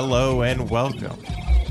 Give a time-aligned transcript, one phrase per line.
[0.00, 1.18] Hello and welcome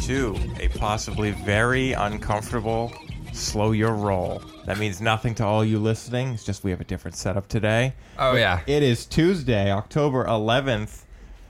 [0.02, 2.92] to a possibly very uncomfortable
[3.32, 4.42] slow your roll.
[4.66, 6.34] That means nothing to all you listening.
[6.34, 7.94] It's just we have a different setup today.
[8.20, 8.64] Oh yeah.
[8.68, 11.04] It is Tuesday, October 11th,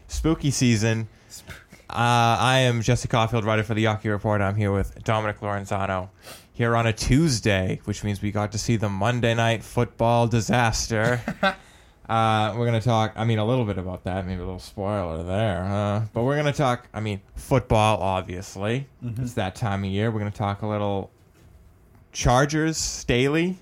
[0.08, 1.08] spooky season.
[1.90, 4.40] Uh, I am Jesse Caulfield, writer for the Yaki Report.
[4.40, 6.09] I'm here with Dominic Lorenzano
[6.54, 11.21] here on a Tuesday, which means we got to see the Monday night football disaster.
[12.09, 13.13] Uh, we're gonna talk.
[13.17, 14.25] I mean, a little bit about that.
[14.25, 16.88] Maybe a little spoiler there, uh, but we're gonna talk.
[16.93, 18.02] I mean, football.
[18.02, 18.88] Obviously,
[19.23, 20.09] it's that time of year.
[20.09, 21.12] We're gonna talk a little
[22.13, 23.57] Chargers, Staley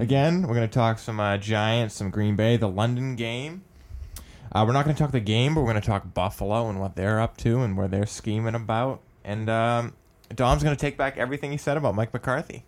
[0.00, 0.42] again.
[0.48, 3.64] We're gonna talk some uh, Giants, some Green Bay, the London game.
[4.52, 7.20] Uh, we're not gonna talk the game, but we're gonna talk Buffalo and what they're
[7.20, 9.00] up to and where they're scheming about.
[9.24, 9.92] And um,
[10.34, 12.64] Dom's gonna take back everything he said about Mike McCarthy.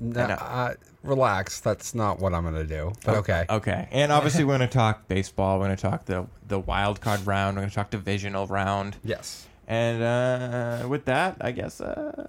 [0.00, 1.60] No, uh, relax.
[1.60, 2.92] That's not what I'm gonna do.
[3.04, 3.44] But okay.
[3.48, 3.88] Okay.
[3.90, 5.58] And obviously we're going to talk baseball.
[5.58, 7.56] We're going to talk the the wild card round.
[7.56, 8.96] We're going to talk divisional round.
[9.04, 9.46] Yes.
[9.68, 12.26] And uh, with that, I guess uh,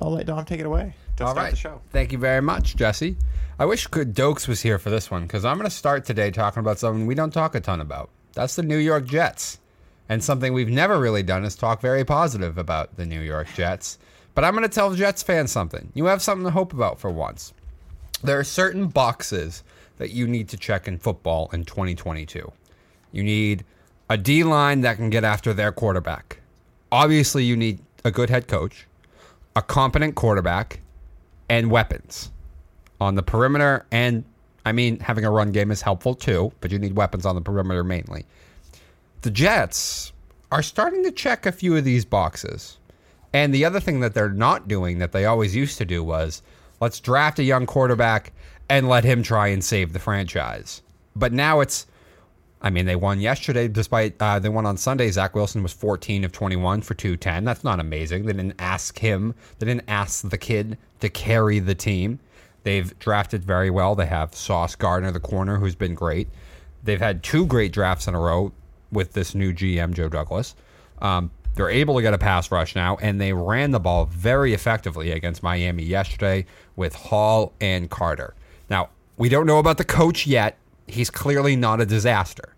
[0.00, 1.50] I'll let Dom take it away to All start right.
[1.50, 1.80] the show.
[1.90, 3.16] Thank you very much, Jesse.
[3.58, 6.30] I wish Good Dokes was here for this one because I'm going to start today
[6.30, 8.08] talking about something we don't talk a ton about.
[8.32, 9.58] That's the New York Jets.
[10.08, 13.98] And something we've never really done is talk very positive about the New York Jets.
[14.34, 15.90] But I'm going to tell Jets fans something.
[15.94, 17.52] You have something to hope about for once.
[18.22, 19.64] There are certain boxes
[19.98, 22.50] that you need to check in football in 2022.
[23.12, 23.64] You need
[24.08, 26.40] a D line that can get after their quarterback.
[26.92, 28.86] Obviously, you need a good head coach,
[29.54, 30.80] a competent quarterback,
[31.48, 32.30] and weapons
[33.00, 33.86] on the perimeter.
[33.90, 34.24] And
[34.64, 37.40] I mean, having a run game is helpful too, but you need weapons on the
[37.40, 38.24] perimeter mainly.
[39.22, 40.12] The Jets
[40.50, 42.78] are starting to check a few of these boxes.
[43.32, 46.42] And the other thing that they're not doing that they always used to do was
[46.80, 48.32] let's draft a young quarterback
[48.68, 50.82] and let him try and save the franchise.
[51.14, 51.86] But now it's,
[52.62, 55.10] I mean, they won yesterday despite, uh, they won on Sunday.
[55.10, 57.44] Zach Wilson was 14 of 21 for 210.
[57.44, 58.26] That's not amazing.
[58.26, 62.20] They didn't ask him, they didn't ask the kid to carry the team.
[62.62, 63.94] They've drafted very well.
[63.94, 66.28] They have Sauce Gardner, the corner, who's been great.
[66.82, 68.52] They've had two great drafts in a row
[68.92, 70.54] with this new GM, Joe Douglas.
[71.00, 74.54] Um, they're able to get a pass rush now, and they ran the ball very
[74.54, 76.46] effectively against Miami yesterday
[76.76, 78.34] with Hall and Carter.
[78.68, 80.56] Now, we don't know about the coach yet.
[80.86, 82.54] He's clearly not a disaster.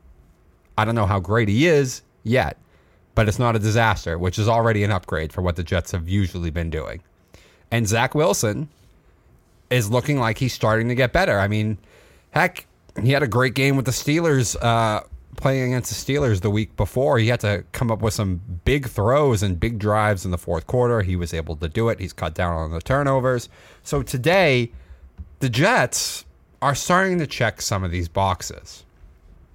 [0.77, 2.57] I don't know how great he is yet,
[3.15, 6.09] but it's not a disaster, which is already an upgrade for what the Jets have
[6.09, 7.03] usually been doing.
[7.71, 8.69] And Zach Wilson
[9.71, 11.39] is looking like he's starting to get better.
[11.39, 11.79] I mean,
[12.31, 12.67] heck,
[13.03, 15.03] he had a great game with the Steelers uh,
[15.37, 17.19] playing against the Steelers the week before.
[17.19, 20.67] He had to come up with some big throws and big drives in the fourth
[20.67, 21.03] quarter.
[21.03, 21.99] He was able to do it.
[21.99, 23.49] He's cut down on the turnovers.
[23.83, 24.71] So today,
[25.41, 26.25] the Jets
[26.61, 28.85] are starting to check some of these boxes.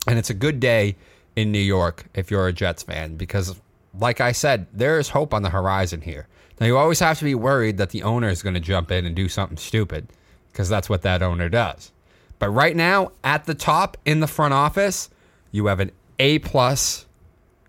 [0.07, 0.95] And it's a good day
[1.35, 3.59] in New York if you're a Jets fan because,
[3.97, 6.27] like I said, there is hope on the horizon here.
[6.59, 9.05] Now, you always have to be worried that the owner is going to jump in
[9.05, 10.07] and do something stupid
[10.51, 11.91] because that's what that owner does.
[12.39, 15.09] But right now, at the top in the front office,
[15.51, 17.05] you have an A plus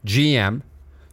[0.04, 0.62] GM.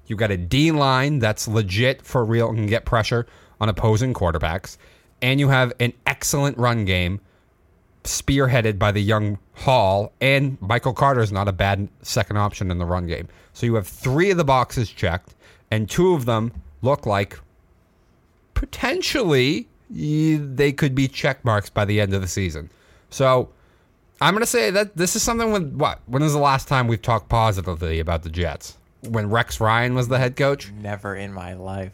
[0.08, 3.26] You've got a D line that's legit for real and can get pressure
[3.60, 4.78] on opposing quarterbacks.
[5.22, 7.20] And you have an excellent run game
[8.04, 12.78] spearheaded by the young Hall, and Michael Carter is not a bad second option in
[12.78, 13.28] the run game.
[13.54, 15.34] So you have three of the boxes checked,
[15.72, 16.52] and two of them
[16.82, 17.40] look like
[18.54, 22.70] potentially they could be check marks by the end of the season.
[23.10, 23.50] So
[24.22, 26.00] I'm going to say that this is something with what?
[26.08, 28.78] When was the last time we've talked positively about the Jets?
[29.08, 30.72] When Rex Ryan was the head coach?
[30.72, 31.92] Never in my life.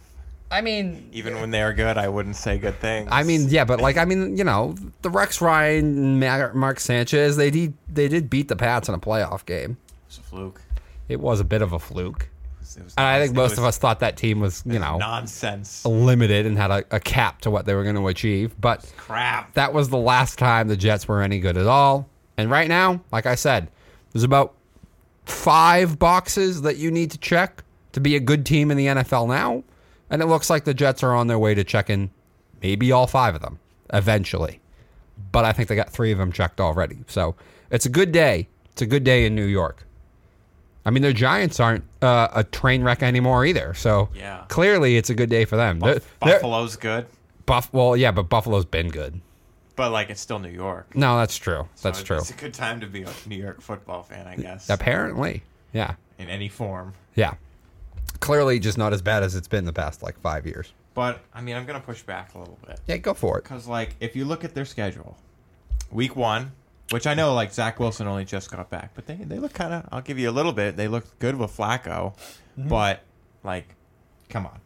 [0.51, 3.07] I mean, Even when they were good, I wouldn't say good things.
[3.11, 7.49] I mean, yeah, but like, I mean, you know, the Rex Ryan, Mark Sanchez, they
[7.49, 9.77] did they did beat the Pats in a playoff game.
[10.07, 10.61] it's a fluke.
[11.07, 13.51] It was a bit of a fluke, It was- it was and I think most
[13.51, 15.85] was of us thought that team was, you know, nonsense.
[15.85, 18.53] limited and had a, a cap to what they were going to achieve.
[18.59, 19.53] But Crap.
[19.53, 22.09] that was the last time the Jets were any good at all.
[22.37, 23.69] And right now, like I said,
[24.13, 24.53] there's about
[25.25, 27.63] five boxes that you need to check
[27.93, 29.63] to be a good team in the NFL now.
[30.09, 32.11] And it looks like the Jets are on their way to checking
[32.61, 33.59] maybe all five of them
[33.93, 34.59] eventually.
[35.31, 36.97] But I think they got three of them checked already.
[37.07, 37.35] So
[37.69, 38.47] it's a good day.
[38.71, 39.85] It's a good day in New York.
[40.85, 43.73] I mean, their Giants aren't uh, a train wreck anymore either.
[43.75, 44.43] So Yeah.
[44.47, 45.79] clearly it's a good day for them.
[45.79, 47.05] They're- they're- Buffalo's good,
[47.45, 47.69] Buff.
[47.71, 49.21] Well, yeah, but Buffalo's been good.
[49.81, 50.95] But like it's still New York.
[50.95, 51.67] No, that's true.
[51.81, 52.17] That's So true.
[52.17, 54.69] It's a good time to be a New York football fan, I guess.
[54.69, 55.41] Apparently,
[55.73, 56.93] yeah, in any form.
[57.15, 57.33] yeah.
[58.19, 60.71] Clearly, just not as bad as it's been the past like five years.
[60.93, 63.43] But I mean, I'm gonna push back a little bit Yeah, go for it.
[63.43, 65.17] because, like, if you look at their schedule,
[65.89, 66.51] week one,
[66.91, 69.73] which I know, like Zach Wilson only just got back, but they they look kind
[69.73, 69.89] of.
[69.91, 70.77] I'll give you a little bit.
[70.77, 72.13] They look good with Flacco.
[72.55, 73.01] but
[73.43, 73.73] like,
[74.29, 74.59] come on.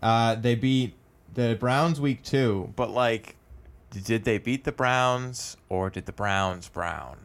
[0.00, 0.94] Uh, they beat
[1.34, 3.34] the Browns week two, but like,
[3.92, 7.18] did they beat the Browns or did the Browns Brown?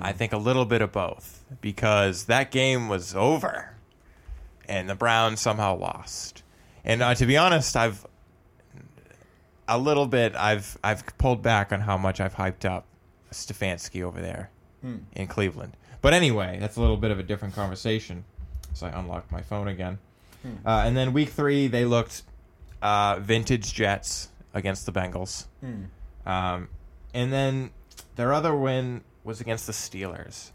[0.00, 3.74] I think a little bit of both because that game was over,
[4.68, 6.42] and the Browns somehow lost.
[6.84, 8.06] And uh, to be honest, I've
[9.66, 10.34] a little bit.
[10.36, 12.86] I've I've pulled back on how much I've hyped up
[13.32, 14.50] Stefanski over there
[15.16, 15.76] in Cleveland.
[16.00, 18.24] But anyway, that's a little bit of a different conversation.
[18.74, 19.98] So I unlocked my phone again.
[20.64, 22.22] Uh, and then week three, they looked
[22.80, 25.46] uh, vintage Jets against the Bengals.
[26.26, 26.68] Um,
[27.14, 27.70] and then
[28.16, 30.50] their other win was against the Steelers.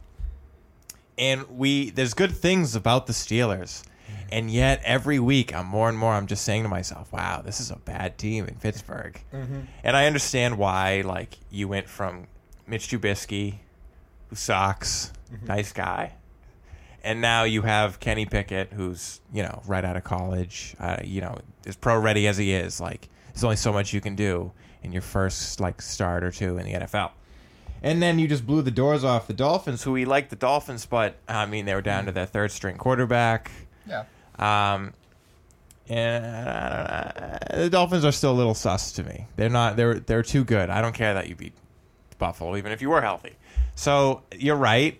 [1.17, 3.83] And we there's good things about the Steelers.
[4.31, 7.59] And yet every week I'm more and more I'm just saying to myself, wow, this
[7.59, 9.19] is a bad team in Pittsburgh.
[9.83, 12.27] And I understand why like you went from
[12.67, 13.59] Mitch Trubisky,
[14.29, 15.11] who sucks,
[15.45, 16.13] nice guy,
[17.03, 21.21] and now you have Kenny Pickett, who's you know right out of college, uh, you
[21.21, 22.79] know as pro ready as he is.
[22.81, 24.51] Like there's only so much you can do
[24.83, 27.11] in your first like start or two in the NFL.
[27.81, 30.85] And then you just blew the doors off the Dolphins, who we like the Dolphins,
[30.85, 33.51] but I mean they were down to their third string quarterback.
[33.87, 34.05] Yeah.
[34.39, 34.93] Um,
[35.89, 39.27] and uh, the Dolphins are still a little sus to me.
[39.35, 39.75] They're not.
[39.75, 40.69] They're they're too good.
[40.69, 41.53] I don't care that you beat
[42.17, 43.35] Buffalo, even if you were healthy.
[43.75, 44.99] So you're right.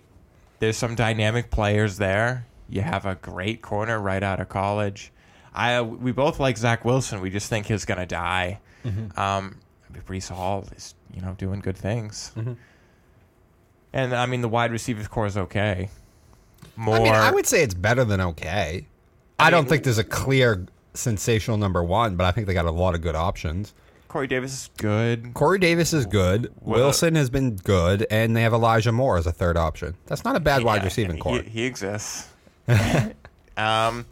[0.58, 2.46] There's some dynamic players there.
[2.68, 5.10] You have a great corner right out of college.
[5.54, 7.20] I we both like Zach Wilson.
[7.20, 8.60] We just think he's gonna die.
[9.16, 9.58] Um,
[10.06, 12.32] Breece Hall is you know doing good things.
[13.92, 15.88] And I mean the wide receivers core is okay.
[16.76, 18.86] More I mean, I would say it's better than okay.
[19.38, 22.54] I, I don't mean- think there's a clear sensational number one, but I think they
[22.54, 23.74] got a lot of good options.
[24.08, 25.34] Corey Davis is good.
[25.34, 26.52] Corey Davis is good.
[26.60, 29.96] Well, Wilson has been good, and they have Elijah Moore as a third option.
[30.06, 31.42] That's not a bad wide Yeah, receiving he, core.
[31.42, 32.28] He exists.
[33.56, 34.06] um.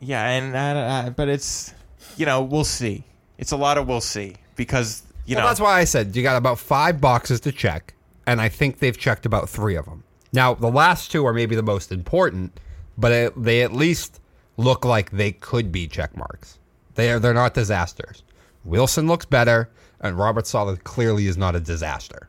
[0.00, 1.74] Yeah, and uh, uh, but it's
[2.16, 3.04] you know we'll see.
[3.38, 6.22] It's a lot of we'll see because you well, know that's why I said you
[6.22, 7.94] got about five boxes to check,
[8.26, 10.04] and I think they've checked about three of them.
[10.32, 12.58] Now, the last two are maybe the most important,
[12.96, 14.20] but it, they at least
[14.56, 16.58] look like they could be check marks.
[16.94, 18.22] They are they're not disasters.
[18.64, 19.70] Wilson looks better,
[20.00, 22.28] and Robert Saleh clearly is not a disaster.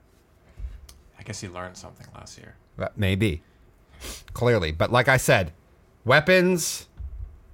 [1.19, 2.55] I guess he learned something last year.
[2.77, 3.43] That maybe.
[4.33, 4.71] Clearly.
[4.71, 5.53] But like I said,
[6.05, 6.87] weapons,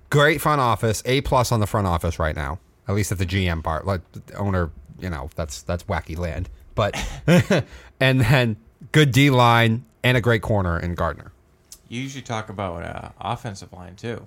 [0.09, 2.59] great front office, A plus on the front office right now.
[2.88, 3.86] At least at the GM part.
[3.86, 6.50] Like the owner, you know, that's that's wacky land.
[6.75, 6.95] But
[8.00, 8.57] and then
[8.92, 11.31] good D line and a great corner in Gardner.
[11.89, 14.25] You usually talk about uh, offensive line too.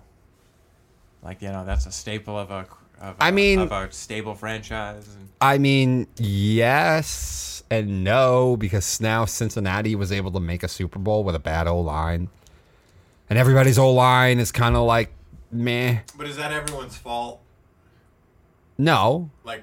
[1.23, 2.67] Like you know that's a staple of a.
[3.01, 5.17] Of a I mean- of a stable franchise.
[5.41, 11.23] I mean, yes and no, because now Cincinnati was able to make a Super Bowl
[11.23, 12.29] with a bad O line.
[13.29, 15.13] And everybody's O line is kind of like
[15.53, 16.01] meh.
[16.17, 17.41] but is that everyone's fault?
[18.79, 19.63] No, Like,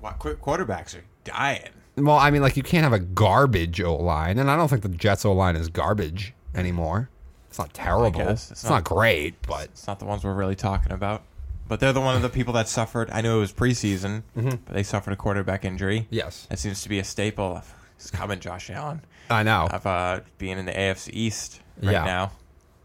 [0.00, 1.68] what qu- quarterbacks are dying.
[1.96, 4.82] Well, I mean, like you can't have a garbage O line, and I don't think
[4.82, 7.10] the Jets O line is garbage anymore.
[7.48, 8.10] It's not terrible.
[8.18, 8.50] guess.
[8.50, 11.22] It's, It's not, not- great, but It's not the ones we're really talking about.
[11.68, 13.10] But they're the one of the people that suffered.
[13.10, 16.06] I know it was preseason, but they suffered a quarterback injury.
[16.10, 19.68] yes, That seems to be a staple of it's coming, Josh Allen, I know.
[19.70, 22.04] of uh, being in the AFC East right Yeah.
[22.04, 22.32] now.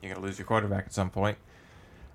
[0.08, 1.38] You're gonna lose your quarterback at some point.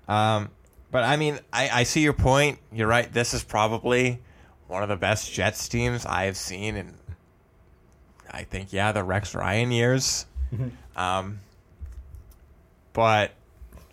[0.07, 0.49] Um,
[0.91, 2.59] but I mean, I, I see your point.
[2.71, 3.11] You're right.
[3.11, 4.19] This is probably
[4.67, 6.97] one of the best Jets teams I have seen and
[8.29, 10.25] I think yeah, the Rex Ryan years.
[10.95, 11.39] Um,
[12.93, 13.31] but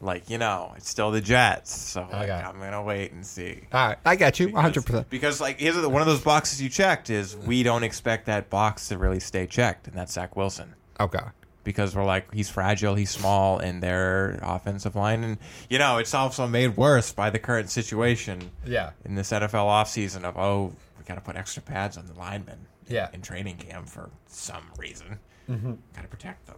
[0.00, 2.32] like you know, it's still the Jets, so like, Okay.
[2.32, 3.60] I'm gonna wait and see.
[3.72, 5.10] All right, I got you, one hundred percent.
[5.10, 8.48] Because like here's the, one of those boxes you checked is we don't expect that
[8.50, 10.74] box to really stay checked, and that's Zach Wilson.
[10.98, 11.18] Okay,
[11.62, 15.38] Because we're like he's fragile, he's small, in their offensive line, and
[15.68, 20.24] you know it's also made worse by the current situation yeah, in this NFL offseason
[20.24, 23.08] of oh we got to put extra pads on the linemen Yeah.
[23.12, 25.18] in training camp for some reason.
[25.50, 25.72] Mm-hmm.
[25.94, 26.56] Got to protect them.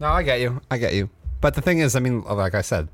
[0.00, 1.08] no, I get you, I get you.
[1.40, 2.88] But the thing is, I mean, like I said,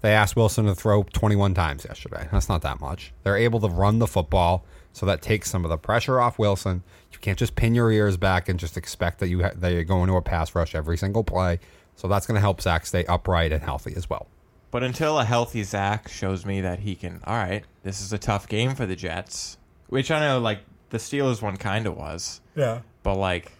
[0.00, 2.28] they asked Wilson to throw twenty-one times yesterday.
[2.32, 3.12] That's not that much.
[3.24, 6.82] They're able to run the football, so that takes some of the pressure off Wilson.
[7.12, 9.84] You can't just pin your ears back and just expect that you ha- that you're
[9.84, 11.60] going to a pass rush every single play.
[11.96, 14.28] So that's going to help Zach stay upright and healthy as well.
[14.70, 18.18] But until a healthy Zach shows me that he can, all right, this is a
[18.18, 19.56] tough game for the Jets,
[19.88, 22.40] which I know like the Steelers one kind of was.
[22.54, 22.80] Yeah.
[23.02, 23.52] But like,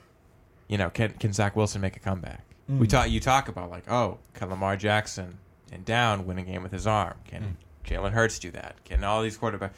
[0.69, 2.45] you know, can can Zach Wilson make a comeback?
[2.69, 2.91] We mm.
[2.91, 3.11] talk.
[3.11, 5.39] You talk about like, oh, can Lamar Jackson
[5.73, 7.15] and down win a game with his arm?
[7.27, 7.91] Can mm.
[7.91, 8.77] Jalen Hurts do that?
[8.85, 9.73] Can all these quarterbacks?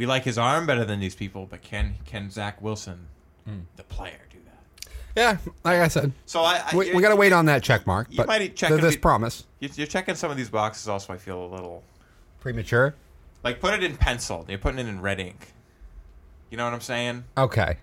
[0.00, 3.08] We like his arm better than these people, but can can Zach Wilson,
[3.44, 3.58] hmm.
[3.76, 4.88] the player, do that?
[5.14, 7.86] Yeah, like I said, So I, I we, we got to wait on that check
[7.86, 8.06] mark.
[8.10, 10.88] you But might check this promise you- You're checking some of these boxes.
[10.88, 11.82] Also, I feel a little
[12.40, 12.94] premature.
[13.44, 14.46] like put it in pencil.
[14.48, 15.52] You're putting it in red ink.
[16.48, 17.24] You know what I'm saying?
[17.36, 17.76] Okay.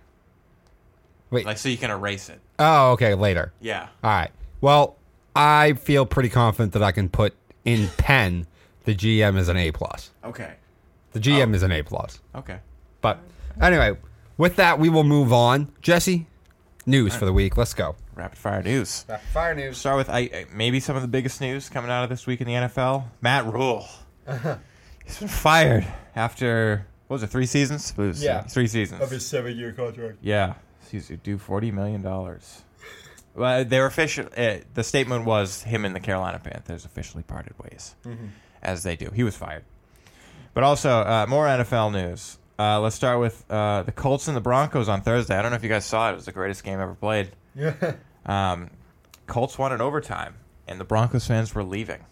[1.29, 1.45] Wait.
[1.45, 2.39] Like so you can erase it.
[2.57, 3.13] oh, okay.
[3.13, 3.53] Later.
[3.61, 3.89] Yeah.
[4.03, 4.31] All right.
[4.59, 4.95] Well,
[5.35, 8.47] I feel pretty confident that I can put in pen
[8.85, 10.09] the GM is an A plus.
[10.23, 10.53] Okay.
[11.13, 11.21] The Oh.
[11.21, 12.19] GM is an A plus.
[12.35, 12.59] Okay.
[13.01, 13.19] But
[13.61, 13.97] anyway,
[14.37, 15.71] with that, we will move on.
[15.81, 16.27] Jesse,
[16.85, 17.57] news for the week.
[17.57, 17.95] Let's go.
[18.15, 19.05] Rapid fire news.
[19.33, 19.77] Fire news.
[19.77, 22.41] Start with I, I- maybe some of the biggest news coming out of this week
[22.41, 23.05] in the NFL.
[23.21, 23.87] Matt Rhule.
[25.05, 25.85] He's been fired
[26.15, 27.27] after what was it?
[27.29, 27.91] Three seasons.
[27.91, 28.41] It was, Yeah.
[28.41, 29.01] Three seasons.
[29.01, 30.17] Of his seven-year contract.
[30.21, 30.55] Yeah.
[30.91, 32.63] He's due forty million dollars.
[33.35, 34.27] Well, they were official.
[34.35, 37.93] Uh, the statement was him and the Carolina Panthers officially parted ways,
[38.63, 39.11] as they do.
[39.13, 39.63] He was fired.
[40.57, 42.39] But also uh, more NFL news.
[42.57, 45.37] Uh, let's start with uh, the Colts and the Broncos on Thursday.
[45.37, 46.13] I don't know if you guys saw it.
[46.13, 47.29] It was the greatest game ever played.
[47.53, 47.93] Yeah.
[48.25, 48.71] Um,
[49.27, 50.33] Colts won in overtime,
[50.67, 52.05] and the Broncos fans were leaving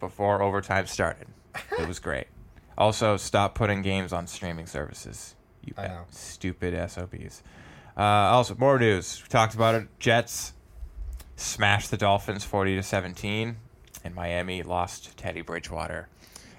[0.00, 1.28] before overtime started.
[1.78, 2.26] It was great.
[2.76, 5.36] Also, stop putting games on streaming services.
[5.64, 6.06] You I know.
[6.10, 7.44] stupid SOBs.
[7.96, 9.22] Uh, also, more news.
[9.22, 9.86] We talked about it.
[10.00, 10.54] Jets
[11.36, 13.56] smashed the Dolphins 40 to 17,
[14.02, 16.08] and Miami lost Teddy Bridgewater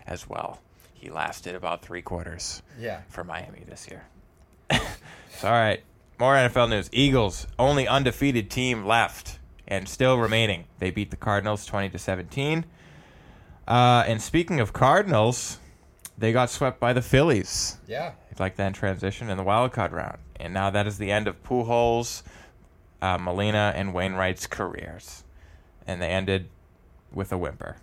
[0.07, 0.59] as well.
[0.93, 3.01] He lasted about three quarters Yeah.
[3.09, 4.05] for Miami this year.
[4.71, 5.83] so, all right,
[6.19, 6.89] more NFL news.
[6.91, 10.65] Eagles, only undefeated team left and still remaining.
[10.79, 12.65] They beat the Cardinals 20 to 17.
[13.67, 15.59] Uh, and speaking of Cardinals,
[16.17, 17.77] they got swept by the Phillies.
[17.87, 18.11] Yeah.
[18.39, 20.17] Like then transition in the wild card round.
[20.39, 22.23] And now that is the end of Pujols,
[23.01, 25.23] uh, Molina, and Wainwright's careers.
[25.85, 26.49] And they ended
[27.13, 27.77] with a whimper.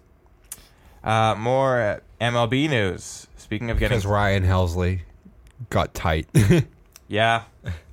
[1.04, 3.26] Uh, more uh, MLB news.
[3.37, 5.00] Speaking of getting Because Ryan Helsley
[5.70, 6.26] got tight.
[7.08, 7.44] Yeah.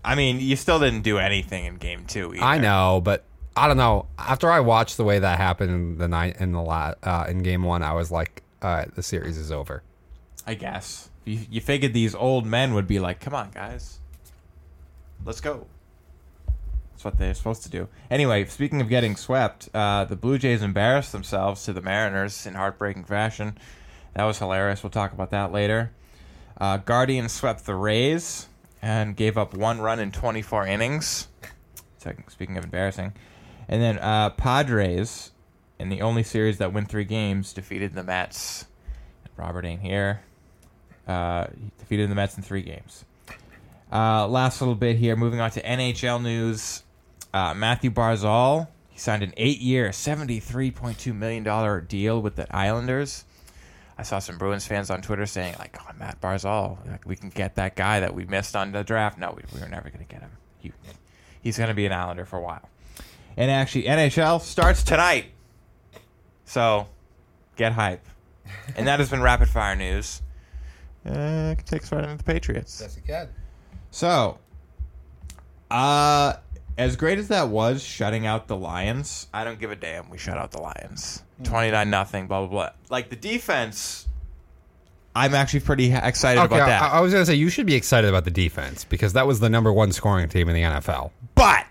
[0.03, 2.35] I mean, you still didn't do anything in game two.
[2.35, 2.43] Either.
[2.43, 3.23] I know, but
[3.55, 4.07] I don't know.
[4.19, 7.39] After I watched the way that happened in the night in the la- uh, in
[7.39, 9.81] game one, I was like, all right, the series is over.
[10.45, 11.09] I guess.
[11.23, 13.99] You, you figured these old men would be like, come on, guys.
[15.23, 15.65] Let's go.
[16.91, 17.87] That's what they're supposed to do.
[18.11, 22.53] Anyway, speaking of getting swept, uh, the Blue Jays embarrassed themselves to the Mariners in
[22.53, 23.57] heartbreaking fashion.
[24.15, 24.81] That was hilarious.
[24.81, 25.91] We'll talk about that later.
[26.59, 28.47] Uh, Guardians swept the Rays
[28.81, 31.27] and gave up one run in 24 innings.
[32.27, 33.13] Speaking of embarrassing.
[33.67, 35.31] And then uh, Padres,
[35.79, 38.67] in the only series that win three games, defeated the Mets.
[39.37, 40.21] Robert ain't here.
[41.07, 43.03] Uh, he defeated the Mets in three games.
[43.91, 46.83] Uh, last little bit here, moving on to NHL news.
[47.33, 53.25] Uh, Mathew Barzal, he signed an eight-year, $73.2 million deal with the Islanders.
[53.97, 57.29] I saw some Bruins fans on Twitter saying, like, oh, Matt Barzal, like, we can
[57.29, 59.17] get that guy that we missed on the draft.
[59.17, 60.31] No, we, we were never going to get him.
[60.59, 60.71] He,
[61.41, 62.67] he's going to be an Islander for a while.
[63.37, 65.27] And actually, NHL starts tonight.
[66.45, 66.87] So,
[67.55, 68.05] get hype.
[68.75, 70.21] And that has been rapid fire news.
[71.05, 72.95] Uh, it takes right into the Patriots.
[72.97, 73.29] again.
[73.89, 74.37] So,
[75.71, 76.33] uh,
[76.77, 80.09] as great as that was, shutting out the Lions, I don't give a damn.
[80.09, 82.27] We shut out the Lions, twenty nine nothing.
[82.27, 82.69] Blah blah blah.
[82.89, 84.07] Like the defense,
[85.15, 86.81] I'm actually pretty ha- excited Okay, about that.
[86.81, 89.39] I, I was gonna say you should be excited about the defense because that was
[89.39, 91.11] the number one scoring team in the NFL.
[91.35, 91.65] but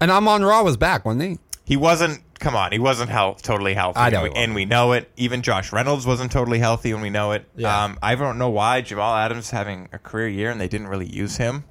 [0.00, 1.38] And Amon Ra was back, wasn't he?
[1.66, 2.20] he wasn't.
[2.40, 3.98] Come on, he wasn't health, totally healthy.
[4.00, 5.10] I know and he we, and we know it.
[5.16, 7.46] Even Josh Reynolds wasn't totally healthy, and we know it.
[7.56, 7.84] Yeah.
[7.84, 11.06] Um, I don't know why Jamal Adams having a career year, and they didn't really
[11.08, 11.64] use him.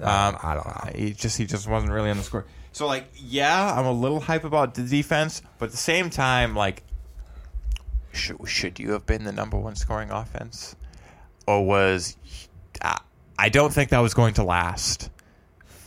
[0.00, 0.92] Um, I don't know.
[0.94, 2.44] He just he just wasn't really on the score.
[2.72, 6.54] So like, yeah, I'm a little hype about the defense, but at the same time,
[6.54, 6.82] like,
[8.12, 10.76] should should you have been the number one scoring offense,
[11.46, 12.16] or was
[12.82, 13.00] I,
[13.38, 15.10] I don't think that was going to last.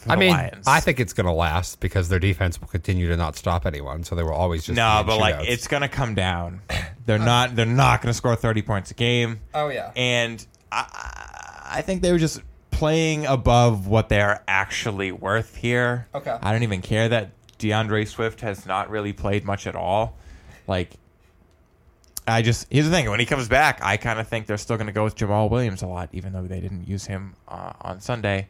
[0.07, 0.65] I mean, Lions.
[0.65, 4.15] I think it's gonna last because their defense will continue to not stop anyone, so
[4.15, 6.61] they will always just no, but like it's gonna come down.
[7.05, 9.39] They're not they're not gonna score 30 points a game.
[9.55, 9.91] oh yeah.
[9.95, 12.39] and I, I think they were just
[12.79, 16.07] playing above what they're actually worth here.
[16.15, 16.37] Okay.
[16.41, 20.17] I don't even care that D'Andre Swift has not really played much at all.
[20.65, 20.93] Like,
[22.25, 24.77] I just here's the thing: when he comes back, I kind of think they're still
[24.77, 27.73] going to go with Jamaal Williams a lot, even though they didn't use him uh,
[27.81, 28.47] on Sunday,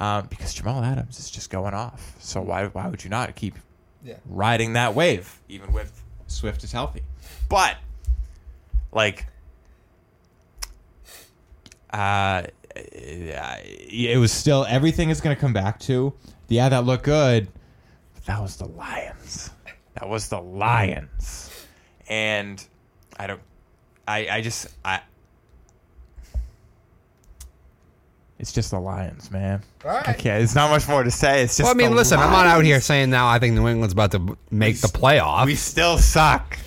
[0.00, 2.14] um, because Jamal Adams is just going off.
[2.20, 3.56] So why why would you not keep
[4.04, 4.14] Yeah.
[4.24, 7.02] riding that wave, even with Swift is healthy?
[7.48, 7.76] But
[8.92, 9.26] like
[11.92, 12.44] uh,
[12.76, 16.12] it was still everything is going to come back to
[16.48, 17.48] yeah that looked good
[18.14, 19.50] but that was the lions
[19.94, 21.50] that was the lions
[22.08, 22.66] and
[23.18, 23.40] i don't
[24.06, 25.00] i i just i
[28.38, 29.62] it's just the Lions, man.
[29.82, 30.08] All right.
[30.10, 31.42] Okay, there's not much more to say.
[31.42, 31.64] It's just.
[31.66, 33.94] Well, I mean, the listen, I'm not out here saying now I think New England's
[33.94, 36.58] about to make the playoffs, We still suck.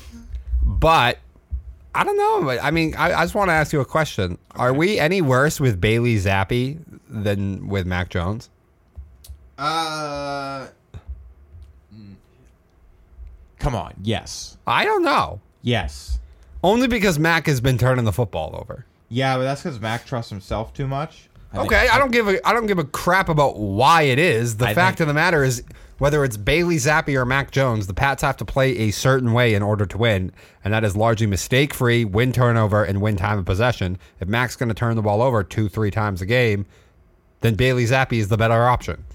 [0.63, 1.19] but
[1.99, 2.49] I don't know.
[2.49, 4.37] I mean, I, I just want to ask you a question.
[4.55, 6.79] Are we any worse with Bailey Zappe
[7.09, 8.49] than with Mac Jones?
[9.57, 10.67] Uh.
[13.59, 13.93] Come on.
[14.01, 14.57] Yes.
[14.65, 15.41] I don't know.
[15.61, 16.19] Yes.
[16.63, 18.85] Only because Mac has been turning the football over.
[19.09, 21.27] Yeah, but that's because Mac trusts himself too much.
[21.51, 24.19] I think- Okay, I don't give a I don't give a crap about why it
[24.19, 24.55] is.
[24.57, 25.63] The I fact think- of the matter is
[25.99, 29.53] whether it's Bailey Zappe or Mac Jones, the Pats have to play a certain way
[29.53, 30.31] in order to win,
[30.63, 33.97] and that is largely mistake free, win turnover, and win time of possession.
[34.19, 36.65] If Mac's going to turn the ball over two, three times a game,
[37.41, 39.05] then Bailey Zappe is the better option.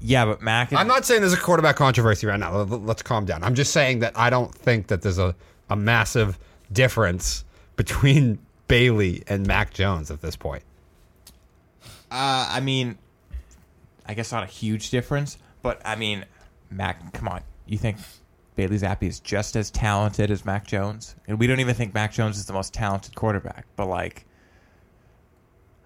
[0.00, 0.72] Yeah, but Mac.
[0.72, 2.56] Is, I'm not saying there's a quarterback controversy right now.
[2.62, 3.42] Let- Let's calm down.
[3.44, 5.34] I'm just saying that I don't think that there's a,
[5.68, 6.38] a massive
[6.72, 7.44] difference
[7.76, 10.62] between Bailey and Mac Jones at this point.
[12.10, 12.98] Uh, I mean,
[14.06, 16.24] I guess not a huge difference, but I mean,
[16.70, 17.12] Mac.
[17.12, 17.98] Come on, you think
[18.56, 21.16] Bailey Zappe is just as talented as Mac Jones?
[21.26, 24.26] And we don't even think Mac Jones is the most talented quarterback, but like,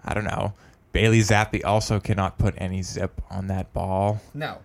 [0.03, 0.53] I don't know.
[0.91, 4.21] Bailey Zappe also cannot put any zip on that ball.
[4.33, 4.59] No.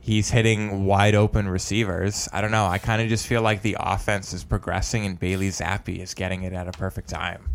[0.00, 2.28] He's hitting wide open receivers.
[2.32, 2.64] I don't know.
[2.64, 6.44] I kind of just feel like the offense is progressing and Bailey Zappe is getting
[6.44, 7.50] it at a perfect time.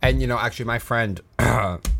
[0.00, 1.20] And you know, actually, my friend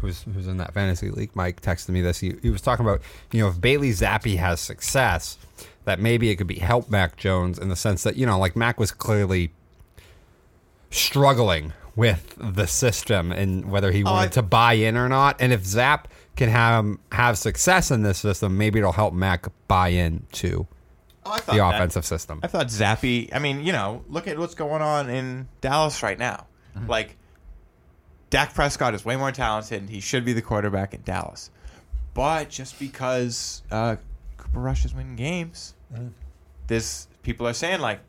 [0.01, 2.19] who's who's in that fantasy league, Mike, texted me this.
[2.19, 3.01] He, he was talking about
[3.33, 5.37] you know if Bailey Zappe has success,
[5.85, 8.55] that maybe it could be help Mac Jones in the sense that you know like
[8.55, 9.51] Mac was clearly
[10.91, 15.37] struggling with the system and whether he oh, wanted I- to buy in or not.
[15.41, 19.89] And if Zap can have have success in this system, maybe it'll help Mac buy
[19.89, 20.67] in to
[21.27, 22.41] Oh, the that- offensive system.
[22.43, 23.29] I thought Zappe.
[23.35, 26.47] I mean, you know, look at what's going on in Dallas right now.
[26.77, 26.89] Mm-hmm.
[26.89, 27.17] Like,
[28.31, 29.81] Dak Prescott is way more talented.
[29.81, 31.51] and He should be the quarterback in Dallas.
[32.15, 33.97] But just because uh,
[34.37, 36.09] Cooper Rush is winning games, mm-hmm.
[36.67, 38.01] this people are saying like,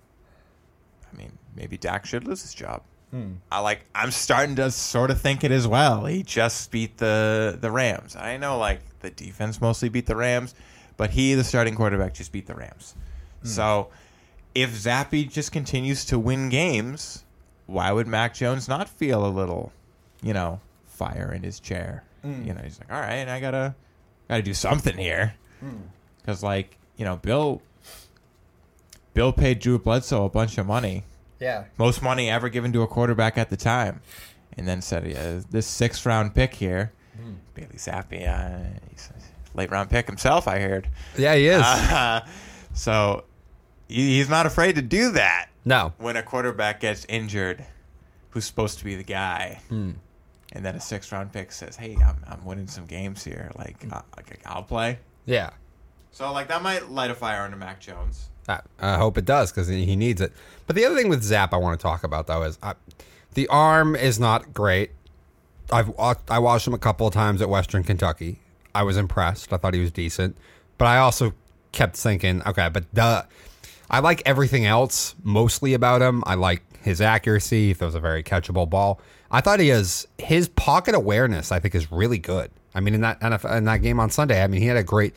[1.12, 2.82] I mean, maybe Dak should lose his job.
[3.12, 3.34] Hmm.
[3.52, 3.86] I like.
[3.96, 6.06] I'm starting to sort of think it as well.
[6.06, 8.16] He just beat the the Rams.
[8.16, 10.54] I know like the defense mostly beat the Rams,
[10.96, 12.94] but he, the starting quarterback, just beat the Rams.
[13.42, 13.48] Hmm.
[13.48, 13.90] So
[14.54, 17.24] if Zappe just continues to win games,
[17.66, 19.72] why would Mac Jones not feel a little,
[20.22, 22.04] you know, fire in his chair?
[22.24, 23.76] You know, he's like, all right, I gotta
[24.28, 25.34] gotta do something here,
[26.22, 27.62] because like you know, Bill.
[29.14, 31.04] Bill paid Drew Bledsoe a bunch of money
[31.40, 31.66] Yeah.
[31.78, 34.02] most money ever given to a quarterback at the time,
[34.58, 36.92] and then said, "Yeah, this sixth round pick here,
[37.54, 39.10] Bailey Zappe, uh, he's
[39.54, 40.48] a late round pick himself.
[40.48, 41.62] I heard, Yeah, he is.
[41.62, 42.26] uh,
[42.74, 43.24] so
[43.88, 45.94] he's not afraid to do that no.
[45.98, 47.66] when a quarterback gets injured,
[48.30, 49.60] who's supposed to be the guy."
[50.54, 53.52] And then a sixth round pick says, "Hey, I'm, I'm winning some games here.
[53.56, 55.52] Like, uh, like, I'll play." Yeah.
[56.12, 58.30] So, like, that might light a fire under Mac Jones.
[58.48, 60.34] I, I hope it does because he needs it.
[60.66, 62.74] But the other thing with Zap I want to talk about though is I,
[63.36, 64.92] the arm is not great.
[65.72, 68.40] I've wa- I watched him a couple of times at Western Kentucky.
[68.74, 69.54] I was impressed.
[69.54, 70.36] I thought he was decent,
[70.78, 71.34] but I also
[71.72, 73.24] kept thinking, okay, but duh.
[73.92, 76.24] I like everything else mostly about him.
[76.28, 77.72] I like his accuracy.
[77.72, 81.52] If it was a very catchable ball, I thought he has his pocket awareness.
[81.52, 82.52] I think is really good.
[82.74, 84.84] I mean, in that NFL, in that game on Sunday, I mean, he had a
[84.84, 85.14] great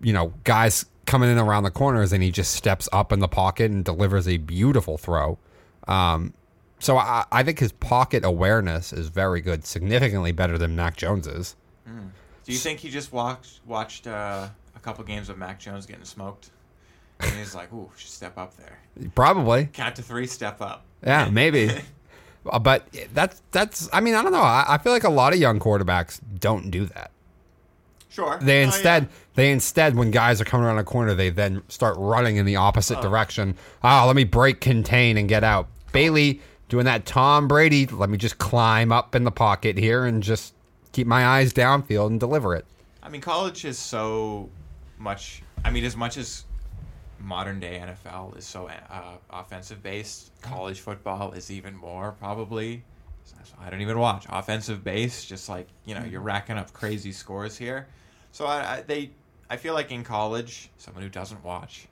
[0.00, 3.28] you know, guys coming in around the corners and he just steps up in the
[3.28, 5.38] pocket and delivers a beautiful throw.
[5.86, 6.34] Um,
[6.80, 11.56] so I, I think his pocket awareness is very good, significantly better than Mac Jones's.
[11.86, 16.04] Do you think he just watched watched uh, a couple games of Mac Jones getting
[16.04, 16.48] smoked,
[17.20, 18.78] and he's like, "Ooh, should step up there."
[19.14, 20.86] Probably, Count to three, step up.
[21.04, 21.70] yeah, maybe.
[22.52, 23.88] Uh, but that's that's.
[23.92, 24.40] I mean, I don't know.
[24.40, 27.10] I, I feel like a lot of young quarterbacks don't do that.
[28.08, 28.38] Sure.
[28.40, 29.08] They Oh, instead, yeah.
[29.34, 32.56] they instead, when guys are coming around a corner, they then start running in the
[32.56, 33.54] opposite direction.
[33.84, 35.68] Oh, let me break, contain, and get out.
[35.92, 37.86] Bailey doing that Tom Brady.
[37.86, 40.54] Let me just climb up in the pocket here and just
[40.92, 42.64] keep my eyes downfield and deliver it.
[43.02, 44.50] I mean, college is so
[44.98, 45.42] much.
[45.64, 46.44] I mean, as much as
[47.20, 52.84] modern day NFL is so uh, offensive based, college football is even more probably.
[53.24, 55.24] So I don't even watch offensive base.
[55.24, 57.86] Just like you know, you're racking up crazy scores here.
[58.32, 59.10] So I, I they,
[59.50, 61.88] I feel like in college, someone who doesn't watch,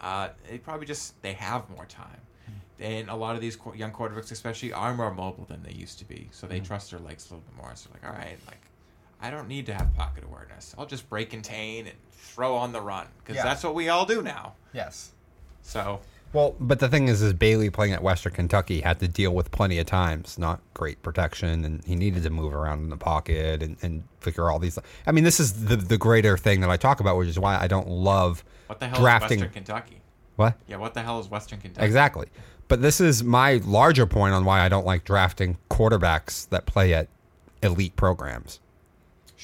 [0.00, 2.20] uh, they probably just they have more time.
[2.80, 5.98] And a lot of these qu- young quarterbacks, especially, are more mobile than they used
[5.98, 6.28] to be.
[6.30, 7.72] So they trust their legs a little bit more.
[7.74, 8.60] So like, all right, like
[9.20, 10.74] I don't need to have pocket awareness.
[10.78, 13.44] I'll just break and contain and throw on the run because Yeah.
[13.44, 14.54] that's what we all do now.
[14.72, 15.12] Yes.
[15.62, 16.00] So
[16.32, 19.50] Well, but the thing is, is Bailey playing at Western Kentucky had to deal with
[19.50, 23.62] plenty of times, not great protection, and he needed to move around in the pocket
[23.62, 24.78] and, and figure all these.
[25.06, 27.58] I mean, this is the the greater thing that I talk about, which is why
[27.58, 29.38] I don't love What the hell drafting.
[29.38, 30.00] is Western Kentucky?
[30.36, 31.84] What Yeah, what the hell is Western Kentucky?
[31.86, 32.28] exactly?
[32.68, 36.92] But this is my larger point on why I don't like drafting quarterbacks that play
[36.92, 37.08] at
[37.62, 38.60] elite programs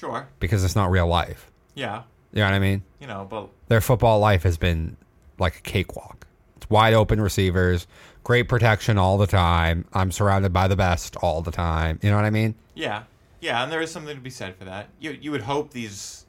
[0.04, 0.28] Sure.
[0.40, 1.50] because it's not real life.
[1.74, 2.02] Yeah.
[2.32, 2.82] You know what I mean?
[3.00, 4.96] You know, but their football life has been
[5.38, 6.26] like a cakewalk.
[6.56, 7.86] It's wide open receivers,
[8.22, 9.84] great protection all the time.
[9.92, 11.98] I'm surrounded by the best all the time.
[12.02, 12.54] You know what I mean?
[12.74, 13.04] yeah,
[13.40, 14.88] yeah, and there is something to be said for that.
[14.98, 16.24] You you would hope these,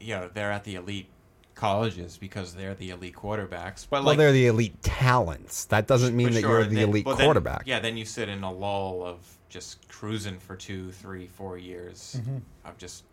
[0.00, 1.08] you know, they're at the elite
[1.54, 3.86] colleges because they're the elite quarterbacks.
[3.88, 5.64] But well, like, they're the elite talents.
[5.66, 7.62] That doesn't mean that sure, you're the then- elite well, then- quarterback.
[7.66, 12.16] yeah, then you sit in a lull of just cruising for two, three, four years
[12.20, 12.38] Mm-hmm.
[12.64, 13.04] of just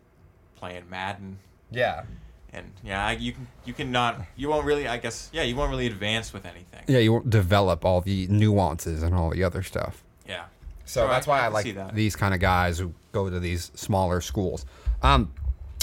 [0.59, 1.37] playing Madden.
[1.71, 2.03] yeah.
[2.51, 5.85] And yeah, you can you cannot you won't really I guess yeah you won't really
[5.85, 6.83] advance with anything.
[6.87, 10.03] Yeah, you won't develop all the nuances and all the other stuff.
[10.27, 10.45] Yeah.
[10.83, 11.93] So Sure, that's I- why I I, like see that.
[11.93, 14.65] these kind of guys who go to these smaller schools.
[15.03, 15.31] Um,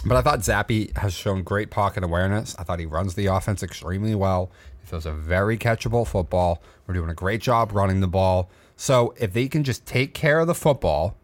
[0.05, 2.57] but I thought Zappe has shown great pocket awareness.
[2.59, 4.51] I thought he runs the offense extremely well.
[4.81, 6.61] He throws a very catchable football.
[6.89, 8.51] We're doing a great job running the ball.
[8.77, 11.15] So if they can just take care of the football,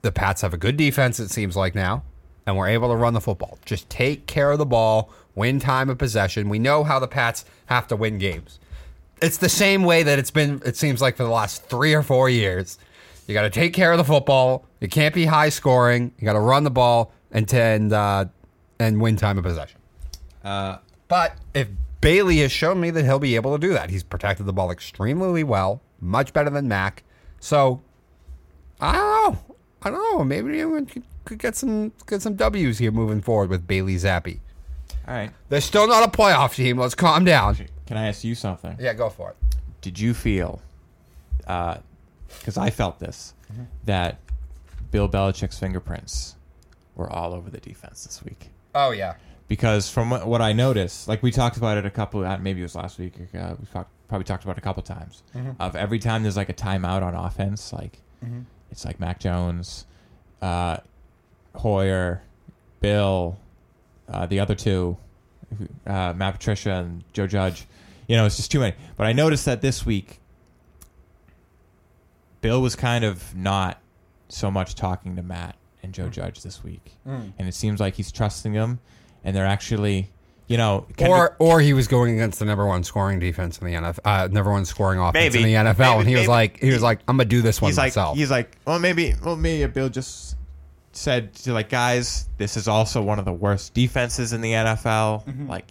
[0.00, 2.02] the Pats have a good defense, it seems like now,
[2.46, 3.58] and we're able to run the football.
[3.64, 6.48] Just take care of the ball, win time of possession.
[6.48, 8.58] We know how the Pats have to win games.
[9.22, 12.02] It's the same way that it's been, it seems like, for the last three or
[12.02, 12.78] four years.
[13.26, 14.66] You got to take care of the football.
[14.80, 16.12] You can't be high scoring.
[16.18, 18.26] You got to run the ball and, and, uh,
[18.78, 19.80] and win time of possession.
[20.42, 20.78] Uh,
[21.08, 21.68] But if
[22.00, 24.70] Bailey has shown me that he'll be able to do that, he's protected the ball
[24.70, 27.02] extremely well, much better than Mac.
[27.40, 27.80] So
[28.80, 29.53] I don't know.
[29.84, 30.24] I don't know.
[30.24, 34.38] Maybe we could, could get some get some W's here moving forward with Bailey Zappe.
[35.06, 35.30] all right.
[35.48, 36.78] They're still not a playoff team.
[36.78, 37.56] Let's calm down.
[37.86, 38.76] Can I ask you something?
[38.80, 39.36] Yeah, go for it.
[39.82, 40.62] Did you feel,
[41.38, 43.64] because I felt this, Mm-hmm.
[43.84, 44.18] that
[44.90, 46.36] Bill Belichick's fingerprints
[46.96, 48.48] were all over the defense this week?
[48.74, 49.14] Oh yeah.
[49.48, 52.64] Because from what I noticed, like we talked about it a couple, uh, maybe it
[52.64, 53.12] was last week.
[53.38, 55.22] Uh, we talked, probably talked about it a couple times.
[55.36, 55.60] Mm-hmm.
[55.60, 58.00] Of every time there's like a timeout on offense, like
[58.74, 59.86] it's like Mac Jones,
[60.42, 60.78] uh,
[61.54, 62.22] Hoyer,
[62.80, 63.38] Bill,
[64.08, 64.96] uh, the other two,
[65.86, 67.66] uh, Matt Patricia and Joe Judge.
[68.08, 68.74] You know, it's just too many.
[68.96, 70.18] But I noticed that this week,
[72.40, 73.80] Bill was kind of not
[74.28, 76.96] so much talking to Matt and Joe Judge this week,
[77.38, 78.80] and it seems like he's trusting them,
[79.22, 80.10] and they're actually,
[80.46, 83.72] you know, Or or he was going against the number one scoring defense in the
[83.74, 85.38] NFL, uh, number one scoring offense Maybe.
[85.54, 87.60] in the NFL, Maybe- and he was like, he was like, I'm gonna do this
[87.62, 90.36] one he's like he's like well maybe well maybe Bill just
[90.92, 95.48] said to like guys this is also one of the worst defenses in the NFL
[95.48, 95.66] like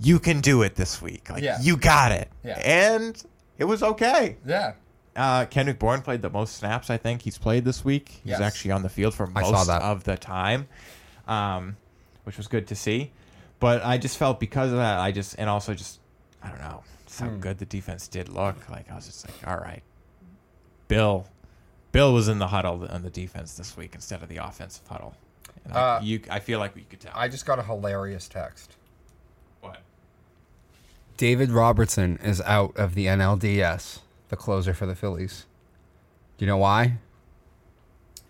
[0.00, 1.28] you can do it this week.
[1.28, 1.44] Like Mm-hmm.
[1.44, 1.58] Yeah.
[1.60, 2.28] you got it.
[2.42, 2.58] Yeah.
[2.64, 3.22] and
[3.58, 4.38] it was okay.
[4.46, 4.72] Yeah.
[5.14, 8.22] uh, Kendrick Bourne played the most snaps I think he's played this week.
[8.24, 10.66] He's actually on the field for most of the time
[11.28, 11.76] um,
[12.24, 13.12] which was good to see
[13.62, 16.00] but I just felt because of that I just and also just
[16.42, 17.28] I don't know just Hmm.
[17.28, 19.82] how good the defense did look like I was just like all right
[20.88, 21.26] Bill,
[21.92, 25.14] Bill was in the huddle on the defense this week instead of the offensive huddle.
[25.64, 27.12] And I, Uh, you, I feel like we could tell.
[27.14, 28.76] I just got a hilarious text.
[29.62, 29.78] what?
[31.16, 35.46] David Robertson is out of the NLDS, the closer for the Phillies.
[36.36, 36.98] Do you know why?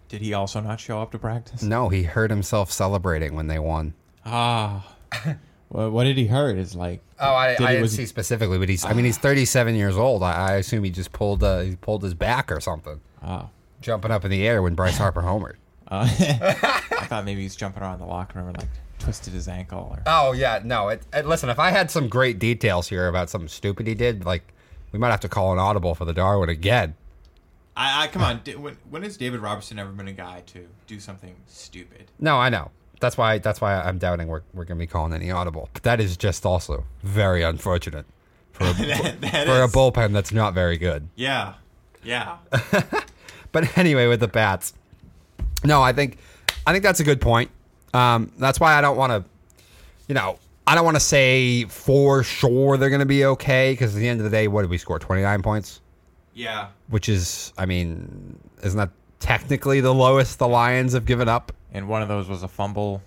[0.09, 1.63] Did he also not show up to practice?
[1.63, 3.95] No, he heard himself celebrating when they won.
[4.27, 4.92] Ah,
[5.71, 6.57] well, what did he hurt?
[6.59, 8.85] Is like Oh, I, Did I he- didn't was see he- specifically, but he's.
[8.85, 10.23] I mean, he's 37 years old.
[10.23, 11.43] I, I assume he just pulled.
[11.43, 13.49] Uh, he pulled his back or something, oh.
[13.81, 15.55] jumping up in the air when Bryce Harper homered.
[15.89, 19.89] Uh, I thought maybe he's jumping around the locker room and like twisted his ankle
[19.91, 20.03] or.
[20.07, 20.89] Oh yeah, no.
[20.89, 24.25] It, it, listen, if I had some great details here about something stupid he did,
[24.25, 24.53] like
[24.91, 26.95] we might have to call an audible for the Darwin again.
[27.77, 28.41] I, I come on.
[28.45, 32.11] Di- when, when has David Robertson ever been a guy to do something stupid?
[32.19, 32.71] No, I know.
[33.03, 33.37] That's why.
[33.39, 35.69] That's why I'm doubting we're we're gonna be calling any audible.
[35.75, 38.07] But that is just also very unfortunate
[38.53, 41.09] for a, That- that for a bullpen that's not very good.
[41.17, 41.55] Yeah,
[42.03, 42.39] yeah.
[43.53, 44.73] But anyway, with the bats,
[45.63, 46.17] no, I think
[46.67, 47.51] I think that's a good point.
[47.93, 49.31] Um, that's why I don't want to,
[50.09, 53.95] you know, I don't want to say for sure they're going to be okay because
[53.95, 54.99] at the end of the day, what did we score?
[54.99, 55.83] Twenty nine points,
[56.33, 56.69] Yeah.
[56.89, 58.89] which is, I mean, isn't that
[59.23, 61.53] technically the lowest the Lions have given up?
[61.73, 63.01] And one of those was a fumble.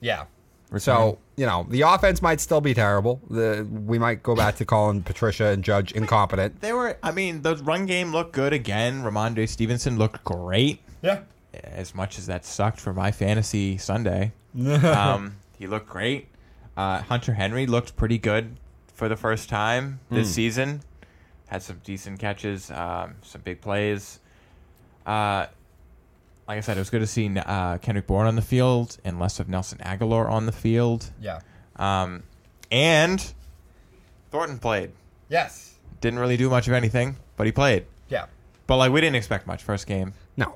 [0.00, 0.24] Yeah.
[0.70, 0.80] return.
[0.80, 3.20] So you know, the offense might still be terrible.
[3.30, 6.60] The, we might go back to calling Patricia and Judge incompetent.
[6.60, 6.96] They were.
[7.02, 9.02] I mean, the run game looked good again.
[9.02, 10.80] Rhamondre Stevenson looked great.
[11.02, 11.20] Yeah.
[11.64, 14.32] As much as that sucked for my fantasy Sunday,
[14.84, 16.28] um, he looked great.
[16.76, 18.56] Uh, Hunter Henry looked pretty good
[18.94, 20.32] for the first time this Hmm.
[20.32, 20.80] season.
[21.48, 24.20] Had some decent catches, um, some big plays.
[25.10, 25.46] Uh,
[26.46, 29.18] like I said, it was good to see uh, Kendrick Bourne on the field and
[29.18, 31.10] less of Nelson Agholor on the field.
[31.20, 31.40] Yeah.
[31.76, 32.22] Um,
[32.70, 33.32] and
[34.30, 34.92] Thornton played.
[35.28, 35.74] Yes.
[36.00, 37.86] Didn't really do much of anything, but he played.
[38.08, 38.26] Yeah.
[38.66, 40.12] But like we didn't expect much first game.
[40.36, 40.54] No.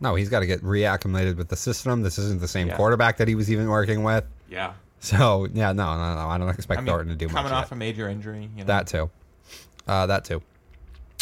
[0.00, 2.02] No, he's got to get reacclimated with the system.
[2.02, 2.76] This isn't the same Yeah.
[2.76, 4.24] quarterback that he was even working with.
[4.50, 4.72] Yeah.
[5.00, 6.28] So, yeah, no, no, no.
[6.28, 7.50] I don't expect I mean, Thornton to do coming much.
[7.50, 7.72] Coming off yet.
[7.72, 8.48] a major injury.
[8.56, 8.66] You know?
[8.66, 9.10] That too.
[9.86, 10.42] Uh, that too.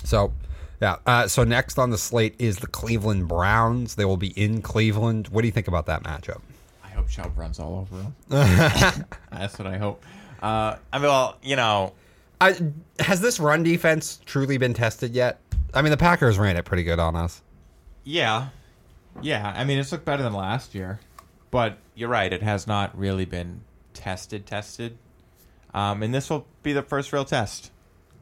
[0.04, 0.32] So,
[0.80, 0.96] yeah.
[1.06, 3.94] Uh, so next on the slate is the Cleveland Browns.
[3.96, 5.28] They will be in Cleveland.
[5.28, 6.40] What do you think about that matchup?
[6.82, 8.14] I hope Chubb runs all over him.
[9.30, 10.04] That's what I hope.
[10.42, 11.92] Uh, I mean, well, you know,
[12.40, 12.56] I,
[12.98, 15.40] has this run defense truly been tested yet?
[15.74, 17.42] I mean, the Packers ran it pretty good on us.
[18.04, 18.48] yeah,
[19.22, 19.52] yeah.
[19.54, 20.98] I mean, it's looked better than last year,
[21.50, 22.32] but you're right.
[22.32, 23.60] It has not really been
[23.92, 24.96] tested, tested.
[25.74, 27.70] Um, and this will be the first real test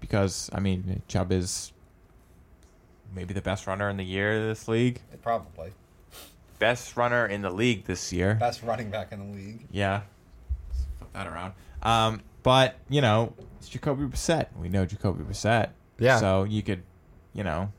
[0.01, 1.73] because I mean, Chubb is
[3.15, 5.73] maybe the best runner in the year of this league, Probably
[6.59, 8.35] best runner in the league this year.
[8.35, 9.67] best running back in the league.
[9.71, 10.03] Yeah.
[10.99, 11.53] Flip that around.
[11.83, 14.47] Um, but, you know, it's Jacoby Brissett.
[14.57, 15.71] We know Jacoby Brissett.
[15.99, 16.19] Yeah.
[16.19, 16.83] So you could,
[17.35, 17.71] you know,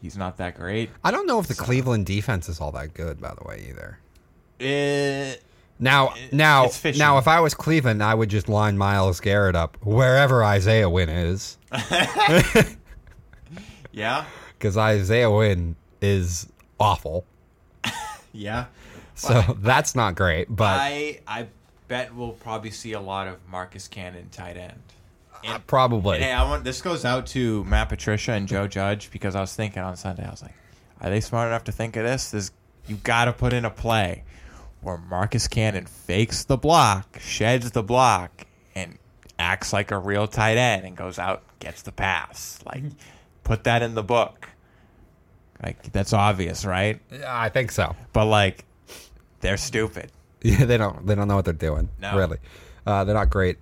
[0.00, 0.88] he's not that great.
[1.04, 3.98] I don't know if the Cleveland defense is all that good, by the way, either.
[4.60, 5.34] Eh,
[5.78, 9.76] Now, It- now, now, if I was Cleveland, I would just line Myles Garrett up
[9.84, 11.58] wherever Isaiah Wynn is,
[13.92, 14.24] yeah.
[14.58, 16.48] Because Isaiah Wynn is
[16.80, 17.24] awful.
[18.32, 18.66] Yeah.
[19.14, 20.54] So that's not great.
[20.54, 21.46] But I I
[21.88, 24.82] bet we'll probably see a lot of Marcus Cannon tight end.
[25.46, 29.34] uh, probably, hey, I want this goes out to Matt Patricia and Joe Judge because
[29.34, 30.52] I was thinking on Sunday, I was like,
[31.00, 32.30] are they smart enough to think of this?
[32.30, 32.50] This
[32.86, 34.24] you got to put in a play
[34.82, 38.98] where Marcus Cannon fakes the block, sheds the block, and
[39.38, 42.58] acts like a real tight end and goes out, gets the pass.
[42.66, 42.82] Like,
[43.46, 44.48] put that in the book.
[45.62, 47.00] Like that's obvious, right?
[47.10, 47.96] Yeah, I think so.
[48.12, 48.64] But like,
[49.40, 50.10] they're stupid.
[50.42, 51.88] Yeah, they don't, they don't know what they're doing.
[52.00, 52.16] No.
[52.16, 52.36] Really,
[52.86, 53.56] uh, they're not great.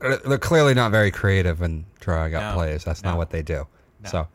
[0.00, 2.54] They're clearly not very creative in drawing up No.
[2.54, 2.84] plays.
[2.84, 3.66] That's not what they do.
[4.04, 4.08] No.
[4.10, 4.28] So,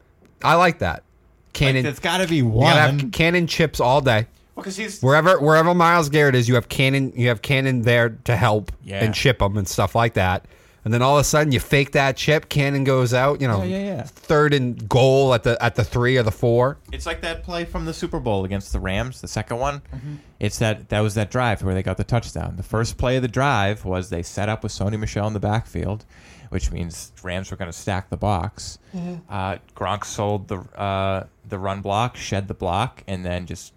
[0.43, 0.95] I like that.
[0.97, 2.75] Like, Cannon, there's got to be you one.
[2.75, 4.27] gotta have cannon chips all day.
[4.53, 8.09] well, because he's wherever wherever Myles Garrett is, you have Cannon you have Cannon there
[8.25, 9.03] to help Yeah.
[9.03, 10.45] and chip them and stuff like that.
[10.87, 13.61] And then all of a sudden you fake that chip, Cannon goes out, you know,
[13.61, 14.03] Yeah, yeah, yeah.
[14.03, 16.77] third and goal at the at the three or the four.
[16.93, 19.81] It's like that play from the Super Bowl against the Rams, the second one.
[19.93, 20.15] Mm-hmm.
[20.39, 22.55] It's that that was that drive where they got the touchdown.
[22.55, 25.41] The first play of the drive was they set up with Sony Michel in the
[25.41, 26.05] backfield,
[26.51, 28.79] which means Rams were going to stack the box.
[28.95, 29.15] Mm-hmm.
[29.29, 33.73] Uh, Gronk sold the uh, the run block, shed the block, and then just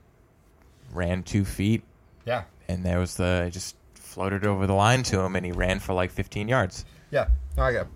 [0.93, 1.83] ran two feet,
[2.25, 2.45] Yeah.
[2.69, 5.93] and there was the just floated over the line to him, and he ran for
[5.93, 6.85] like 15 yards.
[7.11, 7.29] Yeah.
[7.59, 7.77] All right.
[7.77, 7.87] All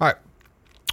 [0.00, 0.16] right.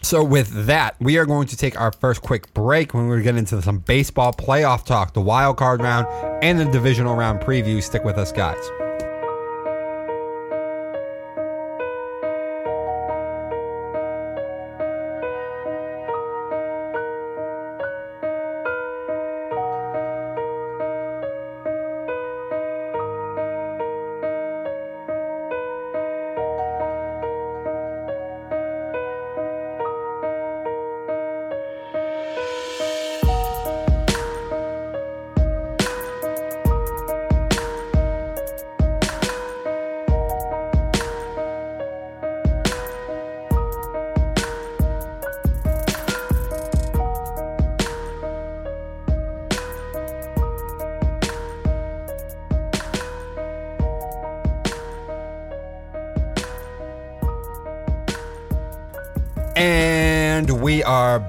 [0.02, 3.36] So with that, we are going to take our first quick break when we get
[3.36, 6.08] into some baseball playoff talk, the wild card round,
[6.43, 7.82] and the divisional round preview.
[7.84, 8.87] Stick with us, guys.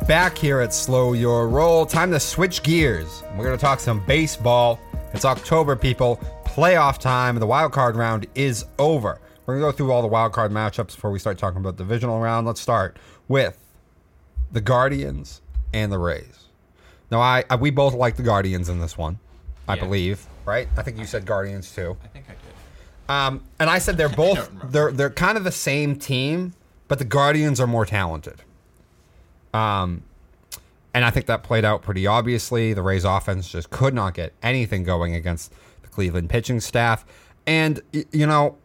[0.08, 1.86] Back here at Slow Your Roll.
[1.86, 3.22] Time to switch gears.
[3.36, 4.80] We're going to talk some baseball.
[5.12, 6.16] It's October, people.
[6.46, 7.36] Playoff time.
[7.38, 9.20] The wild card round is over.
[9.46, 11.76] We're going to go through all the wild card matchups before we start talking about
[11.76, 12.46] the divisional round.
[12.46, 12.96] Let's start
[13.28, 13.56] with
[14.50, 15.42] the Guardians
[15.72, 16.46] and the Rays.
[17.10, 19.18] Now, I, I we both like the Guardians in this one,
[19.68, 19.84] I Yeah.
[19.84, 20.68] believe, right?
[20.76, 21.96] I think you said Guardians too.
[22.02, 23.10] I think I did.
[23.10, 26.52] Um, and I said they're both they're they're kind of the same team,
[26.86, 28.42] but the Guardians are more talented.
[29.58, 30.02] Um,
[30.94, 32.72] and I think that played out pretty obviously.
[32.72, 37.04] The Rays offense just could not get anything going against the Cleveland pitching staff,
[37.46, 38.56] and you know,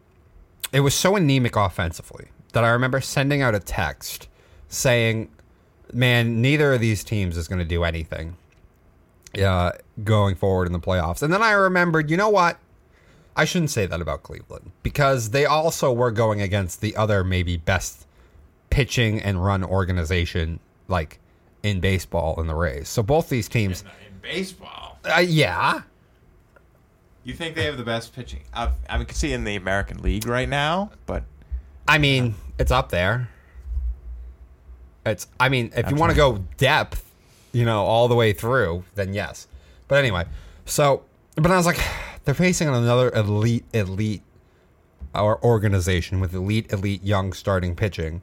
[0.72, 4.28] it was so anemic offensively that I remember sending out a text
[4.68, 5.30] saying,
[5.92, 8.36] "Man, neither of these teams is going to do anything."
[9.36, 9.72] Uh,
[10.04, 11.20] going forward in the playoffs.
[11.20, 12.56] And then I remembered, you know what?
[13.34, 17.56] I shouldn't say that about Cleveland because they also were going against the other maybe
[17.56, 18.06] best
[18.70, 21.18] pitching and run organization like
[21.62, 22.88] in baseball in the Rays.
[22.88, 25.82] So both these teams, In baseball, uh, yeah,
[27.24, 28.42] you think they have the best pitching?
[28.52, 31.24] I, I mean, can see in the American League right now, but
[31.88, 33.28] I mean, it's up there.
[35.06, 35.26] It's.
[35.40, 37.04] I mean, if you want to go depth,
[37.52, 39.46] you know, all the way through, then yes.
[39.88, 40.24] But anyway,
[40.64, 41.02] so
[41.36, 41.80] but I was like,
[42.24, 44.22] they're facing another elite, elite,
[45.14, 48.22] our organization with elite, elite young starting pitching,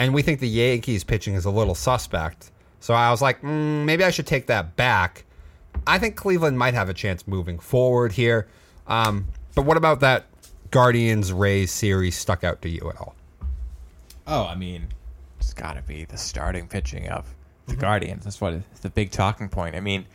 [0.00, 2.50] and we think the Yankees pitching is a little suspect.
[2.80, 5.24] So I was like, mm, maybe I should take that back.
[5.86, 8.48] I think Cleveland might have a chance moving forward here.
[8.86, 10.26] Um, but what about that
[10.70, 13.14] Guardians Rays series stuck out to you at all?
[14.30, 14.88] oh, I mean,
[15.38, 17.34] it's got to be the starting pitching of
[17.66, 18.24] the Guardians.
[18.24, 19.74] That's what it's the big talking point.
[19.74, 20.06] I mean,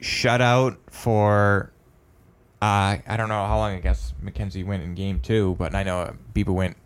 [0.00, 1.72] shutout for.
[2.62, 3.74] Uh, I don't know how long.
[3.74, 6.76] I guess McKenzie went in game two, but I know Bieber went.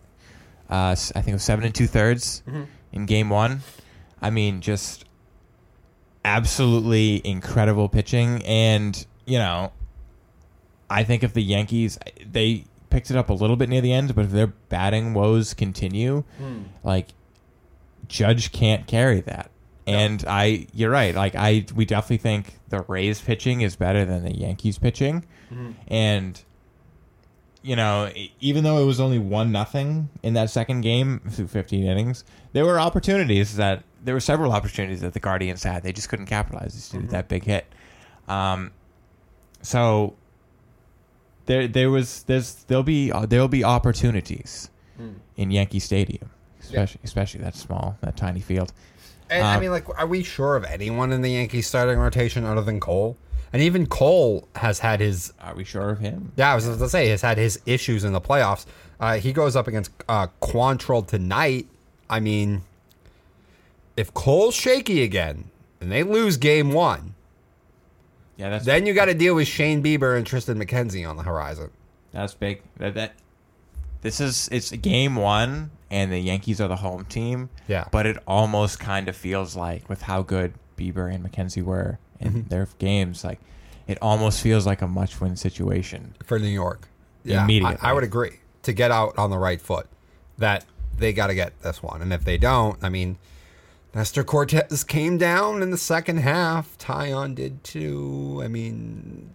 [0.70, 2.64] Uh, I think it was seven and two thirds mm-hmm.
[2.92, 3.60] in game one.
[4.20, 5.04] I mean, just
[6.24, 9.72] absolutely incredible pitching, and you know,
[10.90, 11.98] I think if the Yankees
[12.30, 15.54] they picked it up a little bit near the end, but if their batting woes
[15.54, 16.62] continue, hmm.
[16.82, 17.08] like
[18.08, 19.50] Judge can't carry that.
[19.86, 21.14] And I, you're right.
[21.14, 25.72] Like I, we definitely think the Rays pitching is better than the Yankees pitching, mm-hmm.
[25.88, 26.42] and
[27.62, 31.84] you know, even though it was only one nothing in that second game through 15
[31.84, 35.82] innings, there were opportunities that there were several opportunities that the Guardians had.
[35.82, 36.72] They just couldn't capitalize.
[36.72, 37.66] They just did that big hit.
[38.28, 38.70] Um,
[39.62, 40.14] so
[41.46, 44.70] there, there was, there's, there'll be, uh, there'll be opportunities
[45.36, 48.72] in Yankee Stadium, especially, especially that small, that tiny field.
[49.30, 52.44] And I Um, mean, like, are we sure of anyone in the Yankees starting rotation
[52.44, 53.16] other than Cole?
[53.52, 56.32] And even Cole has had his Are we sure of him?
[56.36, 58.66] yeah, I was going to say has had his issues in the playoffs.
[59.00, 61.66] Uh, he goes up against uh, Quantrill tonight.
[62.10, 62.62] I mean,
[63.96, 65.44] if Cole's shaky again
[65.80, 67.14] and they lose game one,
[68.36, 71.22] Yeah, that's then you got to deal with Shane Bieber and Triston McKenzie on the
[71.22, 71.70] horizon.
[72.12, 72.62] That's big.
[72.78, 73.12] That, that
[74.02, 77.50] this is it's game one, and the Yankees are the home team.
[77.66, 77.86] Yeah.
[77.90, 82.28] but it almost kind of feels like with how good Bieber and McKenzie were in
[82.32, 82.48] Mm-hmm.
[82.48, 83.40] their games, like
[83.86, 86.14] it almost feels like a much win situation.
[86.24, 86.88] for New York.
[87.24, 87.78] Yeah, Immediately.
[87.82, 89.86] I, I would agree to get out on the right foot
[90.38, 90.64] that
[90.96, 93.18] they got to get this one, and if they don't, I mean,
[93.94, 96.76] Nestor Cortes came down in the second half.
[96.78, 98.40] Taillon did too.
[98.44, 99.34] I mean,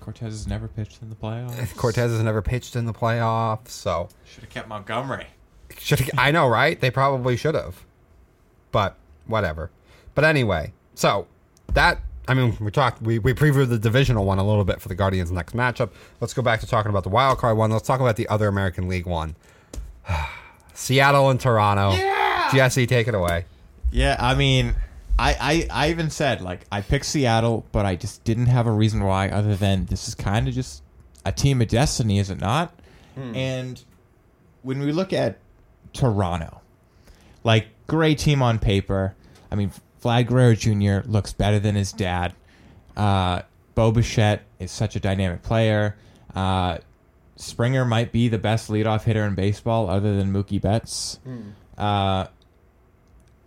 [0.00, 1.76] Cortes has never pitched in the playoffs.
[1.76, 5.26] Cortes has never pitched in the playoffs, so should have kept Montgomery.
[5.78, 6.80] should I know, right?
[6.80, 7.84] They probably should have,
[8.72, 9.70] but whatever.
[10.14, 11.26] But anyway, so
[11.74, 14.88] that I mean, we talked, we, we previewed the divisional one a little bit for
[14.88, 15.90] the Guardians' next matchup.
[16.20, 17.70] Let's go back to talking about the wild card one.
[17.70, 19.34] Let's talk about the other American League one.
[20.74, 21.92] Seattle and Toronto.
[21.92, 22.50] Yeah.
[22.52, 23.46] Jesse, take it away.
[23.90, 24.74] Yeah, I mean,
[25.18, 28.70] I, I I even said like I picked Seattle, but I just didn't have a
[28.70, 30.82] reason why other than this is kind of just
[31.24, 32.74] a team of destiny, is it not?
[33.14, 33.36] Hmm.
[33.36, 33.84] And
[34.62, 35.38] when we look at
[35.92, 36.60] Toronto,
[37.44, 39.14] like great team on paper.
[39.50, 39.70] I mean,
[40.02, 41.08] Vlad Guerrero Jr.
[41.08, 42.34] looks better than his dad.
[42.96, 43.42] Uh,
[43.74, 45.96] Bo Bichette is such a dynamic player.
[46.34, 46.78] Uh,
[47.36, 51.18] Springer might be the best leadoff hitter in baseball, other than Mookie Betts.
[51.78, 52.26] Uh,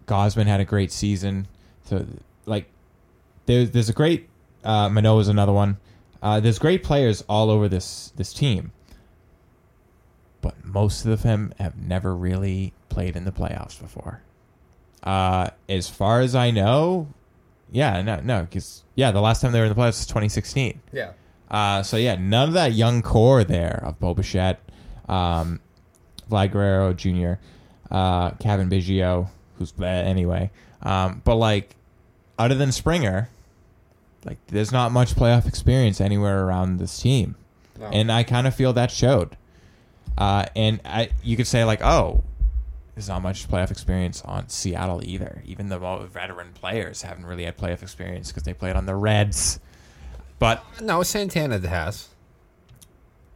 [0.08, 1.48] Gausman had a great season.
[1.86, 2.06] So,
[2.46, 2.68] like,
[3.46, 4.28] there's there's a great
[4.64, 5.78] uh, Manoah's another one.
[6.22, 8.72] Uh, there's great players all over this this team,
[10.42, 14.22] but most of them have never really played in the playoffs before.
[15.06, 17.08] Uh, as far as I know,
[17.72, 20.82] yeah, no, no, because yeah, the last time they were in the playoffs was 2016.
[20.92, 21.12] Yeah.
[21.52, 24.60] Uh, so yeah, none of that young core there of Bo Bichette,
[25.08, 25.60] um,
[26.30, 27.34] Vlad Guerrero Jr.,
[27.92, 29.30] uh, Cavan Biggio,
[29.60, 30.50] who's bad anyway.
[30.82, 31.76] Um, but like,
[32.40, 33.30] other than Springer,
[34.26, 37.36] like there's not much playoff experience anywhere around this team,
[37.80, 37.86] No.
[37.88, 39.38] and I kind of feel that showed.
[40.18, 42.24] Uh, and I, you could say like, oh,
[42.96, 45.42] there's not much playoff experience on Seattle either.
[45.46, 45.78] Even the
[46.12, 49.60] veteran players haven't really had playoff experience because they played on the Reds.
[50.40, 52.10] But No, Santana has.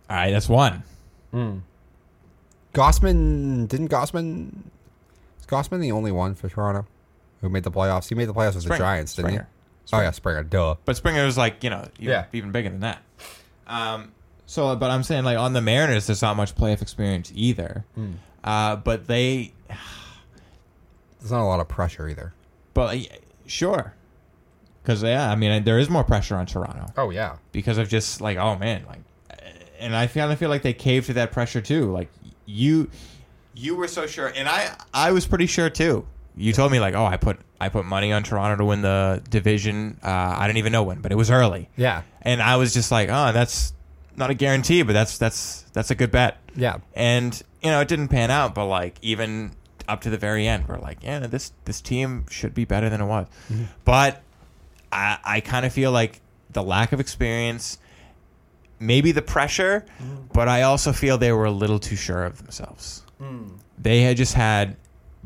[0.10, 0.84] all right, that's one.
[2.74, 4.49] Gausman, didn't Gausman,
[5.39, 6.86] is Gausman the only one for Toronto
[7.41, 8.10] who made the playoffs?
[8.10, 9.47] He made the playoffs with the Giants, didn't Springer.
[9.86, 9.95] he?
[9.95, 10.76] Oh, yeah, Springer, duh.
[10.86, 12.26] But Springer was like, you know, even, Yeah.
[12.34, 13.01] even bigger than that.
[13.68, 14.12] Um,
[14.45, 17.86] so, but I'm saying like on the Mariners, there's not much playoff experience either.
[18.44, 19.54] Uh, but they,
[21.20, 22.34] There's not a lot of pressure either.
[22.74, 23.02] but uh,
[23.46, 23.94] sure,
[24.82, 27.38] because yeah, I mean, there is more pressure on Toronto Oh, yeah.
[27.52, 29.00] because of just like, oh man, like,
[29.80, 31.92] and I kind of feel like they caved to that pressure too.
[31.92, 32.10] Like
[32.46, 32.90] you,
[33.54, 36.06] you were so sure, and I I was pretty sure too.
[36.36, 39.22] You told me like, oh, I put I put money on Toronto to win the
[39.30, 40.00] division.
[40.02, 41.70] Uh, I didn't even know when, but it was early.
[41.76, 42.04] Yeah.
[42.22, 43.74] and I was just like, oh, that's
[44.16, 46.38] not a guarantee, but that's that's that's a good bet.
[46.56, 46.78] Yeah.
[46.94, 49.51] And you know, it didn't pan out, but like even
[49.88, 53.01] up to the very end, we're like, yeah, this this team should be better than
[53.01, 53.28] it was.
[53.51, 53.64] Mm-hmm.
[53.86, 54.22] But
[54.91, 57.80] I I kind of feel like the lack of experience,
[58.80, 60.28] maybe the pressure, mm-hmm.
[60.34, 63.03] but I also feel they were a little too sure of themselves.
[63.22, 63.60] Mm.
[63.78, 64.78] They had just had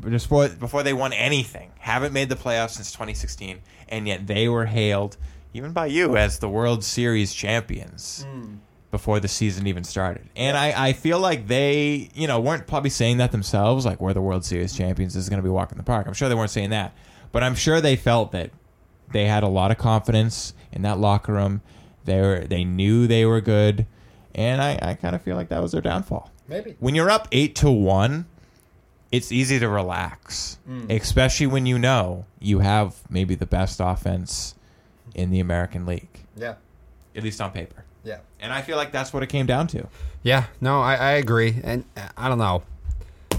[0.08, 4.48] just before, before they won anything, haven't made the playoffs since 2016, and yet they
[4.48, 5.16] were hailed
[5.54, 8.58] even by you as the World Series champions mm.
[8.94, 10.28] Before the season even started.
[10.36, 14.12] And I, I feel like they, you know, weren't probably saying that themselves, like we're
[14.12, 16.06] the World Series champions, this is going to be walking the park.
[16.06, 16.94] I'm sure they weren't saying that,
[17.32, 18.52] but I'm sure they felt that
[19.10, 21.60] they had a lot of confidence in that locker room.
[22.04, 23.84] They were, they knew they were good,
[24.32, 26.30] and I, I kind of feel like that was their downfall.
[26.46, 26.76] Maybe.
[26.78, 28.26] When you're up eight to one,
[29.10, 30.88] it's easy to relax, mm.
[30.88, 34.54] especially when you know you have maybe the best offense
[35.16, 36.54] in the American League, Yeah.
[37.16, 37.84] at least on paper.
[38.04, 38.18] Yeah.
[38.38, 39.88] And I feel like that's what it came down to.
[40.22, 42.62] Yeah, no, I, I agree, and uh, I don't know.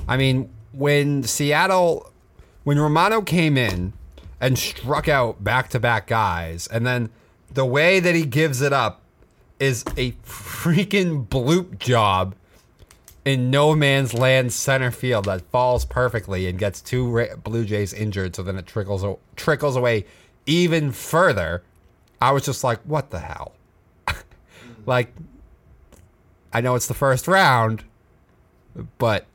[0.08, 2.12] I mean, when Seattle,
[2.64, 3.94] when Romano came in
[4.40, 7.10] and struck out back to back guys, and then
[7.52, 9.02] the way that he gives it up
[9.60, 12.36] is a freaking bloop job
[13.24, 18.36] in no man's land center field that falls perfectly and gets two Blue Jays injured,
[18.36, 19.04] so then it trickles
[19.36, 20.06] trickles away
[20.46, 21.64] even further.
[22.22, 23.54] I was just like, what the hell?
[24.86, 25.14] Like
[26.54, 27.84] I know it's the first round,
[28.98, 29.26] but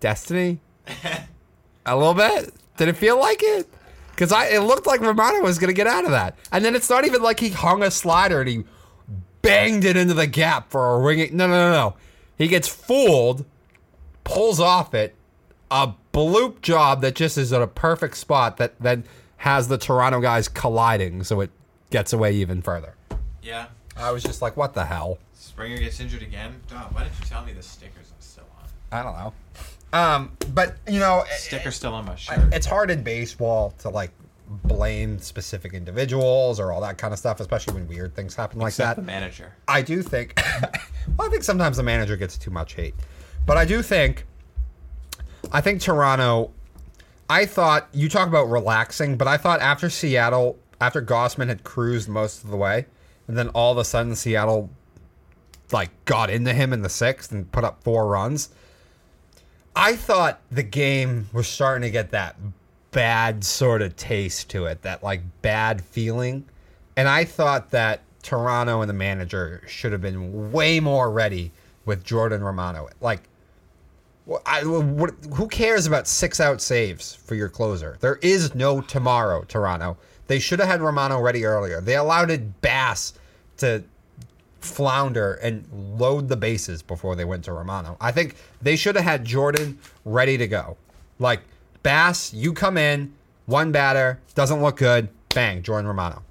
[0.00, 0.58] Destiny,
[1.86, 2.52] a little bit.
[2.76, 3.68] Did it feel like it?
[4.10, 6.88] Because I it looked like Romano was gonna get out of that, and then it's
[6.90, 8.64] not even like he hung a slider and he
[9.42, 11.36] banged it into the gap for a ringing.
[11.36, 11.94] No, no, no, no.
[12.38, 13.44] He gets fooled,
[14.24, 15.14] pulls off it,
[15.70, 19.04] a bloop job that just is at a perfect spot that then
[19.38, 21.50] has the Toronto guys colliding, so it
[21.90, 22.94] gets away even further.
[23.42, 23.66] Yeah.
[23.96, 25.18] I was just like, what the hell?
[25.34, 26.60] Springer gets injured again.
[26.68, 28.68] Dog, why didn't you tell me the sticker's are still on?
[28.90, 29.32] I don't know.
[29.92, 32.54] Um, but you know, Sticker's still on my shirt.
[32.54, 34.10] it's hard in baseball to like
[34.64, 38.70] blame specific individuals or all that kind of stuff, especially when weird things happen like
[38.70, 39.02] Except that.
[39.02, 39.52] the manager.
[39.68, 40.40] I do think.
[41.18, 42.94] well, I think sometimes the manager gets too much hate,
[43.44, 44.26] but I do think.
[45.50, 46.52] I think Toronto.
[47.28, 52.08] I thought you talk about relaxing, but I thought after Seattle, after Gausman had cruised
[52.08, 52.86] most of the way,
[53.32, 54.68] and then all of a sudden Seattle,
[55.72, 58.50] like got into him in the sixth and put up four runs.
[59.74, 62.36] I thought the game was starting to get that
[62.90, 66.44] bad sort of taste to it, that like bad feeling.
[66.94, 71.52] And I thought that Toronto and the manager should have been way more ready
[71.86, 72.90] with Jordan Romano.
[73.00, 73.22] Like,
[74.44, 77.96] I, what, who cares about six out saves for your closer?
[78.00, 79.96] There is no tomorrow, Toronto.
[80.26, 81.80] They should have had Romano ready earlier.
[81.80, 83.14] They allowed it Bass
[83.62, 83.82] to
[84.60, 85.66] flounder and
[85.98, 87.96] load the bases before they went to Romano.
[88.00, 90.76] I think they should have had Jordan ready to go.
[91.18, 91.40] Like
[91.82, 93.12] Bass, you come in,
[93.46, 96.22] one batter, doesn't look good, bang, Jordan Romano.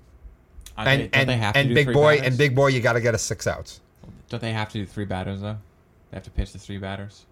[0.78, 2.28] And and, they have and do big boy batters?
[2.28, 3.82] and big boy, you got to get a six outs.
[4.30, 5.58] Don't they have to do three batters though?
[6.10, 7.26] They have to pitch the three batters.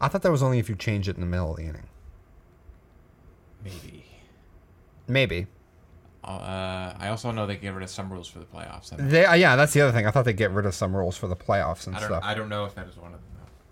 [0.00, 1.86] I thought that was only if you change it in the middle of the inning.
[3.64, 4.04] Maybe.
[5.06, 5.46] Maybe.
[6.24, 8.90] Uh, I also know they get rid of some rules for the playoffs.
[8.96, 10.06] They, uh, yeah, that's the other thing.
[10.06, 12.22] I thought they'd get rid of some rules for the playoffs and I stuff.
[12.24, 13.20] I don't know if that is one of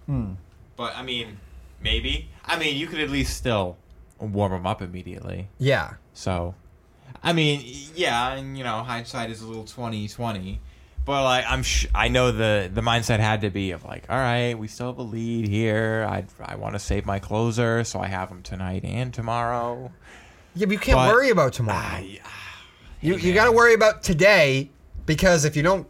[0.09, 0.37] them.
[0.37, 0.37] Though.
[0.77, 1.39] But I mean,
[1.81, 2.29] maybe.
[2.45, 3.77] I mean, you could at least still
[4.19, 5.49] warm them up immediately.
[5.59, 5.95] yeah.
[6.13, 6.55] So,
[7.23, 7.63] I mean,
[7.95, 10.61] yeah, and you know, hindsight is a little twenty twenty.
[11.05, 14.19] But like, I'm sh- I know the the mindset had to be of like, all
[14.19, 16.05] right, we still have a lead here.
[16.11, 19.93] I I want to save my closer, so I have him tonight and tomorrow.
[20.55, 21.79] Yeah, but you can't But- worry about tomorrow.
[21.79, 22.19] I,
[23.01, 24.71] you you got to worry about today
[25.07, 25.87] because if you don't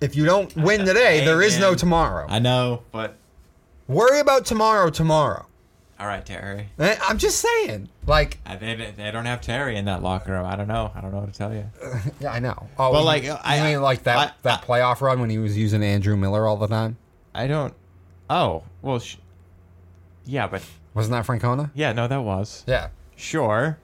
[0.00, 2.26] if you don't win today, there is no tomorrow.
[2.28, 3.16] I know, but
[3.86, 5.44] Worry about tomorrow tomorrow.
[6.00, 6.68] all right, Terry.
[6.78, 7.90] Eh, I'm just saying.
[8.06, 10.46] Like, They, they don't have Terry in that locker room.
[10.46, 10.90] I don't know.
[10.94, 11.64] I don't know what to tell you.
[12.20, 12.66] yeah, I know.
[12.78, 15.56] Oh, Well, like, you I- mean like that I- that playoff run when he was
[15.56, 16.96] using Andrew Miller all the time?
[17.34, 17.74] I don't.
[18.30, 19.16] Oh well, sh-
[20.24, 20.62] yeah, but
[20.94, 21.70] Wasn't that Francona?
[21.74, 22.88] yeah, no, that was Yeah.
[23.16, 23.76] sure,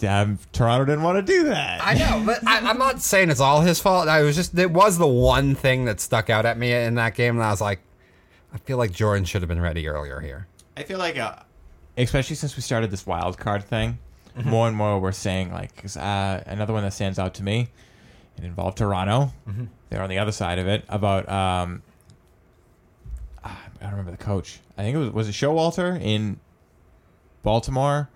[0.09, 1.81] Um, Toronto didn't want to do that.
[1.83, 4.09] I know, but I, I'm not saying it's all his fault.
[4.09, 7.15] I was just it was the one thing that stuck out at me in that
[7.15, 7.81] game, and I was like,
[8.53, 10.47] I feel like Jordan should have been ready earlier here.
[10.77, 11.37] I feel like, uh,
[11.99, 13.99] especially since we started this wild card thing,
[14.43, 17.69] more and more we're saying like 'cause, uh, another one that stands out to me
[18.39, 19.33] It involved Toronto.
[19.47, 19.65] Mm-hmm.
[19.91, 20.85] They're on the other side of it.
[20.89, 21.83] About um,
[23.85, 24.61] I don't remember the coach.
[24.79, 26.41] I think it was was it Showalter in
[27.43, 28.09] Baltimore.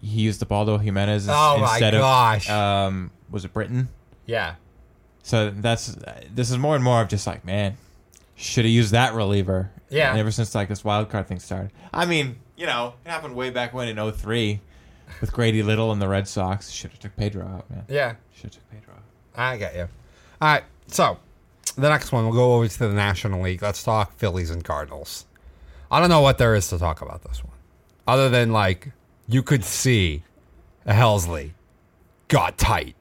[0.00, 2.48] He used the Baldo Jimenez Oh my instead gosh.
[2.48, 3.88] of um, was it Britton?
[4.26, 4.54] Yeah.
[5.22, 5.96] So that's
[6.32, 7.76] this is more and more of just like man,
[8.36, 9.70] should have used that reliever.
[9.88, 10.10] Yeah.
[10.10, 11.72] And ever since like this wild card thing started.
[11.92, 14.60] I mean, you know, it happened way back when in 03
[15.20, 16.70] with Grady Little and the Red Sox.
[16.70, 17.84] Should have took Pedro out, man.
[17.88, 18.14] Yeah.
[18.34, 19.02] Should have took Pedro out.
[19.36, 19.88] I get you.
[20.40, 20.64] All right.
[20.86, 21.18] So
[21.76, 23.62] the next one, we'll go over to the National League.
[23.62, 25.26] Let's talk Phillies and Cardinals.
[25.90, 27.56] I don't know what there is to talk about this one,
[28.06, 28.92] other than like
[29.28, 30.22] you could see
[30.86, 31.52] Helsley
[32.28, 32.96] got tight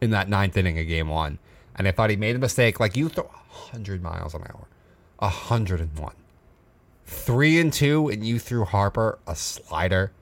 [0.00, 1.38] in that ninth inning of Game One,
[1.76, 2.80] and I thought he made a mistake.
[2.80, 4.66] Like you throw hundred miles an hour,
[5.28, 6.16] hundred and one,
[7.04, 10.12] three and two, and you threw Harper a slider.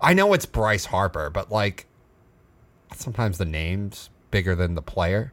[0.00, 1.86] I know it's Bryce Harper, but like
[2.94, 5.32] sometimes the name's bigger than the player.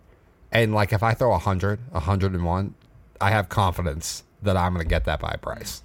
[0.52, 2.74] And like if I throw 100, 101,
[3.20, 5.82] I have confidence that I'm going to get that by Bryce.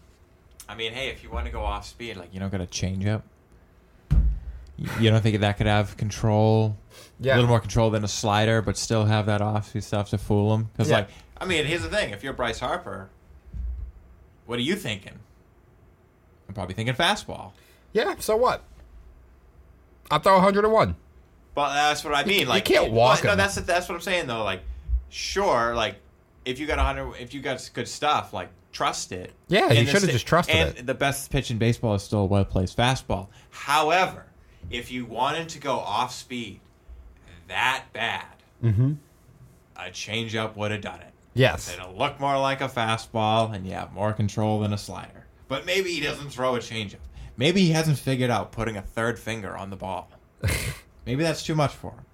[0.68, 2.66] I mean, hey, if you want to go off speed, like you don't got to
[2.66, 3.24] change up.
[4.76, 6.76] You you don't think that could have control,
[7.20, 7.34] Yeah.
[7.34, 10.18] a little more control than a slider, but still have that off speed stuff to
[10.18, 10.70] fool him?
[10.72, 10.96] Because, Yeah.
[10.98, 11.08] like,
[11.38, 13.10] I mean, here's the thing: if you're Bryce Harper,
[14.46, 15.18] what are you thinking?
[16.48, 17.52] I'm probably thinking fastball.
[17.92, 18.62] Yeah, so what?
[20.10, 20.96] I'll throw 101.
[21.54, 22.48] But that's what I mean.
[22.48, 24.42] Like you can't walk No, that's that's what I'm saying though.
[24.44, 24.62] Like,
[25.10, 25.96] sure, like
[26.44, 29.32] if you got a hundred, if you got good stuff, like trust it.
[29.48, 30.86] Yeah, And you should've just trusted and it.
[30.86, 33.28] the best pitch in baseball is still a well placed fastball.
[33.50, 34.24] However,
[34.70, 36.60] if you wanted to go off speed
[37.48, 38.24] that bad,
[38.62, 38.92] Mm-hmm.
[39.76, 41.12] a changeup would have done it.
[41.34, 41.72] Yes.
[41.74, 45.26] It'll look more like a fastball, and you have more control than a slider.
[45.48, 46.96] But maybe he doesn't throw a changeup.
[47.36, 50.10] Maybe he hasn't figured out putting a third finger on the ball.
[51.06, 52.04] maybe that's too much for him.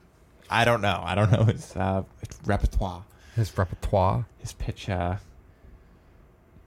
[0.51, 1.01] I don't know.
[1.05, 3.05] I don't know his, uh, his repertoire,
[3.36, 4.26] His repertoire.
[4.39, 4.89] his pitch.
[4.89, 5.16] Uh,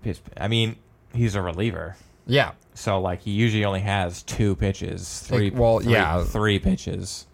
[0.04, 0.76] his, I mean,
[1.14, 1.96] he's a reliever,
[2.28, 2.52] Yeah.
[2.74, 5.50] so like he usually only has two pitches, three.
[5.50, 6.24] Like, well, three- yeah.
[6.24, 7.26] three pitches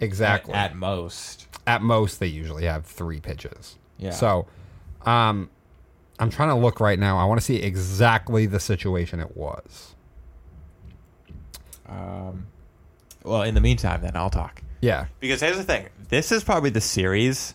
[0.00, 0.54] Exactly.
[0.54, 1.46] at, at most.
[1.66, 3.76] At most, they usually have three pitches.
[3.98, 4.10] Yeah.
[4.10, 4.46] So,
[5.06, 5.48] um,
[6.18, 7.16] I'm trying to look right now.
[7.18, 9.94] I want to see exactly the situation it was.
[11.88, 12.46] Um,
[13.24, 14.62] well, in the meantime, then I'll talk.
[14.80, 15.06] Yeah.
[15.18, 15.88] Because here's the thing.
[16.08, 17.54] This is probably the series.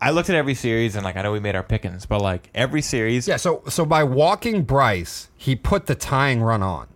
[0.00, 2.50] I looked at every series and like I know we made our pickings, but like
[2.54, 3.36] every series, Yeah.
[3.36, 6.88] So, so by walking Bryce, he put the tying run on.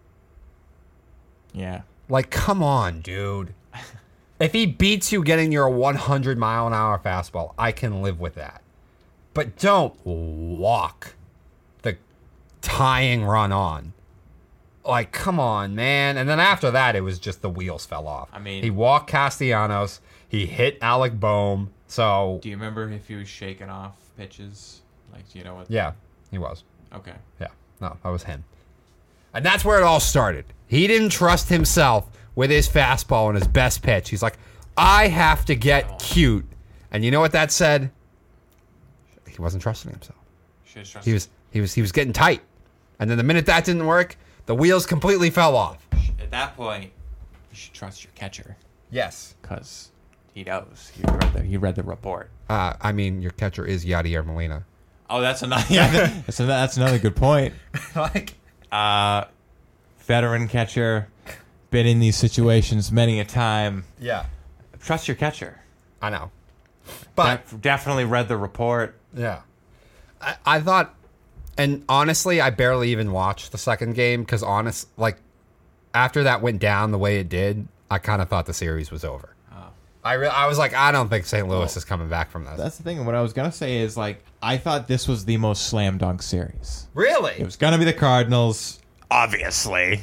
[1.54, 1.82] yeah.
[2.08, 3.54] Like, come on, dude.
[4.40, 8.36] If he beats you getting your 100 mile an hour fastball, I can live with
[8.36, 8.62] that.
[9.34, 11.14] But don't walk
[11.82, 11.98] the
[12.62, 13.92] tying run on.
[14.84, 16.16] Like, come on, man.
[16.16, 18.28] And then after that, it was just the wheels fell off.
[18.32, 21.70] I mean- he walked Castellanos, he hit Alec Bohm.
[21.86, 24.80] So, Do you remember if he was shaking off pitches?
[25.12, 25.70] Like, do you know what?
[25.70, 25.92] yeah,
[26.30, 26.62] he was.
[26.94, 27.14] Okay.
[27.40, 27.48] Yeah,
[27.80, 28.44] no, that was him.
[29.34, 30.44] And that's where it all started.
[30.66, 34.08] He didn't trust himself with his fastball and his best pitch.
[34.10, 34.38] He's like,
[34.76, 35.96] I have to get oh.
[35.98, 36.46] cute.
[36.90, 37.90] And you know what that said?
[39.28, 40.18] He wasn't trusting himself.
[41.04, 42.42] He was he was he was getting tight.
[42.98, 44.16] And then the minute that didn't work,
[44.46, 45.86] the wheels completely fell off.
[46.20, 46.84] At that point,
[47.50, 48.56] you should trust your catcher
[48.90, 49.34] Yes.
[49.42, 49.90] because
[50.34, 50.90] he knows.
[50.94, 52.30] He read the, he read the report.
[52.48, 54.64] Uh, I mean, your catcher is Yadier Molina.
[55.08, 55.64] Oh, that's another.
[55.70, 55.90] Yeah,
[56.26, 57.54] that's, another, that's another good point.
[57.96, 58.34] like,
[58.70, 59.24] Uh,
[60.00, 61.08] veteran catcher,
[61.70, 63.84] been in these situations many a time.
[64.00, 64.26] yeah,
[64.80, 65.60] Trust your catcher.
[66.00, 66.30] I know.
[67.14, 68.96] But Def- definitely read the report.
[69.14, 69.42] Yeah.
[70.20, 70.94] I, I thought,
[71.58, 75.18] and honestly, I barely even watched the second game because, honest, like,
[75.94, 79.04] after that went down the way it did, I kind of thought the series was
[79.04, 79.34] over.
[79.52, 79.68] Oh.
[80.04, 81.46] I, re- I was like, I don't think St.
[81.48, 82.56] Louis is coming back from this.
[82.56, 82.98] That's the thing.
[82.98, 85.98] And what I was gonna say is like I thought this was the most slam
[85.98, 86.86] dunk series.
[86.94, 87.32] really?
[87.38, 88.78] It was gonna be the Cardinals,
[89.10, 90.00] obviously.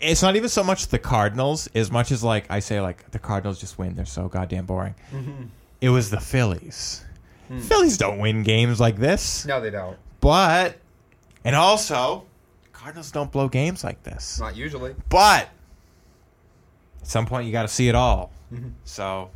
[0.00, 3.18] It's not even so much the Cardinals as much as like I say like the
[3.20, 3.94] Cardinals just win.
[3.94, 4.96] They're so goddamn boring.
[5.12, 5.44] Mm-hmm.
[5.80, 7.04] It was the Phillies.
[7.48, 7.60] Hmm.
[7.60, 9.96] Phillies don't win games like this, no, they don't.
[10.22, 10.78] But
[11.44, 12.24] and also
[12.72, 14.40] Cardinals don't blow games like this.
[14.40, 14.94] Not usually.
[15.10, 15.50] But
[17.00, 18.32] at some point you got to see it all.
[18.52, 18.70] Mm-hmm.
[18.84, 19.30] So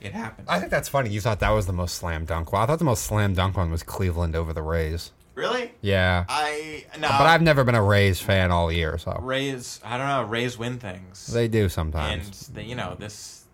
[0.00, 0.48] it happened.
[0.50, 1.10] I think that's funny.
[1.10, 2.52] You thought that was the most slam dunk.
[2.52, 5.12] Well, I thought the most slam dunk one was Cleveland over the Rays.
[5.34, 5.72] really?
[5.82, 6.24] Yeah.
[6.28, 7.08] I no.
[7.08, 9.78] but I've never been a Rays fan all year, so Rays.
[9.84, 10.24] I don't know.
[10.24, 11.26] Rays win things.
[11.26, 12.48] they do and sometimes.
[12.48, 13.44] the, you know this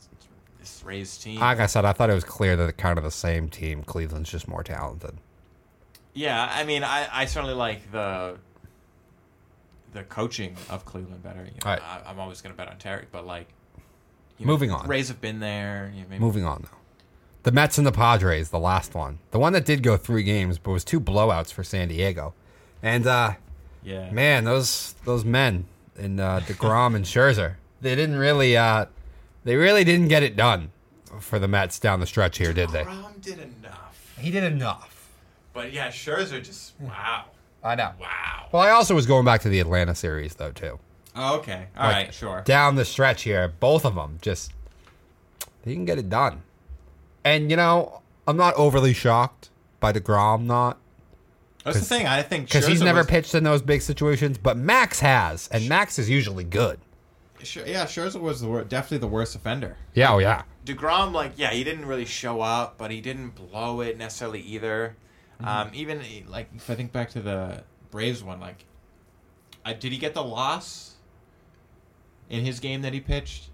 [0.61, 1.41] this Rays team.
[1.41, 3.83] Like I said, I thought it was clear that they're kind of the same team.
[3.83, 5.17] Cleveland's just more talented.
[6.17, 8.39] Yeah, I mean, I, I certainly like the
[9.93, 11.41] the coaching of Cleveland better.
[11.45, 11.81] You know, Right.
[11.83, 13.47] I, I'm always going to bet on Terry, but like,
[14.39, 14.87] you know, Moving on.
[14.89, 15.91] Rays have been there.
[15.95, 16.77] You know, maybe, Moving on, though.
[17.45, 20.59] the Mets and the Padres, the last one, the one that did go three games,
[20.59, 22.35] but was two blowouts for San Diego,
[22.83, 23.35] and uh,
[23.85, 24.11] Yeah.
[24.11, 25.65] man, those those men
[25.99, 28.87] in uh, Degrom and Scherzer, they didn't really, uh,
[29.45, 30.71] they really didn't get it done
[31.21, 32.83] for the Mets down the stretch here, did they?
[32.85, 34.15] Rom did enough.
[34.19, 34.93] He did enough.
[35.57, 36.89] But yeah, Scherzer just hmm.
[36.89, 37.25] wow.
[37.65, 37.93] I know.
[37.99, 38.49] Wow.
[38.53, 40.79] Well, I also was going back to the Atlanta series though too.
[41.17, 41.69] Oh, okay.
[41.75, 42.07] All right.
[42.09, 42.43] Like, Sure.
[42.43, 44.53] Down the stretch here, both of them just
[45.63, 46.43] they can get it done.
[47.25, 49.49] And you know, I'm not overly shocked
[49.81, 50.77] by Degrom not
[51.65, 52.07] That's the thing.
[52.07, 55.71] I think because he's never was- pitched in those big situations, but Max has, and
[55.71, 56.79] Max is usually good.
[57.41, 59.79] Scher- yeah, Scherzer was the wor- definitely the worst offender.
[59.95, 60.43] Yeah, oh yeah.
[60.67, 64.97] Degrom, like, yeah, he didn't really show up, but he didn't blow it necessarily either.
[65.41, 65.49] Mm-hmm.
[65.49, 68.65] Um, even like if I think back to the Braves one, like,
[69.65, 70.95] uh, did he get the loss
[72.31, 73.51] in his game that he pitched?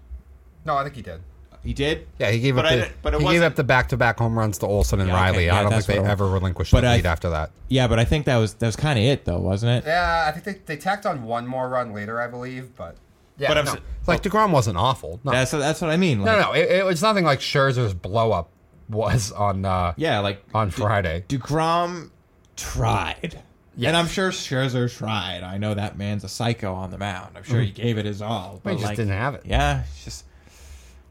[0.65, 1.21] No, I think he did.
[1.63, 2.07] He did.
[2.19, 2.71] Yeah, he gave But up.
[2.71, 5.15] I The, but it he gave up the back-to-back home runs to Olson and Yeah,
[5.15, 5.45] okay, Riley.
[5.45, 7.51] yeah, I don't think they what ever relinquished But the I- lead after that.
[7.69, 9.87] Yeah, but I think that was that was kind of it, though, wasn't it?
[9.87, 12.97] Yeah, I think they, they tacked on one more run later, I believe, but
[13.37, 13.71] yeah, But I'm no.
[13.73, 13.77] s-
[14.07, 15.21] like Degrom wasn't awful.
[15.23, 16.21] No, That's that's what I mean.
[16.21, 18.49] Like, no, no, it, it was nothing like Scherzer's blow up
[18.89, 21.23] was on uh, Yeah, like on Friday.
[21.27, 22.09] Degrom
[22.55, 23.41] tried.
[23.75, 23.87] Yes.
[23.87, 25.41] And I'm sure Scherzer tried.
[25.43, 27.35] I know that man's a psycho on the mound.
[27.35, 28.59] I'm sure he gave it his all.
[28.63, 28.77] But Mm-hmm.
[28.77, 29.41] He just like, didn't have it.
[29.45, 30.25] Yeah, it's just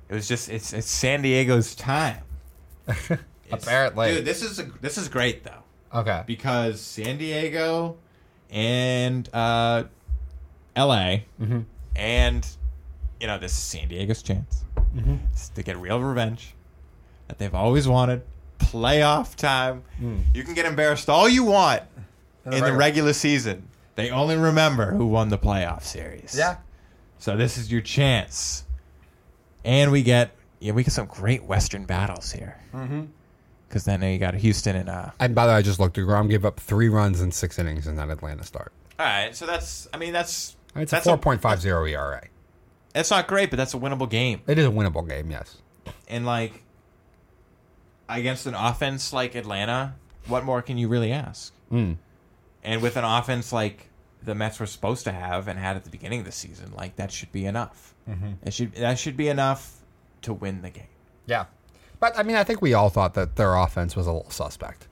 [0.09, 2.23] it was just it's it's San Diego's time.
[3.51, 4.15] Apparently.
[4.15, 5.63] dude, this is a, this is great though
[5.95, 6.23] Okay.
[6.27, 7.97] because San Diego
[8.51, 9.85] and uh,
[10.77, 11.27] L.A.
[11.41, 11.61] Mm-hmm.
[11.97, 12.47] and
[13.21, 14.65] you know this is San Diego's chance
[14.97, 15.17] Mm-hmm.
[15.55, 16.55] To get real revenge
[17.29, 18.23] that they've always wanted.
[18.59, 19.83] Playoff time.
[20.35, 21.87] You can get embarrassed all you want Mm.
[22.47, 23.69] In the in the regular- regular season.
[23.95, 26.35] They only remember who won the playoff series.
[26.37, 26.57] Yeah.
[27.19, 28.65] So this is your chance,
[29.65, 32.57] and we get yeah we get some great Western battles here.
[32.75, 33.03] Mm-hmm.
[33.69, 35.11] Because then you got Houston and uh.
[35.21, 35.97] And by the way, I just looked.
[35.97, 38.73] Degrom gave up three runs in six innings in that Atlanta start.
[38.99, 42.23] All right, so that's I mean that's It's that's a four point five zero ERA.
[42.95, 44.41] That's not great, but that's a winnable game.
[44.47, 45.31] It is a winnable game.
[45.31, 45.59] Yes.
[46.09, 46.62] And like
[48.19, 49.95] against an offense like Atlanta,
[50.27, 51.53] what more can you really ask?
[51.73, 51.97] Mm.
[52.65, 53.89] And with an offense like
[54.23, 56.97] the Mets were supposed to have and had at the beginning of the season, like
[56.97, 57.95] that should be enough.
[58.09, 58.33] Mm-hmm.
[58.45, 59.79] It should that should be enough
[60.23, 60.87] to win the game.
[61.27, 61.47] Yeah.
[62.01, 64.89] But I mean, I think we all thought that their offense was a little suspect,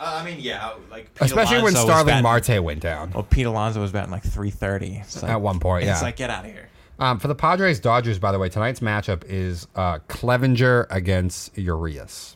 [0.00, 2.22] Uh, I mean, yeah, like Pete especially when Alonso was Starling batting-
[2.56, 5.84] Marte went down Well, Pete Alonso was batting like three thirty at one point.
[5.84, 6.68] Yeah, It's like get out of here.
[7.00, 12.34] Um, for the Padres Dodgers, by the way, tonight's matchup is uh, Clevinger against Urias.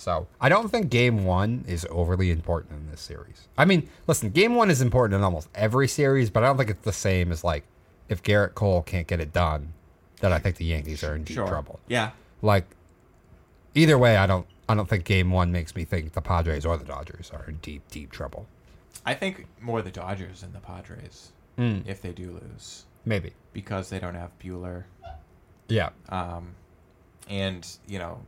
[0.00, 3.48] So I don't think Game One is overly important in this series.
[3.58, 6.70] I mean, listen, Game One is important in almost every series, but I don't think
[6.70, 7.64] it's the same as like
[8.08, 9.74] if Gerrit Cole can't get it done,
[10.20, 11.46] then I think the Yankees are in deep Sure.
[11.46, 11.80] trouble.
[11.86, 12.12] Yeah.
[12.40, 12.64] Like
[13.74, 14.46] either way, I don't.
[14.70, 17.56] I don't think Game One makes me think the Padres or the Dodgers are in
[17.56, 18.46] deep, deep trouble.
[19.04, 21.80] I think more the Dodgers than the Padres Hmm.
[21.86, 23.32] if they do lose Maybe.
[23.52, 24.84] because they don't have Buehler.
[25.68, 25.90] Yeah.
[26.08, 26.54] Um,
[27.28, 28.20] and you know,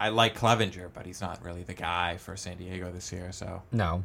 [0.00, 3.32] I like Clevinger, but he's not really the guy for San Diego this year.
[3.32, 4.04] So No.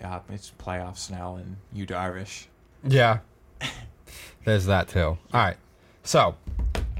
[0.00, 2.46] yeah, it's playoff Snell and you Darvish.
[2.86, 3.18] Yeah.
[4.44, 5.00] There's that too.
[5.00, 5.56] All right.
[6.02, 6.36] So,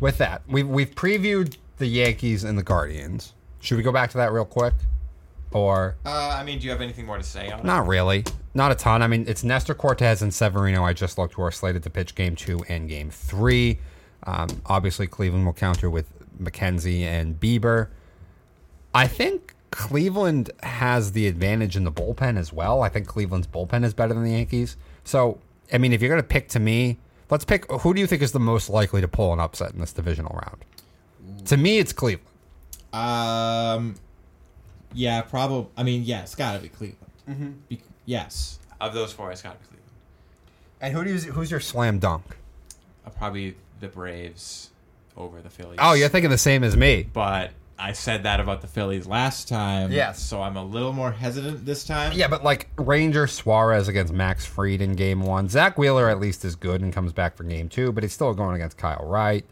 [0.01, 3.33] with that, we've we've previewed the Yankees and the Guardians.
[3.61, 4.75] Should we go back to that real quick?
[5.51, 7.65] Or Uh, I mean, do you have anything more to say on it?
[7.65, 8.25] not really.
[8.55, 9.03] Not a ton.
[9.03, 10.85] I mean, it's Nestor Cortes and Severino.
[10.85, 13.79] I just looked who are slated to pitch game two and game three.
[14.25, 16.07] Um, obviously, Cleveland will counter with
[16.39, 17.89] McKenzie and Bieber.
[18.95, 22.83] I think Cleveland has the advantage in the bullpen as well.
[22.83, 24.77] I think Cleveland's bullpen is better than the Yankees.
[25.05, 25.39] So,
[25.73, 26.99] I mean, if you're going to pick to me,
[27.31, 29.81] let's pick who do you think is the most likely to pull an upset in
[29.81, 30.65] this divisional round?
[31.47, 32.27] To me, it's Cleveland.
[32.93, 33.97] Um,
[34.95, 35.71] yeah, probably.
[35.77, 37.13] I mean, yeah, it's got to be Cleveland.
[37.29, 37.51] Mm-hmm.
[37.69, 39.93] Be- yes, Of those four, it's got to be Cleveland.
[40.81, 42.25] And who do you, who's your slam dunk?
[43.05, 44.71] Uh, probably the Braves
[45.19, 45.79] over the Phillies.
[45.81, 47.09] Oh, you're thinking the same as me.
[47.13, 49.93] But I said that about the Phillies last time.
[49.93, 50.23] Yes.
[50.23, 52.13] So I'm a little more hesitant this time.
[52.13, 55.49] Yeah, but like Ranger Suarez against Max Fried in game one.
[55.49, 58.33] Zack Wheeler at least is good and comes back for game two, but he's still
[58.35, 59.45] going against Kyle Wright.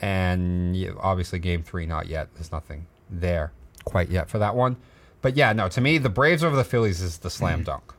[0.00, 2.28] And obviously, game three, not yet.
[2.34, 3.52] There's nothing there
[3.84, 4.76] quite yet for that one.
[5.22, 7.64] But yeah, no, to me, the Braves over the Phillies is the slam mm-hmm.
[7.64, 7.94] dunk.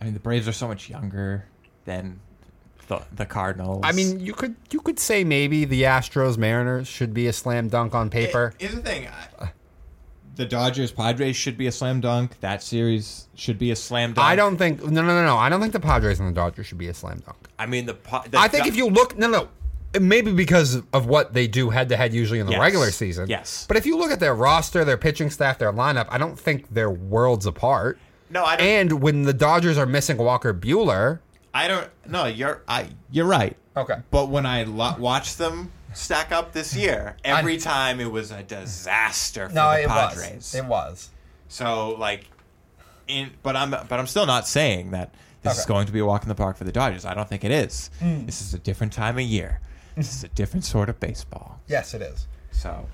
[0.00, 1.46] I mean, the Braves are so much younger
[1.84, 2.20] than
[2.88, 3.80] the, the Cardinals.
[3.84, 7.68] I mean, you could you could say maybe the Astros Mariners should be a slam
[7.68, 8.52] dunk on paper.
[8.58, 9.08] Here's the thing.
[9.40, 9.50] I,
[10.34, 12.40] the Dodgers Padres should be a slam dunk.
[12.40, 14.26] That series should be a slam dunk.
[14.26, 15.36] I don't think no no no no.
[15.36, 17.36] I don't think the Padres and the Dodgers should be a slam dunk.
[17.58, 19.48] I mean, the, Pa- the I think Do- if you look no no,
[20.00, 22.60] maybe because of what they do head to head usually in the Yes.
[22.60, 23.28] regular season.
[23.28, 23.66] Yes.
[23.68, 26.72] But if you look at their roster, their pitching staff, their lineup, I don't think
[26.72, 27.98] they're worlds apart.
[28.30, 28.66] No, I don't.
[28.66, 31.18] And when the Dodgers are missing Walker Buehler,
[31.54, 31.88] I don't.
[32.08, 32.62] No, you're.
[32.66, 32.88] I.
[33.10, 33.56] You're right.
[33.76, 33.96] okay.
[34.10, 38.42] But when I lo- watched them stack up this year, every time it was a
[38.42, 40.32] disaster for the Padres.
[40.34, 40.54] was.
[40.54, 41.10] It was.
[41.48, 42.26] So like,
[43.08, 45.64] in but I'm but I'm still not saying that this is Okay.
[45.66, 45.72] Hmm.
[45.72, 47.04] going to be a walk in the park for the Dodgers.
[47.04, 47.90] I don't think it is.
[48.00, 49.60] This is a different time of year.
[49.96, 51.60] This is a different sort of baseball.
[51.68, 52.26] Yes, it is.
[52.52, 52.86] So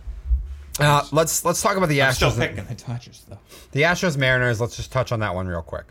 [0.80, 3.38] Uh, let's let's talk about the I'm still picking the Dodgers though.
[3.70, 4.61] The Astros Mariners.
[4.61, 5.84] Let's just touch on that one real quick.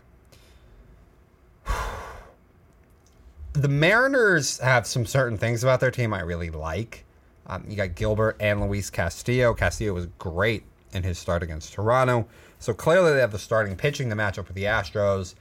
[3.58, 7.04] The Mariners have some certain things about their team I really like.
[7.48, 9.52] Um, you got Gilbert and Luis Castillo.
[9.52, 12.28] Castillo was great in his start against Toronto.
[12.60, 15.34] So clearly they have the starting pitching to match up with the Astros.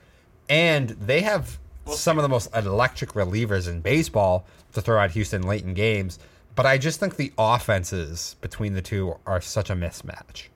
[0.50, 5.44] And they have some of the most electric relievers in baseball to throw at Houston
[5.44, 6.18] late in games.
[6.56, 10.48] But I just think the offenses between the two are such a mismatch.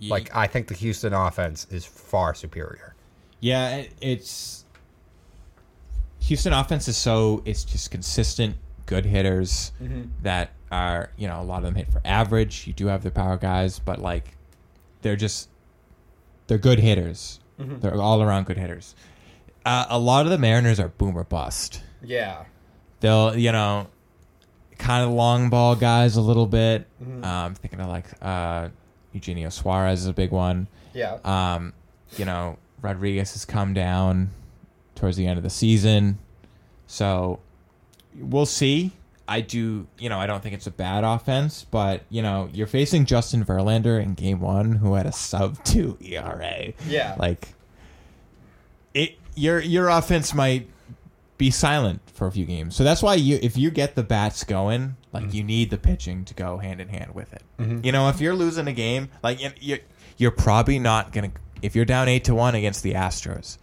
[0.00, 2.96] Like I think the Houston offense is far superior.
[3.38, 4.63] Yeah, it's
[6.26, 8.56] Houston offense is so it's just consistent,
[8.86, 9.72] good hitters
[10.22, 12.66] that are you know a lot of them hit for average.
[12.66, 14.36] You do have the power guys, but like
[15.02, 15.48] they're just
[16.46, 17.40] they're good hitters.
[17.58, 18.94] They're all around good hitters.
[19.64, 21.82] Uh, a lot of the Mariners are boomer bust.
[22.02, 22.44] Yeah.
[23.00, 23.88] They'll you know
[24.78, 26.86] kind of long ball guys a little bit.
[27.00, 28.70] Um, I'm thinking of like uh,
[29.12, 30.68] Eugenio Suarez is a big one.
[30.94, 31.18] Yeah.
[31.24, 31.72] Um,
[32.16, 34.30] you know, Rodriguez has come down
[34.94, 36.18] towards the end of the season.
[36.86, 37.40] So
[38.18, 38.92] we'll see.
[39.26, 42.66] I do, you know, I don't think it's a bad offense, but, you know, you're
[42.66, 46.74] facing Justin Verlander in game one who had a sub two ERA.
[46.86, 47.16] Yeah.
[47.18, 47.54] Like,
[48.92, 50.68] it, your, your offense might
[51.38, 52.76] be silent for a few games.
[52.76, 55.36] So that's why you, if you get the bats going, like mm-hmm.
[55.36, 57.42] you need the pitching to go hand in hand with it.
[57.58, 57.80] Mm-hmm.
[57.82, 59.78] You know, if you're losing a game, like you- you're,
[60.16, 61.32] you're probably not gonna.
[61.62, 63.58] If you're down eight to one against the Astros,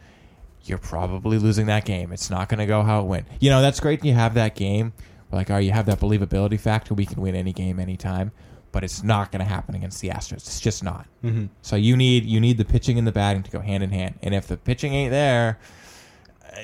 [0.65, 2.11] you're probably losing that game.
[2.11, 3.27] It's not gonna go how it went.
[3.39, 4.03] You know, that's great.
[4.05, 4.93] You have that game.
[5.31, 6.93] Like, oh, you have that believability factor.
[6.93, 8.31] We can win any game, anytime.
[8.73, 10.33] But it's not gonna happen against the Astros.
[10.33, 11.05] It's just not.
[11.23, 11.47] Mm-hmm.
[11.61, 14.15] So you need you need the pitching and the batting to go hand in hand.
[14.23, 15.59] And if the pitching ain't there,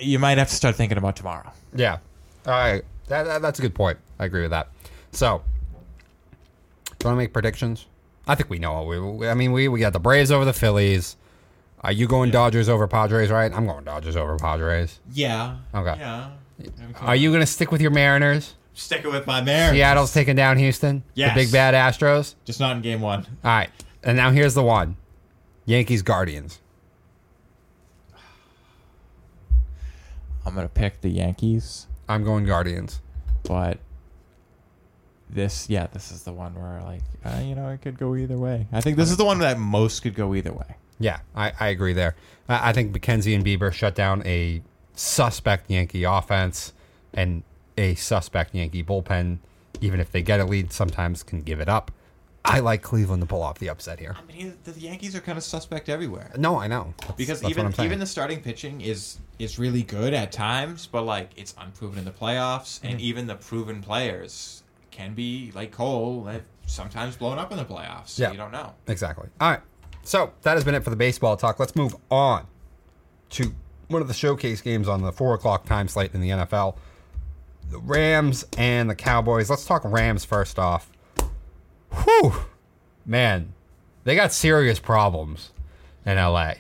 [0.01, 1.51] you might have to start thinking about tomorrow.
[1.75, 1.97] Yeah.
[2.45, 2.83] All right.
[3.07, 3.97] That, that, that's a good point.
[4.19, 4.69] I agree with that.
[5.11, 5.41] So,
[6.85, 7.85] do you want to make predictions?
[8.27, 8.99] I think we know we.
[8.99, 11.15] we- I mean, we we got the Braves over the Phillies.
[11.81, 13.29] Are you going Dodgers over Padres?
[13.29, 13.51] Right?
[13.53, 14.99] I'm going Dodgers over Padres.
[15.11, 15.57] Yeah.
[15.73, 15.95] Okay.
[15.99, 16.31] Yeah.
[17.01, 18.55] Are you going to stick with your Mariners?
[18.73, 19.75] sticking with my Mariners?
[19.77, 21.03] Seattle's taking down Houston.
[21.15, 21.33] Yes.
[21.33, 22.35] The big bad Astros.
[22.45, 23.25] just not in game one.
[23.43, 23.69] All right.
[24.03, 24.95] And now here's the one:
[25.65, 26.59] Yankees Guardians.
[30.45, 33.01] I'm gonna pick the Yankees, I'm going Guardians.
[33.43, 33.79] but
[35.29, 38.37] this, yeah, this is the one where like, uh, you know, it could go either
[38.37, 38.65] way.
[38.71, 40.77] I think this is the one that most could go either way.
[40.99, 42.15] Yeah, I, I agree there.
[42.49, 44.61] I, I think McKenzie and Bieber shut down a
[44.93, 46.73] suspect Yankee offense
[47.13, 47.43] and
[47.77, 49.39] a suspect Yankee bullpen.
[49.79, 51.91] Even if they get a lead, sometimes can give it up.
[52.43, 54.15] I like Cleveland to pull off the upset here.
[54.17, 57.43] I mean, the Yankees are kind of suspect everywhere No, I know That's- because that's
[57.43, 61.29] what even I'm even the starting pitching is is really good at times, but like
[61.35, 66.27] it's unproven in the playoffs, and even the proven players can be like Cole,
[66.65, 68.09] sometimes blown up in the playoffs.
[68.09, 68.31] So Yeah.
[68.31, 68.73] you don't know.
[68.87, 69.27] Exactly.
[69.39, 69.61] All right.
[70.07, 71.59] So that has been it for the baseball talk.
[71.59, 72.47] Let's move on
[73.31, 73.53] to
[73.89, 76.77] one of the showcase games on the four o'clock time slate in the NFL.
[77.69, 79.49] The Rams and the Cowboys.
[79.49, 80.89] Let's talk Rams first off.
[81.91, 82.35] Whew.
[83.05, 83.51] Man,
[84.05, 85.51] they got serious problems
[86.05, 86.53] in LA.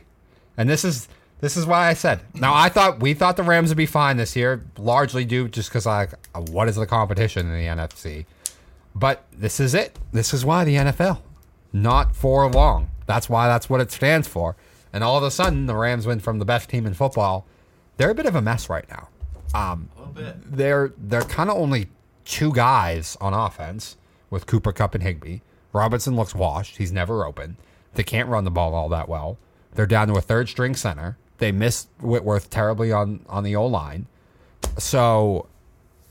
[0.57, 1.07] And this is
[1.39, 2.19] this is why I said.
[2.33, 5.69] Now I thought we thought the Rams would be fine this year, largely due just
[5.69, 6.11] because like
[6.49, 8.25] what is the competition in the NFC?
[8.93, 9.97] But this is it.
[10.11, 11.19] This is why the NFL.
[11.71, 12.89] Not for long.
[13.07, 14.55] That's why that's what it stands for.
[14.93, 17.45] And all of a sudden, the Rams went from the best team in football.
[17.97, 19.09] They're a bit of a mess right now.
[19.55, 20.35] Um, A little bit.
[20.57, 21.87] they're they're kind of only
[22.25, 23.97] two guys on offense
[24.29, 25.39] with Cooper Kupp and Higbee.
[25.73, 26.77] Robinson looks washed.
[26.77, 27.57] He's never open.
[27.95, 29.37] They can't run the ball all that well.
[29.73, 31.17] They're down to a third string center.
[31.39, 34.07] They missed Whitworth terribly on on the O line.
[34.77, 35.47] So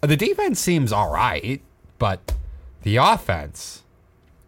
[0.00, 1.60] the defense seems all right,
[1.98, 2.34] but
[2.82, 3.82] the offense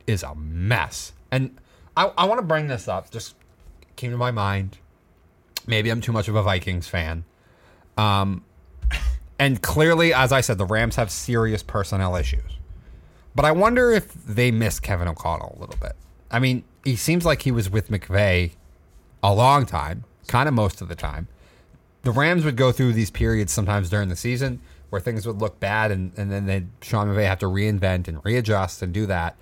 [0.06, 1.12] is a mess.
[1.30, 1.58] And
[1.98, 3.10] I, I want to bring this up.
[3.10, 3.34] Just
[3.96, 4.78] came to my mind.
[5.66, 7.24] Maybe I'm too much of a Vikings fan.
[7.96, 8.44] Um,
[9.38, 12.58] and clearly, as I said, the Rams have serious personnel issues.
[13.34, 15.96] But I wonder if they miss Kevin O'Connell a little bit.
[16.30, 18.52] I mean, he seems like he was with McVay
[19.20, 21.26] a long time, kind of most of the time.
[22.02, 25.58] The Rams would go through these periods sometimes during the season where things would look
[25.58, 29.36] bad and, and then they'd, Sean McVay have to reinvent and readjust and do that.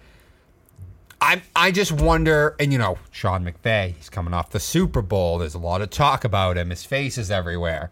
[1.21, 5.39] I I just wonder, and you know, Sean McVay, he's coming off the Super Bowl.
[5.39, 6.71] There's a lot of talk about him.
[6.71, 7.91] His face is everywhere.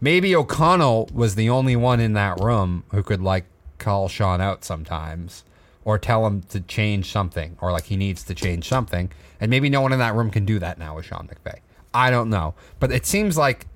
[0.00, 3.44] Maybe O'Connell was the only one in that room who could like
[3.78, 5.44] call Sean out sometimes
[5.84, 9.10] or tell him to change something or like he needs to change something.
[9.40, 11.58] And maybe no one in that room can do that now with Sean McVay.
[11.92, 12.54] I don't know.
[12.80, 13.66] But it seems like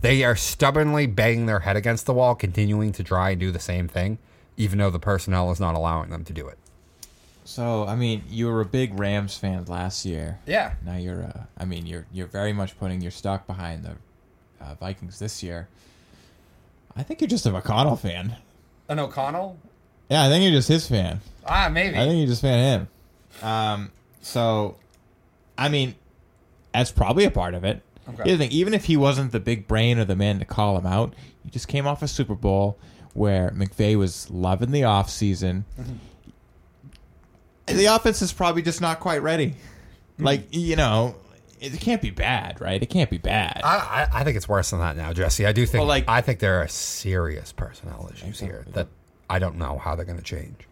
[0.00, 3.58] they are stubbornly banging their head against the wall, continuing to try and do the
[3.58, 4.18] same thing,
[4.56, 6.58] even though the personnel is not allowing them to do it.
[7.52, 10.38] So I mean, you were a big Rams fan last year.
[10.46, 10.72] Yeah.
[10.86, 13.96] Now you're, uh, I mean, you're you're very much putting your stock behind the
[14.58, 15.68] uh, Vikings this year.
[16.96, 18.36] I think you're just a McConnell fan.
[18.88, 19.58] An O'Connell?
[20.08, 21.20] Yeah, I think you're just his fan.
[21.46, 21.94] Ah, maybe.
[21.94, 22.80] I think you're just fan of
[23.42, 23.46] him.
[23.46, 23.92] Um,
[24.22, 24.76] so,
[25.58, 25.94] I mean,
[26.72, 27.82] that's probably a part of it.
[28.08, 28.32] Okay.
[28.32, 30.86] The thing: even if he wasn't the big brain or the man to call him
[30.86, 31.12] out,
[31.44, 32.78] he just came off a Super Bowl
[33.12, 35.66] where McVay was loving the off season.
[37.76, 39.54] The offense is probably just not quite ready.
[40.18, 41.16] Like you know,
[41.60, 42.82] it can't be bad, right?
[42.82, 43.60] It can't be bad.
[43.64, 45.46] I, I, I think it's worse than that now, Jesse.
[45.46, 48.88] I do think Well, like- I think there are serious personnel issues here that
[49.30, 50.66] I don't know how they're going to change.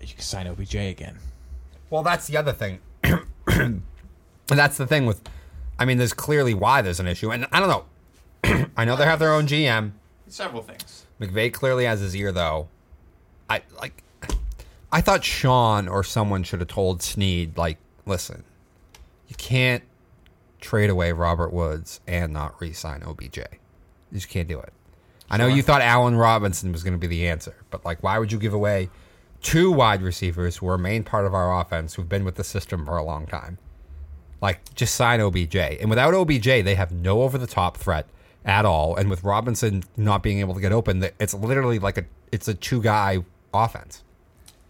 [0.00, 1.18] you can sign OBJ again.
[1.90, 2.80] Well, that's the other thing.
[3.02, 3.82] and
[4.46, 5.20] that's the thing with
[5.78, 7.30] I mean, there's clearly why there's an issue.
[7.32, 8.66] And I don't know.
[8.76, 9.92] I know they have their own GM.
[10.28, 11.06] Several things.
[11.20, 12.68] McVay clearly has his ear though.
[13.50, 14.02] I like
[14.92, 18.44] I thought Sean or someone should have told Snead, like, listen,
[19.26, 19.82] you can't
[20.60, 23.38] trade away Robert Woods and not re-sign OBJ.
[23.38, 23.48] You
[24.12, 24.72] just can't do it.
[25.30, 28.18] I know you thought Allen Robinson was going to be the answer, but like, why
[28.18, 28.90] would you give away
[29.40, 32.44] two wide receivers who are a main part of our offense who've been with the
[32.44, 33.56] system for a long time?
[34.42, 35.56] Like, just sign OBJ.
[35.56, 38.06] And without OBJ, they have no over the top threat
[38.44, 38.94] at all.
[38.94, 42.54] And with Robinson not being able to get open, it's literally like a it's a
[42.54, 43.20] two guy
[43.54, 44.02] offense.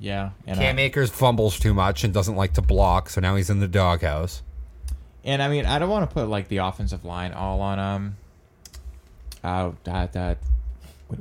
[0.02, 3.36] Yeah, and Cam I, Akers fumbles too much and doesn't like to block, so now
[3.36, 4.42] he's in the doghouse.
[5.24, 8.16] and I mean, I don't want to put like the offensive line all on um,
[9.44, 10.38] oh that that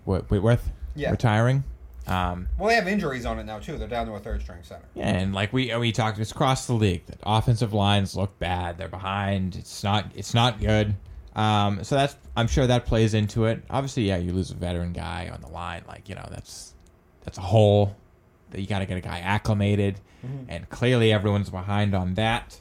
[0.05, 1.11] Whit- Whitworth Yeah.
[1.11, 1.63] retiring.
[2.07, 3.77] Um, Well, they have injuries on it now too.
[3.77, 4.81] They're down to a third string center.
[4.95, 8.77] Yeah, and like we we talked, it's across the league that offensive lines look bad.
[8.79, 9.55] They're behind.
[9.55, 10.95] It's not it's not good.
[11.35, 13.63] Um, so that's I'm sure that plays into it.
[13.69, 16.73] Obviously, yeah, you lose a veteran guy on the line, like you know that's
[17.23, 17.95] that's a hole that
[18.59, 19.99] you got to get a guy acclimated,
[20.47, 22.59] and clearly everyone's behind on that.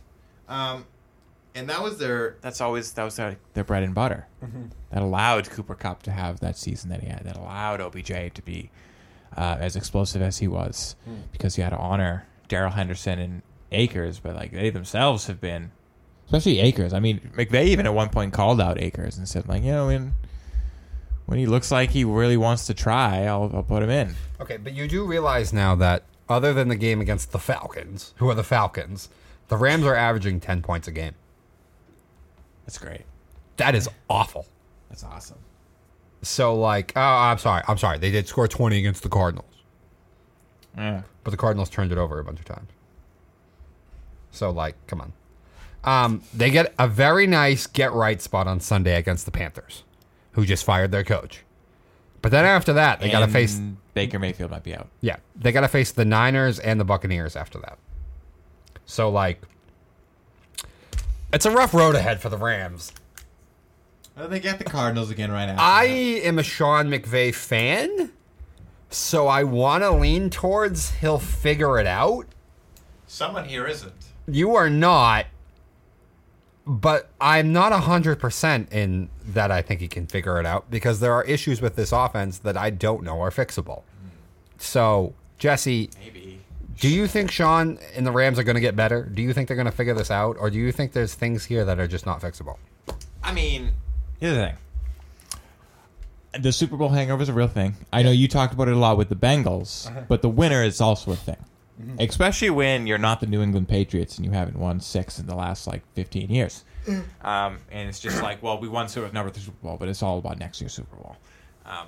[0.48, 0.86] Um,
[1.54, 4.26] and that was their that's always that was their, their bread and butter.
[4.90, 7.24] That allowed Cooper Kupp to have that season that he had.
[7.24, 8.70] That allowed OBJ to be
[9.36, 10.96] uh, as explosive as he was
[11.32, 15.70] because he had to honor Darrell Henderson and Akers, but like they themselves have been,
[16.26, 16.92] especially Akers.
[16.92, 19.86] I mean, McVay even at one point called out Akers and said, like, you know,
[19.86, 20.14] when
[21.30, 24.16] when he looks like he really wants to try, I'll, I'll put him in.
[24.40, 28.28] Okay, but you do realize now that other than the game against the Falcons, who
[28.28, 29.08] are the Falcons,
[29.46, 31.14] the Rams are averaging ten points a game.
[32.66, 33.02] That's great.
[33.58, 34.46] That is awful.
[34.88, 35.38] That's awesome.
[36.22, 37.98] So like, oh, I'm sorry, I'm sorry.
[37.98, 39.46] They did score twenty against the Cardinals.
[40.76, 41.02] Yeah.
[41.24, 42.70] but the Cardinals turned it over a bunch of times.
[44.32, 45.12] So, like, come on.
[45.82, 49.82] Um, they get a very nice get right spot on Sunday against the Panthers,
[50.32, 51.44] who just fired their coach.
[52.22, 53.60] But then after that, they got to And face
[53.94, 54.88] Baker Mayfield might be out.
[55.00, 57.78] yeah, they got to face the Niners and the Buccaneers after that.
[58.84, 59.40] So, like,
[61.32, 62.92] it's a rough road ahead for the Rams.
[64.16, 65.62] Oh, they get the Cardinals again right after.
[65.62, 66.26] I that.
[66.26, 68.12] am a Sean McVay fan,
[68.90, 72.26] so I want to lean towards he'll figure it out.
[73.06, 73.94] Someone here isn't.
[74.28, 75.26] You are not,
[76.70, 81.12] but I'm not 100% in that I think he can figure it out because there
[81.12, 83.82] are issues with this offense that I don't know are fixable.
[84.58, 86.38] So, Jesse, Maybe.
[86.78, 89.02] do you think Sean and the Rams are going to get better?
[89.02, 90.36] Do you think they're going to figure this out?
[90.38, 92.56] Or do you think there's things here that are just not fixable?
[93.20, 93.72] I mean,
[94.20, 94.56] here's the thing.
[96.40, 97.74] The Super Bowl hangover is a real thing.
[97.92, 100.02] I know you talked about it a lot with the Bengals, uh-huh.
[100.06, 101.44] but the winner is also a thing.
[101.98, 105.34] Especially when you're not the New England Patriots and you haven't won six in the
[105.34, 106.64] last like 15 years.
[107.22, 110.02] Um, and it's just like, well, we won Super number three Super Bowl, but it's
[110.02, 111.16] all about next year's Super Bowl.
[111.66, 111.86] Um,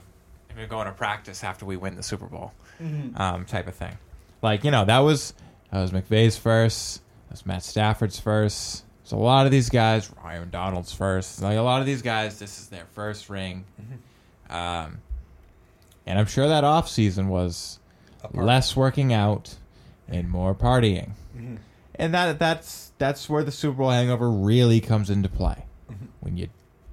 [0.50, 2.52] and we're going to practice after we win the Super Bowl,
[3.16, 3.96] um, type of thing.
[4.42, 5.34] Like you know, that was
[5.70, 7.00] that was McVay's first.
[7.28, 8.84] That was Matt Stafford's first.
[9.04, 11.42] So a lot of these guys, Aaron Donald's first.
[11.42, 13.64] Like a lot of these guys, this is their first ring.
[14.50, 14.98] Um,
[16.06, 17.78] and I'm sure that off season was
[18.32, 19.54] less working out
[20.08, 21.10] and more partying.
[21.36, 21.56] Mm-hmm.
[21.94, 25.64] And that that's that's where the Super Bowl hangover really comes into play.
[25.90, 26.06] Mm-hmm.
[26.20, 26.48] When you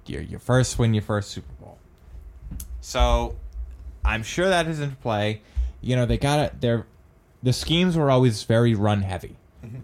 [0.05, 1.78] you're, you first win your first Super Bowl.
[2.82, 3.36] So
[4.03, 5.41] I'm sure that is in play.
[5.82, 6.62] You know, they got it.
[6.62, 6.86] Their
[7.41, 9.38] the schemes were always very run heavy.
[9.66, 9.80] Mm-hmm.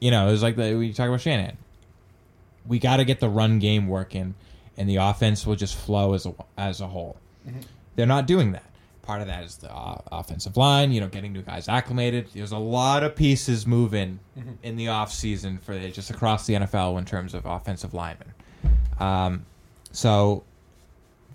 [0.00, 1.56] You know, it was like the, we talk about Shannon.
[2.66, 4.34] We got to get the run game working,
[4.76, 7.16] and the offense will just flow as a as a whole.
[7.96, 8.67] They're not doing that.
[9.08, 10.92] Part of that is the uh, offensive line.
[10.92, 12.28] You know, getting new guys acclimated.
[12.34, 14.20] There's a lot of pieces moving
[14.62, 18.34] in the off season for just across the NFL in terms of offensive linemen.
[19.00, 19.46] Um,
[19.92, 20.44] so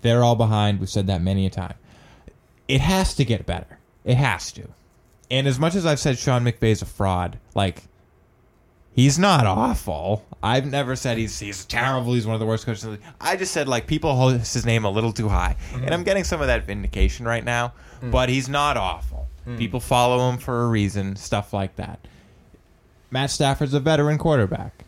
[0.02, 0.78] they're all behind.
[0.78, 1.74] We've said that many a time.
[2.68, 3.80] It has to get better.
[4.04, 4.68] It has to.
[5.28, 7.82] And as much as I've said Sean McVay's a fraud, like
[8.94, 10.24] he's not awful.
[10.42, 12.14] I've never said he's he's terrible.
[12.14, 12.84] He's one of the worst coaches.
[12.84, 13.06] In the league.
[13.20, 16.24] I just said like people hold his name a little too high, and I'm getting
[16.24, 17.72] some of that vindication right now.
[18.00, 18.10] Mm.
[18.10, 19.28] But he's not awful.
[19.46, 19.58] Mm.
[19.58, 21.16] People follow him for a reason.
[21.16, 22.00] Stuff like that.
[23.10, 24.84] Matt Stafford's a veteran quarterback.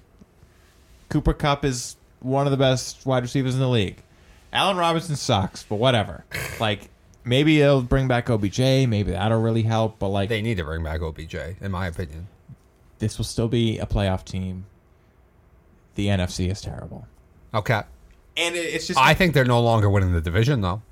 [1.08, 4.02] Cooper Kupp is one of the best wide receivers in the league.
[4.52, 6.24] Allen Robinson sucks, but whatever.
[6.58, 6.88] Like
[7.22, 8.58] maybe it'll bring back OBJ.
[8.58, 9.98] Maybe that'll really help.
[9.98, 12.28] But like They need to bring back OBJ, in my opinion.
[12.98, 14.64] This will still be a playoff team.
[15.94, 17.06] The NFC is terrible,
[17.54, 17.82] Okay.
[18.36, 20.82] and it, it's just I think they're no longer winning the division, though.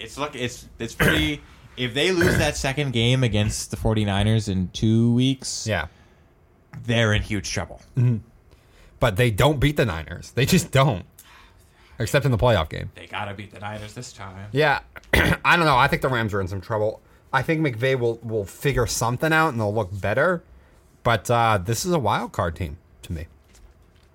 [0.00, 1.42] it's look it's it's pretty.
[1.76, 5.88] if they lose that second game against the 49ers in two weeks, Yeah.
[6.86, 7.80] they're in huge trouble.
[7.96, 8.18] Mm-hmm.
[9.00, 10.30] But they don't beat the Niners.
[10.30, 11.04] They just don't.
[11.98, 12.90] Except in the playoff game.
[12.94, 14.48] They gotta beat the Niners this time.
[14.52, 14.80] Yeah.
[15.44, 15.76] I don't know.
[15.76, 17.00] I think the Rams are in some trouble.
[17.32, 20.42] I think McVay will, will figure something out and they'll look better.
[21.04, 23.26] But uh, this is a wild card team to me.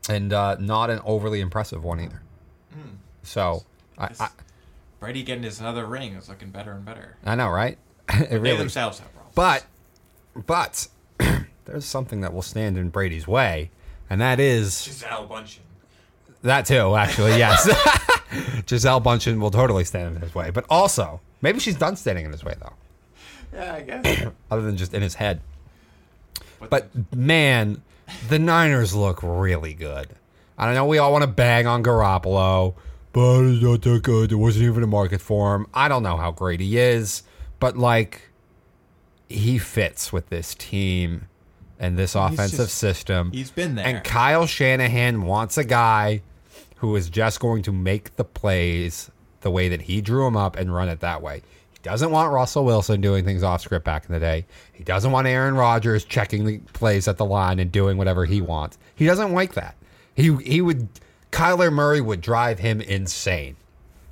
[0.09, 2.21] And uh, not an overly impressive one either.
[3.23, 3.63] So,
[3.97, 4.29] I, I,
[4.99, 7.15] Brady getting his other ring is looking better and better.
[7.23, 7.77] I know, right?
[8.09, 9.35] it They themselves have problems.
[9.35, 10.87] But, but
[11.65, 13.69] there's something that will stand in Brady's way,
[14.09, 15.59] and that is Gisele Bündchen.
[16.41, 16.95] that too.
[16.95, 17.67] Actually, yes,
[18.65, 20.49] Gisele Bündchen will totally stand in his way.
[20.49, 22.73] But also, maybe she's done standing in his way though,
[23.53, 24.27] Yeah, I guess.
[24.51, 25.41] other than just in his head.
[26.70, 27.82] But man,
[28.28, 30.10] the Niners look really good.
[30.57, 32.76] I don't know we all want to bang on Garoppolo,
[33.14, 34.30] but he's not that good.
[34.32, 35.68] There wasn't even a market for him.
[35.74, 37.24] I don't know how great he is,
[37.60, 38.30] but like,
[39.30, 41.28] he fits with this team
[41.80, 43.32] and this offensive just- system.
[43.32, 43.86] he's been there.
[43.88, 46.24] And Kyle Shanahan wants a guy
[46.78, 50.57] who is just going to make the plays the way that he drew them up
[50.57, 51.41] and run it that way.
[51.82, 54.45] Doesn't want Russell Wilson doing things off script back in the day.
[54.73, 58.41] He doesn't want Aaron Rodgers checking the plays at the line and doing whatever he
[58.41, 58.77] wants.
[58.95, 59.75] He doesn't like that.
[60.13, 60.89] He he would
[61.32, 63.55] Kyler Murray would drive him insane.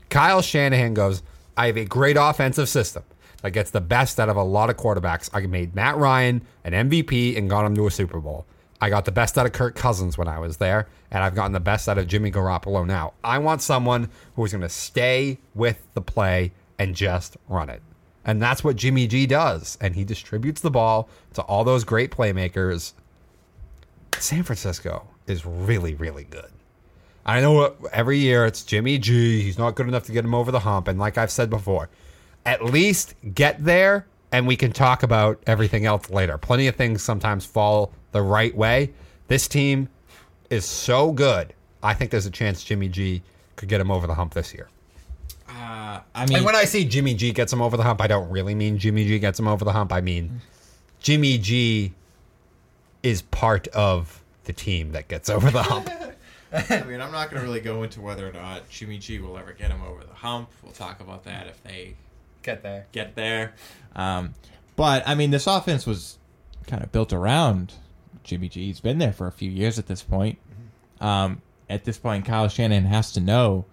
[0.10, 1.24] Kyle Shanahan goes,
[1.58, 3.04] I have a great offensive system
[3.42, 5.30] that gets the best out of a lot of quarterbacks.
[5.34, 8.46] I made Matt Ryan an MVP and got him to a Super Bowl.
[8.80, 11.52] I got the best out of Kirk Cousins when I was there, and I've gotten
[11.52, 13.14] the best out of Jimmy Garoppolo now.
[13.24, 17.82] I want someone who is going to stay with the play and just run it.
[18.26, 19.78] And that's what Jimmy G does.
[19.80, 22.94] And he distributes the ball to all those great playmakers.
[24.20, 26.52] San Francisco is really, really good.
[27.26, 29.42] I know every year it's Jimmy G.
[29.42, 30.88] He's not good enough to get him over the hump.
[30.88, 31.90] And like I've said before,
[32.46, 36.38] at least get there and we can talk about everything else later.
[36.38, 38.94] Plenty of things sometimes fall the right way.
[39.28, 39.90] This team
[40.50, 41.54] is so good.
[41.84, 43.22] I think there's a chance Jimmy G
[43.56, 44.70] could get him over the hump this year.
[45.68, 48.08] Uh, I mean, And when I say Jimmy G gets him over the hump, I
[48.08, 49.92] don't really mean Jimmy G gets him over the hump.
[49.92, 50.42] I mean
[51.02, 51.94] Jimmy G
[53.04, 55.90] is part of the team that gets over the hump.
[56.54, 59.38] I mean, I'm not going to really go into whether or not Jimmy G will
[59.38, 60.50] ever get him over the hump.
[60.64, 61.96] We'll talk about that if they
[62.44, 62.88] Get there.
[62.94, 63.54] get there.
[63.96, 64.34] Um,
[64.78, 66.18] but I mean, this offense was
[66.66, 67.74] kind of built around
[68.24, 68.66] Jimmy G.
[68.68, 70.38] He's been there for a few years at this point.
[71.02, 73.66] Um, at this point, Kyle Shanahan has to know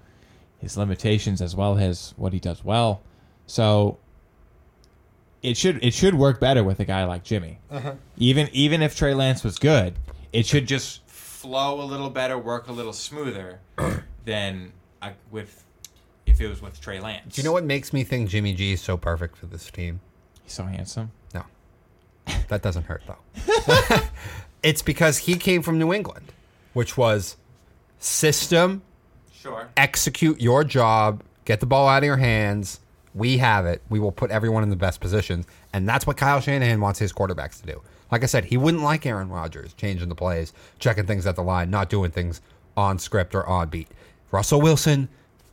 [0.65, 3.03] his limitations as well as what he does well.
[3.47, 3.99] So
[5.43, 7.59] it should it should work better with a guy like Jimmy.
[8.17, 9.95] Even even if Trey Lance was good,
[10.33, 13.61] it should just flow a little better, work a little smoother
[14.25, 15.63] than uh, with
[16.27, 17.37] if it was with Trey Lance.
[17.37, 20.01] Do you know what makes me think Jimmy G is so perfect for this team?
[20.43, 21.13] He's so handsome.
[21.35, 21.45] No.
[22.49, 24.01] That doesn't hurt though.
[24.63, 26.33] it's because he came from New England,
[26.73, 27.37] which was
[27.99, 28.81] system,
[29.45, 29.69] Sure.
[29.77, 32.81] execute your job, get the ball out of your hands.
[33.15, 33.83] We have it.
[33.91, 35.45] We will put everyone in the best positions.
[35.75, 37.83] And that's what Kyle Shanahan wants his quarterbacks to do.
[38.11, 41.43] Like I said, he wouldn't like Aaron Rodgers changing the plays, checking things at the
[41.43, 42.41] line, not doing things
[42.75, 43.89] on script or on beat.
[44.31, 45.11] Russell Wilson,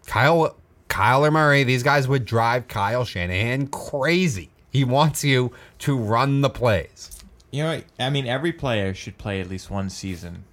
[0.07, 0.55] Kyle
[0.87, 4.49] Kyler Murray, these guys would drive Kyle Shanahan crazy.
[4.71, 7.19] He wants you to run the plays.
[7.51, 10.45] You know, I mean, every player should play at least one season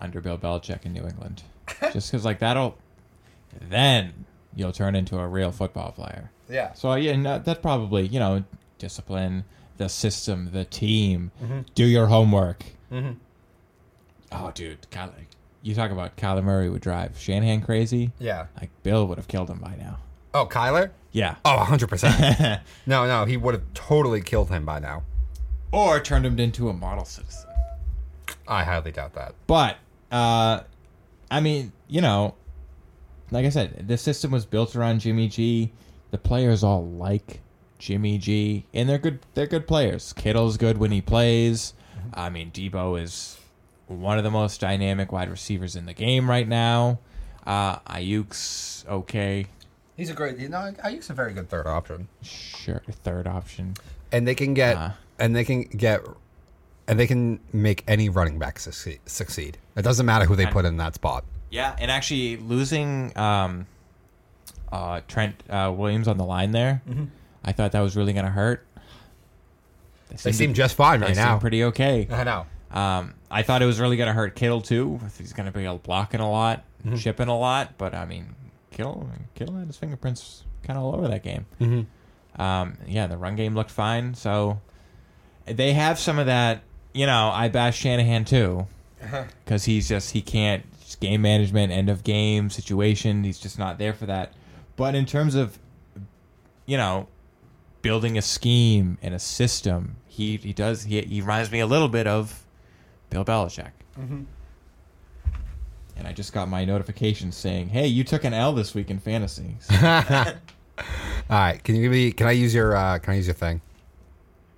[0.00, 1.42] under Bill Belichick in New England,
[1.92, 2.76] just because like that'll
[3.60, 6.30] then you'll turn into a real football player.
[6.48, 6.72] Yeah.
[6.74, 8.44] So yeah, no, that probably you know
[8.78, 9.44] discipline,
[9.76, 11.30] the system, the team.
[11.42, 11.60] Mm-hmm.
[11.74, 12.64] Do your homework.
[14.32, 15.12] Oh, dude, Kyler,
[15.62, 18.12] you talk about Kyler Murray would drive Shanahan crazy.
[18.18, 18.46] Yeah.
[18.60, 19.98] Like Bill would have killed him by now.
[20.34, 20.90] Oh, Kyler?
[21.12, 21.36] Yeah.
[21.44, 22.60] Oh, 100%.
[22.86, 25.04] no, no, he would have totally killed him by now.
[25.72, 27.48] or turned him into a model citizen.
[28.46, 29.34] I highly doubt that.
[29.46, 29.76] But
[30.12, 30.60] uh,
[31.30, 32.34] I mean, you know,
[33.30, 35.72] like I said, the system was built around Jimmy G.
[36.10, 37.40] The players all like
[37.78, 39.20] Jimmy G, and they're good.
[39.34, 40.12] They're good players.
[40.12, 41.74] Kittle's good when he plays.
[42.14, 43.38] I mean, Debo is
[43.88, 46.98] one of the most dynamic wide receivers in the game right now.
[47.46, 49.46] Uh, Aiyuk's okay,
[49.96, 52.08] He's a great, you know, Aiyuk's a very good third option.
[52.22, 53.74] sure, third option.
[54.12, 54.90] And they can get, Uh.
[55.18, 56.00] and they can get,
[56.88, 58.98] and they can make any running back succeed.
[59.06, 59.58] succeed.
[59.76, 61.24] It doesn't matter who they put in that spot.
[61.50, 63.66] Yeah, and actually losing um,
[64.72, 66.82] uh, Trent uh, Williams on the line there,
[67.44, 68.66] I thought that was really going to hurt.
[70.22, 71.38] They seem just fine they right seem now.
[71.38, 72.06] pretty okay.
[72.10, 72.46] I know.
[72.70, 75.00] Um, I thought it was really going to hurt Kittle too.
[75.18, 76.96] He's going to be blocking a lot, Mm-hmm.
[76.96, 78.34] chipping a lot, but I mean,
[78.70, 81.44] Kittle, Kittle had his fingerprints kind of all over that game.
[81.60, 82.40] Mm-hmm.
[82.40, 84.60] Um, yeah, the run game looked fine, so
[85.46, 86.62] they have some of that.
[86.94, 88.66] You know, I bash Shanahan too
[89.02, 89.24] Uh-huh.
[89.44, 93.24] because he's just he can't just game management, end of game situation.
[93.24, 94.32] He's just not there for that.
[94.76, 95.58] But in terms of,
[96.64, 97.08] you know,
[97.82, 101.88] building a scheme and a system, he he does he he reminds me a little
[101.88, 102.46] bit of
[103.10, 103.72] Bill Belichick.
[103.98, 104.22] Mm-hmm.
[105.96, 109.00] And I just got my notification saying, "Hey, you took an L this week in
[109.00, 110.24] fantasy." All
[111.30, 111.62] right.
[111.64, 112.12] Can you give me?
[112.12, 112.76] Can I use your?
[112.76, 113.60] Uh, can I use your thing?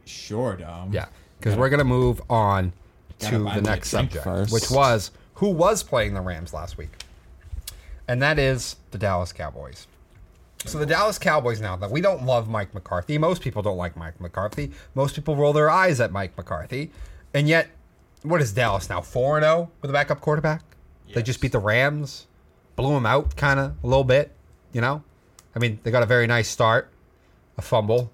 [0.05, 0.93] sure, Dom.
[0.93, 1.07] Yeah.
[1.39, 2.72] Because we're gonna move on
[3.18, 4.53] Gotta the next subject, first.
[4.53, 6.91] which was who was playing the Rams last week,
[8.07, 9.86] and that is the Dallas Cowboys.
[10.64, 13.16] So the Dallas Cowboys now that we don't love Mike McCarthy.
[13.18, 14.72] Most people don't like Mike McCarthy.
[14.97, 16.91] Most people roll their eyes at Mike McCarthy,
[17.32, 17.68] and yet,
[18.22, 19.01] what is Dallas now?
[19.01, 20.62] Four and zero with a backup quarterback.
[21.14, 22.26] They just beat the Rams,
[22.76, 24.32] blew them out, kind of a little bit.
[24.72, 25.03] You know,
[25.55, 26.91] I mean, they got a very nice start,
[27.57, 28.11] a fumble,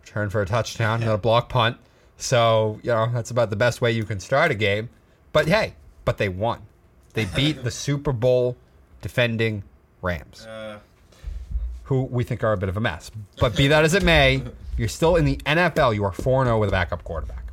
[0.00, 1.76] return for a touchdown, and a block punt.
[2.16, 4.88] So you know that's about the best way you can start a game.
[5.32, 5.74] But hey,
[6.04, 6.62] but they won.
[7.14, 8.56] They beat the Super Bowl
[9.00, 9.64] defending
[10.00, 10.78] Rams uh,
[11.84, 13.10] who we think are a bit of a mess.
[13.38, 14.42] But be that as it may,
[14.76, 15.94] you're still in the NFL.
[15.94, 17.44] You are 4 0 with a backup quarterback.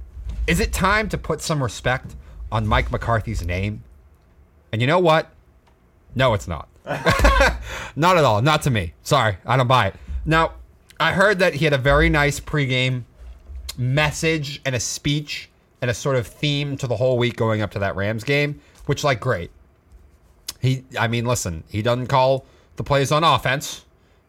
[0.48, 2.16] Is it time to put some respect
[2.52, 3.84] on Mike McCarthy's name?
[4.72, 5.30] And you know what?
[6.16, 6.68] No, it's not.
[7.96, 8.42] not at all.
[8.42, 8.94] Not to me.
[9.04, 9.96] Sorry, I don't buy it.
[10.26, 10.54] Now,
[11.00, 13.04] I heard that he had a very nice pregame
[13.78, 15.49] message and a speech
[15.82, 18.62] and a sort of theme to the whole week going up to that Rams game,
[18.86, 19.52] which, like, great.
[20.60, 23.86] He, I mean, listen, he doesn't call the plays on offense.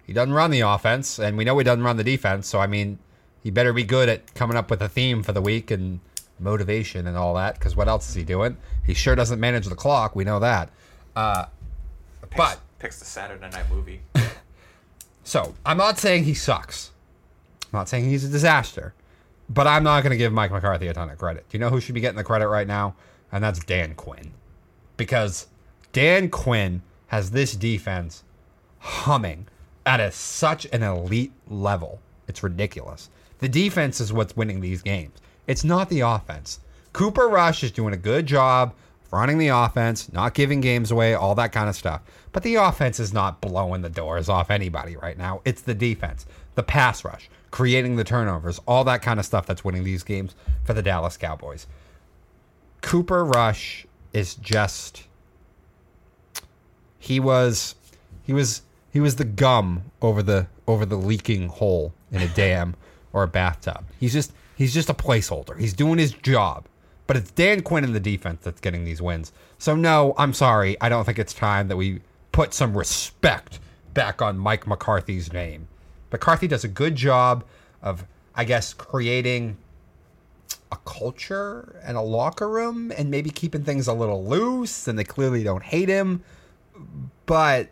[0.07, 2.47] He doesn't run the offense, and we know he doesn't run the defense.
[2.47, 2.99] So, I mean,
[3.43, 6.01] he better be good at coming up with a theme for the week and
[6.39, 7.55] motivation and all that.
[7.55, 8.57] Because what else is he doing?
[8.85, 10.15] He sure doesn't manage the clock.
[10.17, 10.71] We know that.
[11.15, 11.47] Uh,
[12.37, 14.01] but picks the Saturday night movie.
[15.25, 16.91] so I'm not saying he sucks.
[17.73, 18.95] I'm not saying he's a disaster.
[19.53, 21.49] But I'm not going to give Mike McCarthy a ton of credit.
[21.49, 22.95] Do you know who should be getting the credit right now?
[23.33, 24.33] And that's Dan Quinn.
[24.97, 25.49] Because
[25.93, 28.23] Dan Quinn has this defense
[28.79, 29.49] humming
[29.85, 32.01] at a, such an elite level.
[32.29, 33.11] It's ridiculous.
[33.39, 35.19] The defense is what's winning these games.
[35.49, 36.61] It's not the offense.
[36.93, 38.75] Cooper Rush is doing a good job
[39.11, 42.03] running the offense, not giving games away, all that kind of stuff.
[42.33, 45.41] But the offense is not blowing the doors off anybody right now.
[45.45, 49.65] It's the defense, the pass rush, creating the turnovers, all that kind of stuff that's
[49.65, 51.67] winning these games for the Dallas Cowboys.
[52.83, 55.05] Cooper Rush is just
[56.99, 57.75] he was
[58.23, 62.77] he was he was the gum over the over the leaking hole in a dam
[63.13, 63.85] or a bathtub.
[63.99, 65.59] He's just he's just a placeholder.
[65.59, 66.67] He's doing his job.
[67.07, 69.33] But it's Dan Quinn in the defense that's getting these wins.
[69.59, 70.81] So no, I'm sorry.
[70.81, 73.59] I don't think it's time that we put some respect
[73.95, 75.67] back on Mike McCarthy's name.
[76.13, 77.45] McCarthy does a good job
[77.83, 78.05] of
[78.35, 79.57] I guess creating
[80.73, 85.05] a culture and a locker room and maybe keeping things a little loose and they
[85.05, 86.23] clearly don't hate him
[87.27, 87.69] but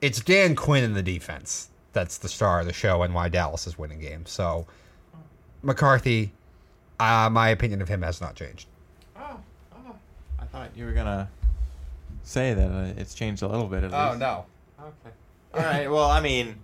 [0.00, 3.66] it's Dan Quinn in the defense that's the star of the show and why Dallas
[3.66, 4.30] is winning games.
[4.30, 4.66] So
[5.62, 6.32] McCarthy,
[7.00, 8.68] uh, my opinion of him has not changed.
[9.16, 9.40] Oh,
[9.74, 9.96] oh,
[10.38, 11.30] I thought you were gonna
[12.22, 14.18] say that uh, it's changed a little bit at least.
[14.18, 14.44] no,
[14.78, 15.14] Okay.
[15.54, 15.90] All right.
[15.90, 16.56] Well, I mean,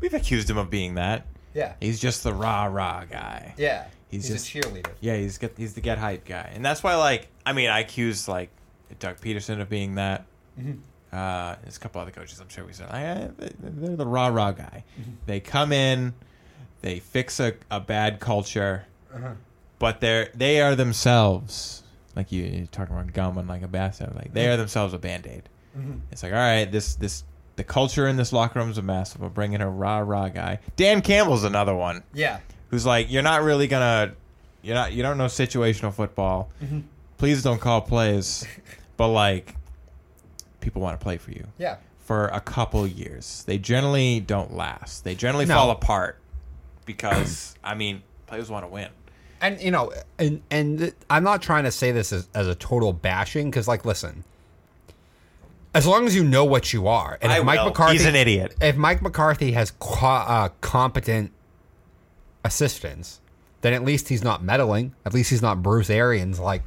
[0.00, 1.26] we've accused him of being that.
[1.54, 3.54] yeah, He's just the rah rah guy.
[3.56, 4.90] yeah, He's just- cheerleader.
[5.00, 7.80] Yeah, he's get he's the get hype guy, and that's why like I mean I
[7.80, 8.50] accuse like
[8.98, 10.26] Doug Pederson of being that.
[10.58, 10.78] Mm-hmm.
[11.10, 12.38] Uh, there's a couple other coaches.
[12.38, 14.84] I'm sure we said I, eh, they're the rah rah guy.
[15.00, 15.10] Mm-hmm.
[15.26, 16.14] They come in,
[16.82, 19.32] they fix a, a bad culture, uh-huh.
[19.78, 21.82] but they're they are themselves
[22.14, 24.12] like you, you're talking about gum and like a bathtub.
[24.14, 24.52] Like they mm-hmm.
[24.52, 25.48] are themselves a band aid.
[26.10, 27.22] It's like all right, this this
[27.58, 29.18] the culture in this locker room is a mess.
[29.18, 30.60] We're bringing a rah rah guy.
[30.76, 32.38] Dan Campbell's another one Yeah.
[32.70, 34.12] who's like, you're not really gonna,
[34.62, 36.50] you're not, you don't know situational football.
[36.62, 36.80] Mm-hmm.
[37.18, 38.46] Please don't call plays,
[38.96, 39.56] but like,
[40.60, 41.76] people want to play for you Yeah.
[41.98, 43.42] for a couple years.
[43.46, 45.02] They generally don't last.
[45.02, 45.54] They generally No.
[45.56, 46.18] fall apart
[46.86, 48.88] because I mean, players want to win.
[49.40, 52.54] And you know, and and th- I'm not trying to say this as, as a
[52.56, 54.24] total bashing because, like, listen,
[55.78, 57.66] as long as you know what you are, and I if Mike will.
[57.66, 58.54] McCarthy, He's an idiot.
[58.60, 61.32] If Mike McCarthy has co- uh, competent
[62.44, 63.20] assistants,
[63.60, 64.94] then at least he's not meddling.
[65.06, 66.38] At least he's not Bruce Arians.
[66.38, 66.62] Like,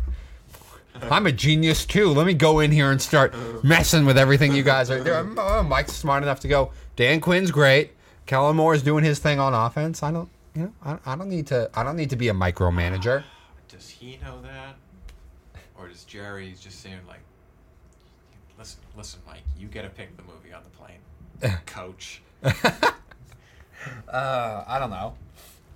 [1.09, 2.09] I'm a genius too.
[2.09, 3.33] Let me go in here and start
[3.63, 5.35] messing with everything you guys are doing.
[5.37, 6.71] Oh, Mike's smart enough to go.
[6.95, 7.91] Dan Quinn's great.
[8.25, 10.03] Kellen Moore's doing his thing on offense.
[10.03, 11.69] I don't, you know, I, I don't need to.
[11.73, 13.23] I don't need to be a micromanager.
[13.67, 14.75] Does he know that,
[15.77, 17.21] or does Jerry just saying like,
[18.61, 22.21] listen, listen, Mike, you get to pick the movie on the plane, coach.
[24.07, 25.15] Uh, I don't know.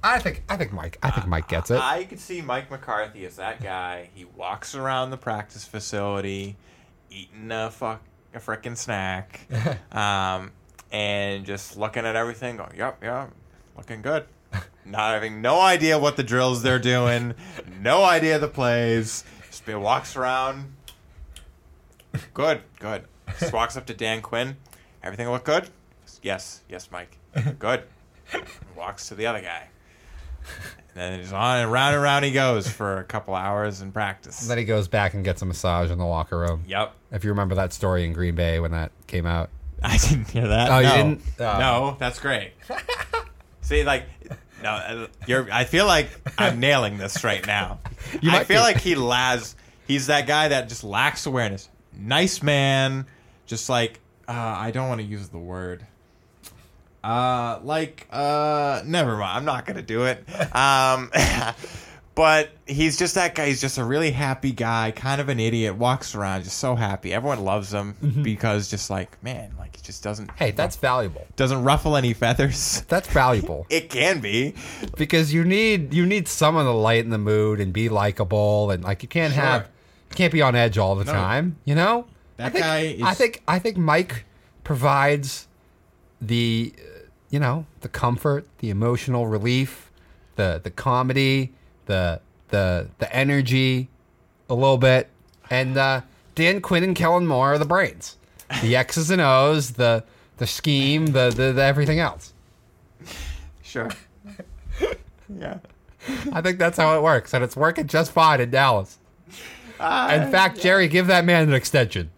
[0.03, 1.79] I think I think Mike I think Mike gets it.
[1.79, 4.09] I could see Mike McCarthy as that guy.
[4.13, 6.55] He walks around the practice facility,
[7.09, 8.03] eating a fuck
[8.35, 9.39] a frickin' snack,
[9.91, 10.51] um,
[10.91, 12.57] and just looking at everything.
[12.57, 13.31] Going, yep, yep,
[13.75, 14.25] looking good.
[14.85, 17.33] Not having no idea what the drills they're doing,
[17.81, 19.23] no idea the plays.
[19.47, 20.71] Just be- walks around.
[22.33, 23.03] Good, good.
[23.39, 24.57] Just walks up to Dan Quinn.
[25.03, 25.69] Everything look good?
[26.21, 27.17] Yes, yes, Mike.
[27.59, 27.83] Good.
[28.75, 29.69] Walks to the other guy.
[30.95, 33.91] And then he's on and round and round he goes for a couple hours in
[33.91, 34.47] practice.
[34.47, 36.63] then he goes back and gets a massage in the locker room.
[36.67, 36.93] Yep.
[37.11, 39.49] If you remember that story in Green Bay when that came out.
[39.83, 40.71] I didn't hear that.
[40.71, 41.21] Oh, you didn't?
[41.39, 41.59] Oh.
[41.59, 42.53] No, that's great.
[43.61, 44.05] See, like,
[44.63, 45.51] no, uh, you're.
[45.51, 47.79] I feel like I'm nailing this right now.
[48.23, 48.63] I feel be.
[48.63, 49.55] like he las.
[49.87, 51.69] He's that guy that just lacks awareness.
[51.97, 53.05] Nice man,
[53.45, 55.85] just like uh, I don't want to use the word.
[57.03, 59.37] Uh, like uh, never mind.
[59.37, 60.23] I'm not gonna do it.
[60.55, 61.11] Um,
[62.15, 63.47] but he's just that guy.
[63.47, 65.75] He's just a really happy guy, kind of an idiot.
[65.75, 67.13] Walks around just so happy.
[67.13, 68.23] Everyone loves him Mm-hmm.
[68.23, 70.31] because just like man, like he just doesn't.
[70.31, 71.27] Hey, that's valuable.
[71.35, 72.81] doesn't ruffle any feathers.
[72.87, 74.55] That's valuable It can be.
[74.97, 79.03] because you need you need someone to lighten the mood and be likable and like
[79.03, 79.43] you can't Sure.
[79.43, 79.69] have
[80.13, 81.13] can't be on edge all the No.
[81.13, 81.57] time.
[81.65, 82.05] You know.
[82.37, 84.25] That I think, guy is- I think I think Mike
[84.63, 85.47] provides
[86.21, 86.81] the uh,
[87.29, 89.89] you know the comfort, the emotional relief,
[90.35, 91.53] the the comedy,
[91.85, 92.19] the
[92.49, 93.89] the the energy,
[94.49, 95.09] a little bit,
[95.49, 96.01] and uh,
[96.35, 98.17] Dan Quinn and Kellen Moore are the brains,
[98.61, 100.03] the X's and O's, the
[100.37, 102.33] the scheme, the the, the everything else.
[103.63, 103.89] Sure.
[105.39, 105.59] yeah.
[106.31, 108.99] I think that's how it works, and it's working just fine in Dallas.
[109.79, 112.09] Ah, in fact, Jerry, give that man an extension.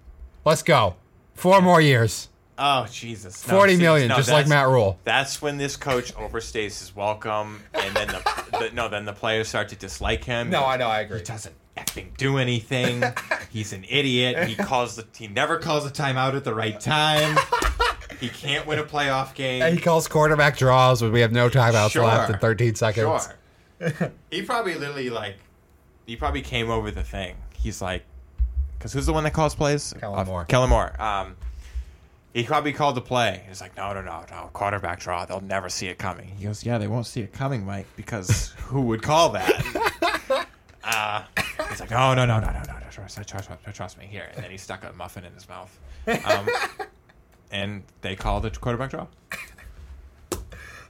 [0.46, 0.96] Let's go.
[1.34, 2.30] Four more years.
[2.60, 3.48] Oh Jesus.
[3.48, 4.98] No, Forty see, million, no, just like that's- Matt Rhule.
[5.04, 9.48] That's when this coach overstays his welcome, and then the, the no, then the players
[9.48, 10.50] start to dislike him.
[10.50, 11.20] No, I know, I agree.
[11.20, 13.04] He doesn't effing do anything.
[13.52, 14.48] He's an idiot.
[14.48, 17.38] He calls the he never calls a timeout at the right time.
[18.20, 19.62] He can't win a playoff game.
[19.62, 22.04] And he calls quarterback draws when we have no timeouts Sure.
[22.04, 23.28] left in 13 seconds.
[23.80, 24.12] Sure.
[24.32, 25.36] he probably literally like
[26.08, 27.36] he probably came over the thing.
[27.58, 28.04] He's like,
[28.78, 29.94] because who's the one that calls plays?
[30.00, 30.46] Kellen Uh, Moore.
[30.46, 31.02] Kellen Moore.
[31.02, 31.36] Um,
[32.34, 33.44] he probably called the play.
[33.48, 35.26] He's like, no, no, no, no, quarterback draw.
[35.26, 36.28] They'll never see it coming.
[36.38, 40.46] He goes, yeah, they won't see it coming, Mike, because who would call that?
[40.84, 41.24] uh,
[41.70, 44.30] he's like, oh, no, no, no, no, no, no, trust, trust, trust, trust me here.
[44.36, 45.76] And then he stuck a muffin in his mouth.
[46.26, 46.48] Um,
[47.52, 49.08] and they called it quarterback draw.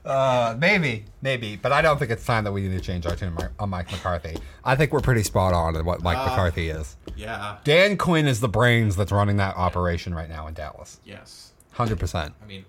[0.08, 3.14] Uh, maybe, maybe, but I don't think it's time that we need to change our
[3.14, 4.38] tune on Mike McCarthy.
[4.64, 6.96] I think we're pretty spot on in what Mike Uh, McCarthy is.
[7.14, 7.58] Yeah.
[7.64, 10.98] Dan Quinn is the brains that's running that operation right now in Dallas.
[11.04, 11.52] Yes.
[11.76, 12.32] 100%.
[12.42, 12.64] I mean,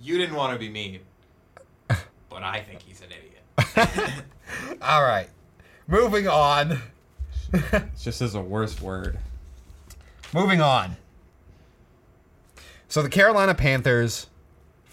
[0.00, 1.00] you didn't want to be mean,
[1.88, 4.24] but I think he's an idiot.
[4.80, 5.28] All right.
[5.88, 6.80] Moving on.
[7.52, 9.18] It's just as a worse word.
[10.32, 10.96] Moving on.
[12.86, 14.28] So the Carolina Panthers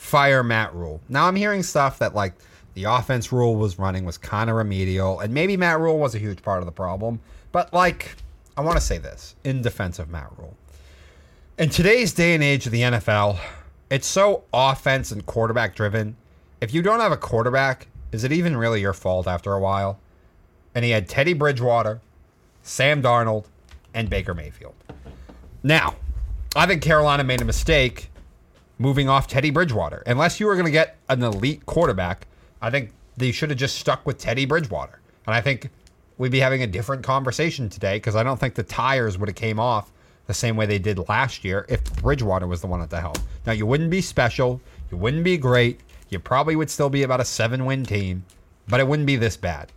[0.06, 1.02] fire Matt Rhule.
[1.10, 2.34] Now I'm hearing stuff that like
[2.76, 6.19] the offense Rhule was running was kind of remedial, and maybe Matt Rhule was a
[6.19, 7.19] huge part of the problem.
[7.52, 8.15] But like,
[8.56, 10.56] I want to say this in defense of Matt Rhule.
[11.57, 13.40] In today's day and age of the NFL,
[13.90, 16.15] it's so offense and quarterback driven.
[16.61, 19.99] If you don't have a quarterback, is it even really your fault after a while?
[20.76, 21.99] And he had Teddy Bridgewater,
[22.61, 23.45] Sam Darnold,
[23.94, 24.76] and Baker Mayfield.
[25.64, 25.95] Now,
[26.56, 28.11] I think Carolina made a mistake
[28.77, 30.03] moving off Teddy Bridgewater.
[30.06, 32.27] Unless you were going to get an elite quarterback,
[32.61, 34.99] I think they should have just stuck with Teddy Bridgewater.
[35.26, 35.69] And I think
[36.18, 39.35] we'd be having a different conversation today because I don't think the tires would have
[39.35, 39.91] came off
[40.27, 43.15] the same way they did last year if Bridgewater was the one at the helm.
[43.45, 44.60] Now you wouldn't be special,
[44.91, 48.26] you wouldn't be great, you probably would still be about a seven-win team,
[48.68, 49.72] but it wouldn't be this bad.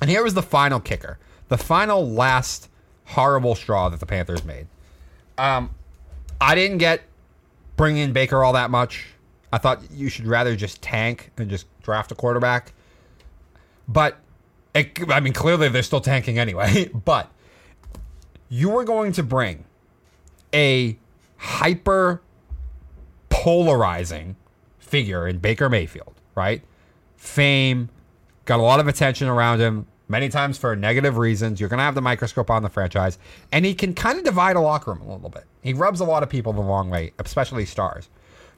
[0.00, 1.18] And here was the final kicker,
[1.48, 2.68] the final last
[3.06, 4.66] horrible straw that the Panthers made.
[5.38, 5.70] Um,
[6.40, 7.02] I didn't get
[7.76, 9.06] bring in Baker all that much.
[9.52, 12.72] I thought you should rather just tank and just draft a quarterback.
[13.86, 14.16] But
[14.74, 16.90] it, I mean, clearly they're still tanking anyway.
[17.04, 17.30] But
[18.48, 19.64] you were going to bring
[20.54, 20.98] a
[21.38, 22.22] hyper
[23.30, 24.36] polarizing
[24.78, 26.62] figure in Baker Mayfield, right?
[27.16, 27.88] Fame,
[28.44, 31.58] got a lot of attention around him, many times for negative reasons.
[31.58, 33.18] You're going to have the microscope on the franchise,
[33.50, 35.44] and he can kind of divide a locker room a little bit.
[35.62, 38.08] He rubs a lot of people the wrong way, especially stars.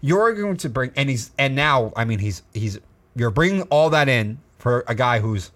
[0.02, 2.78] You're going to bring, and he's, and now, I mean, he's, he's,
[3.16, 5.52] you're bringing all that in for a guy who's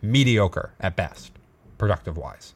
[0.00, 1.32] mediocre at best,
[1.76, 2.54] productive wise.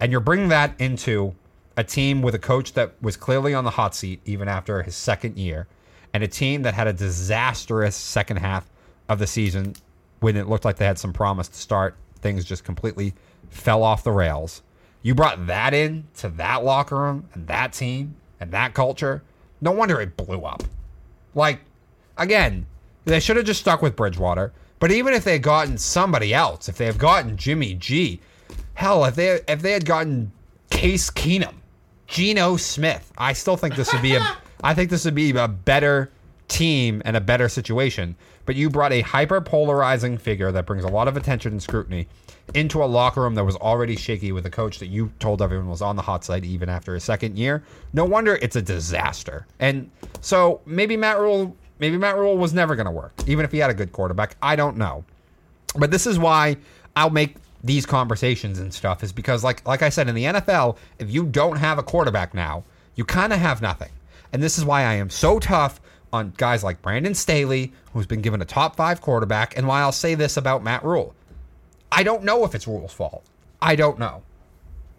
[0.00, 1.34] And you're bringing that into
[1.76, 4.96] a team with a coach that was clearly on the hot seat even after his
[4.96, 5.68] second year,
[6.12, 8.68] and a team that had a disastrous second half
[9.08, 9.74] of the season
[10.20, 11.96] when it looked like they had some promise to start.
[12.20, 13.14] Things just completely
[13.48, 14.62] fell off the rails.
[15.02, 19.22] You brought that in to that locker room and that team and that culture.
[19.60, 20.62] No wonder it blew up.
[21.34, 21.60] Like,
[22.18, 22.66] again,
[23.04, 24.52] they should have just stuck with Bridgewater.
[24.78, 28.20] But even if they had gotten somebody else, if they have gotten Jimmy G,
[28.74, 30.32] hell, if they if they had gotten
[30.70, 31.54] Case Keenum,
[32.06, 35.48] Geno Smith, I still think this would be a I think this would be a
[35.48, 36.10] better
[36.48, 38.16] team and a better situation.
[38.50, 42.08] But you brought a hyper polarizing figure that brings a lot of attention and scrutiny
[42.52, 45.68] into a locker room that was already shaky with a coach that you told everyone
[45.68, 47.62] was on the hot side even after his second year.
[47.92, 49.46] No wonder it's a disaster.
[49.60, 49.88] And
[50.20, 53.58] so maybe Matt Rhule maybe Matt Rhule was never going to work, even if he
[53.58, 54.34] had a good quarterback.
[54.42, 55.04] I don't know.
[55.76, 56.56] But this is why
[56.96, 60.76] I'll make these conversations and stuff is because like like I said in the NFL,
[60.98, 62.64] if you don't have a quarterback now,
[62.96, 63.90] you kind of have nothing.
[64.32, 65.80] And this is why I am so tough
[66.12, 69.92] on guys like Brandon Staley, who's been given a top 5 quarterback, and why I'll
[69.92, 71.14] say this about Matt Rhule.
[71.92, 73.24] I don't know if it's Rhule's fault.
[73.60, 74.22] I don't know.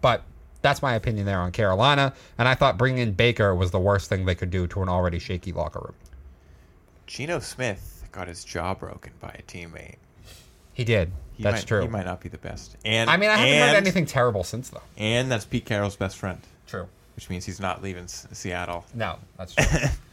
[0.00, 0.22] But
[0.62, 4.08] that's my opinion there on Carolina, and I thought bringing in Baker was the worst
[4.08, 5.94] thing they could do to an already shaky locker room.
[7.06, 9.96] Geno Smith got his jaw broken by a teammate.
[10.72, 11.12] He did.
[11.34, 11.82] He that's might, true.
[11.82, 12.76] He might not be the best.
[12.84, 14.82] And I mean, I haven't and, heard anything terrible since though.
[14.96, 16.86] And that's Pete Carroll's best friend, True.
[17.16, 18.84] which means he's not leaving Seattle.
[18.94, 19.64] No, that's true.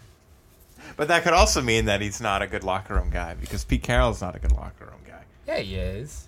[0.97, 3.83] But that could also mean that he's not a good locker room guy because Pete
[3.83, 5.23] Carroll's not a good locker room guy.
[5.47, 6.27] yeah, he is.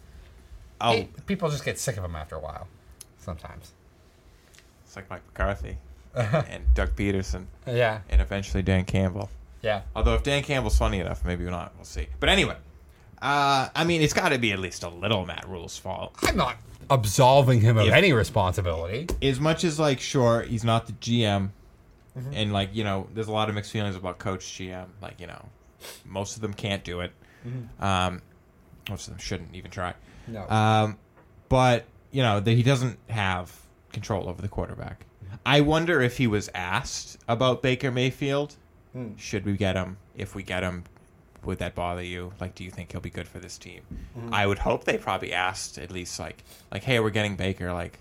[0.80, 2.68] Oh, Hey, people just get sick of him after a while.
[3.20, 3.72] Sometimes.
[4.86, 5.78] it's like Mike McCarthy
[6.16, 8.00] and Doug Pederson Yeah.
[8.10, 9.30] and eventually Dan Campbell.
[9.62, 9.82] Yeah.
[9.96, 11.74] Although if Dan Campbell's funny enough, maybe not.
[11.76, 12.08] We'll see.
[12.20, 12.56] But anyway,
[13.22, 16.16] uh, I mean, it's got to be at least a little Matt Rhule's fault.
[16.24, 16.58] I'm not
[16.90, 19.08] absolving him of If- any responsibility.
[19.22, 21.50] As much as like, sure, he's not the GM,
[22.18, 22.34] Mm-hmm.
[22.34, 24.88] and like you know, there's a lot of mixed feelings about Coach GM.
[25.02, 25.46] Like you know,
[26.06, 27.12] most of them can't do it.
[27.48, 27.84] Mm-hmm.
[27.84, 28.22] Um,
[28.90, 29.94] most of them shouldn't even try.
[30.28, 30.48] No.
[30.50, 30.98] Um,
[31.48, 33.54] but you know that he doesn't have
[33.94, 35.06] control over the quarterback.
[35.46, 38.56] I wonder if he was asked about Baker Mayfield.
[38.94, 39.16] Hmm.
[39.16, 39.98] Should we get him?
[40.16, 40.84] If we get him,
[41.44, 42.34] would that bother you?
[42.40, 43.82] Like, do you think he'll be good for this team?
[44.14, 44.34] Hmm.
[44.34, 47.74] I would hope they probably asked at least like, like, hey, we're getting Baker.
[47.74, 48.00] Like,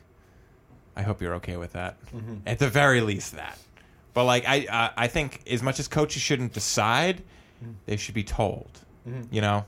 [0.96, 1.96] I hope you're okay with that.
[2.06, 2.36] Mm-hmm.
[2.46, 3.58] At the very least, that.
[4.14, 7.22] But like, I, I, I think as much as coaches shouldn't decide,
[7.62, 7.72] Mm-hmm.
[7.84, 8.70] they should be told.
[9.06, 9.34] Mm-hmm.
[9.34, 9.66] You know,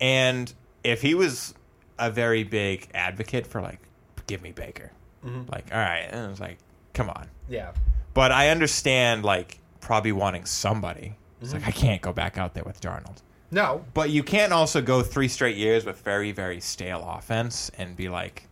[0.00, 1.54] and if he was
[1.96, 3.78] a very big advocate for like,
[4.26, 4.90] give me Baker,
[5.24, 5.42] mm-hmm.
[5.50, 6.58] like, all right, and I was like,
[6.92, 7.28] come on.
[7.48, 7.70] yeah.
[8.14, 11.14] But I understand like probably wanting somebody.
[11.40, 11.68] It's like mm-hmm.
[11.68, 13.22] I can't go back out there with Darnold.
[13.50, 13.84] No.
[13.94, 18.08] But you can't also go three straight years with very, very stale offense and be
[18.08, 18.48] like,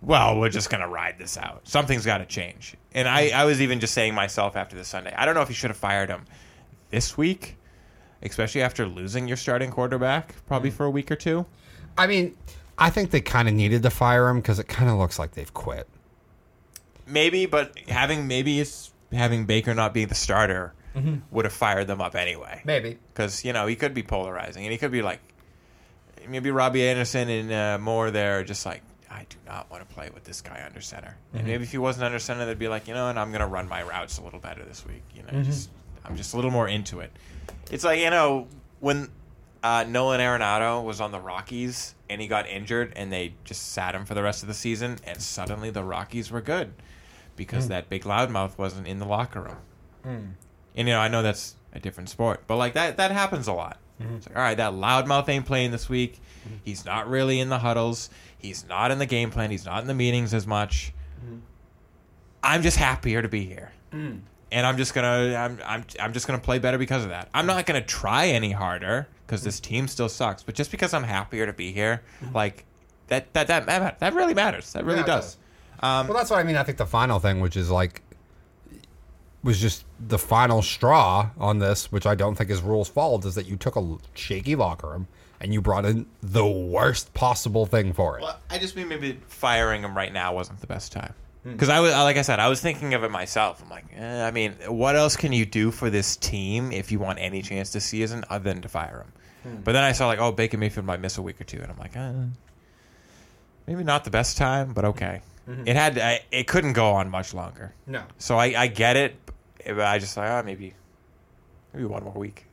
[0.00, 1.62] well, we're just going to ride this out.
[1.64, 2.74] Something's got to change.
[2.92, 5.48] And I, I was even just saying myself after the Sunday, I don't know if
[5.48, 6.24] you should have fired him
[6.90, 7.56] this week,
[8.22, 11.46] especially after losing your starting quarterback probably for a week or two.
[11.96, 12.36] I mean,
[12.78, 15.32] I think they kind of needed to fire him because it kind of looks like
[15.32, 15.88] they've quit.
[17.06, 20.74] Maybe, but having maybe it's having Baker not being the starter
[21.30, 22.60] would have fired them up anyway.
[22.64, 22.98] Maybe.
[23.12, 25.20] because you know he could be polarizing, and he could be like
[26.28, 29.94] maybe Robbie Anderson and uh, Moore there, are just like I do not want to
[29.94, 31.16] play with this guy under center.
[31.32, 33.46] And maybe if he wasn't under center, they'd be like, you know, and I'm gonna
[33.46, 35.02] run my routes a little better this week.
[35.14, 35.70] You know, just
[36.04, 37.10] I'm just a little more into it.
[37.70, 38.46] It's like you know
[38.80, 39.08] when
[39.62, 43.94] uh, Nolan Arenado was on the Rockies and he got injured, and they just sat
[43.94, 46.72] him for the rest of the season, and suddenly the Rockies were good
[47.36, 47.70] because Hmm.
[47.70, 49.56] that big loudmouth wasn't in the locker room.
[50.76, 53.52] And you know, I know that's a different sport, but like that that happens a
[53.52, 53.78] lot.
[54.00, 54.14] Mm-hmm.
[54.16, 56.20] It's like, all right, that loudmouth ain't playing this week.
[56.64, 58.08] He's not really in the huddles.
[58.38, 59.50] He's not in the game plan.
[59.50, 60.92] He's not in the meetings as much.
[61.24, 61.38] Mm-hmm.
[62.42, 63.72] I'm just happier to be here.
[63.92, 64.20] Mm.
[64.50, 67.28] And I'm just gonna I'm, I'm I'm just gonna play better because of that.
[67.34, 70.42] I'm not gonna try any harder because this team still sucks.
[70.42, 72.02] But just because I'm happier to be here,
[72.32, 72.64] like
[73.08, 74.72] that that that that, that really matters.
[74.72, 75.08] That really Mm-hmm.
[75.08, 75.36] Yeah, does.
[75.80, 76.56] Um, Well, that's what I mean.
[76.56, 78.02] I think the final thing, which is like,
[79.42, 83.34] was just the final straw on this, which I don't think is Rhule's fault, is
[83.34, 85.08] that you took a shaky locker room
[85.40, 88.22] and you brought in the worst possible thing for it.
[88.22, 91.14] Well, I just mean maybe firing him right now wasn't the best time.
[91.44, 91.52] Hmm.
[91.52, 93.62] Because I was, like I said, I was thinking of it myself.
[93.62, 96.98] I'm like, eh, I mean, what else can you do for this team if you
[96.98, 99.12] want any chance to season other than to fire him?
[99.50, 99.60] Hmm.
[99.62, 101.70] But then I saw like, oh, Baker Mayfield might miss a week or two, and
[101.70, 102.12] I'm like, eh,
[103.66, 105.22] maybe not the best time, but okay.
[105.64, 107.72] It had, I, it couldn't go on much longer.
[107.86, 108.02] No.
[108.18, 109.16] So I, I get it,
[109.64, 110.74] but I just like, oh, maybe,
[111.72, 112.44] maybe one more week.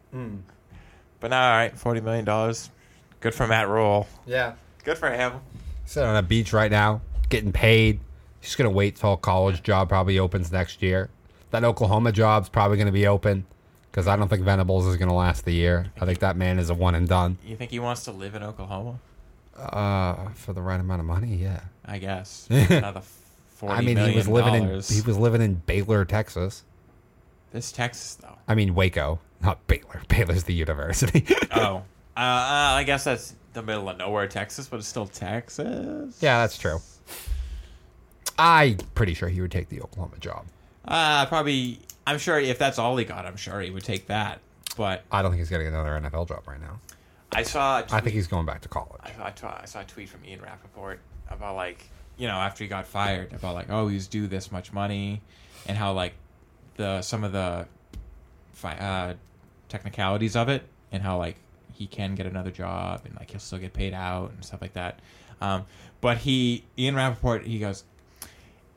[1.20, 2.70] But now, all right, forty million dollars,
[3.26, 4.08] good for Matt Rhule.
[4.28, 4.54] Yeah.
[4.84, 5.34] Good for him.
[5.86, 8.00] Sitting on a beach right now, getting paid.
[8.40, 11.10] He's gonna wait till a college job probably opens next year.
[11.50, 13.48] That Oklahoma job's probably gonna be open
[13.90, 15.92] because I don't think Venables is gonna last the year.
[16.00, 17.40] I think that man is a one and done.
[17.44, 19.00] You think he wants to live in Oklahoma?
[19.58, 21.62] Uh, for the right amount of money, yeah.
[21.84, 23.02] I guess another
[23.56, 24.92] forty I mean, he was living dollars.
[24.92, 26.64] in he was living in Baylor, Texas.
[27.52, 28.38] This Texas though.
[28.48, 30.04] I mean Waco, not Baylor.
[30.10, 31.26] Baylor's the university.
[31.52, 31.82] Oh,
[32.18, 36.18] uh, uh, I guess that's the middle of nowhere, Texas, but it's still Texas.
[36.22, 36.80] yeah, that's true.
[38.38, 40.46] I'm pretty sure he would take the Oklahoma job.
[40.86, 41.80] Uh, probably.
[42.08, 44.40] I'm sure if that's all he got, I'm sure he would take that.
[44.78, 46.80] But I don't think he's getting another NFL job right now.
[47.32, 47.78] I saw.
[47.78, 49.02] a I tweet- think he's going back to college.
[49.04, 51.84] I, I, saw, I saw a tweet from Ian Rapoport about like
[52.18, 55.22] you know after he got fired about like oh he's due this much money
[55.66, 56.14] and how like
[56.78, 57.66] the some of the
[58.54, 59.14] fi- uh,
[59.70, 61.36] technicalities of it and how like
[61.76, 64.74] he can get another job and like he'll still get paid out and stuff like
[64.74, 65.00] that.
[65.42, 65.66] Um,
[66.02, 67.84] but he Ian Rapoport he goes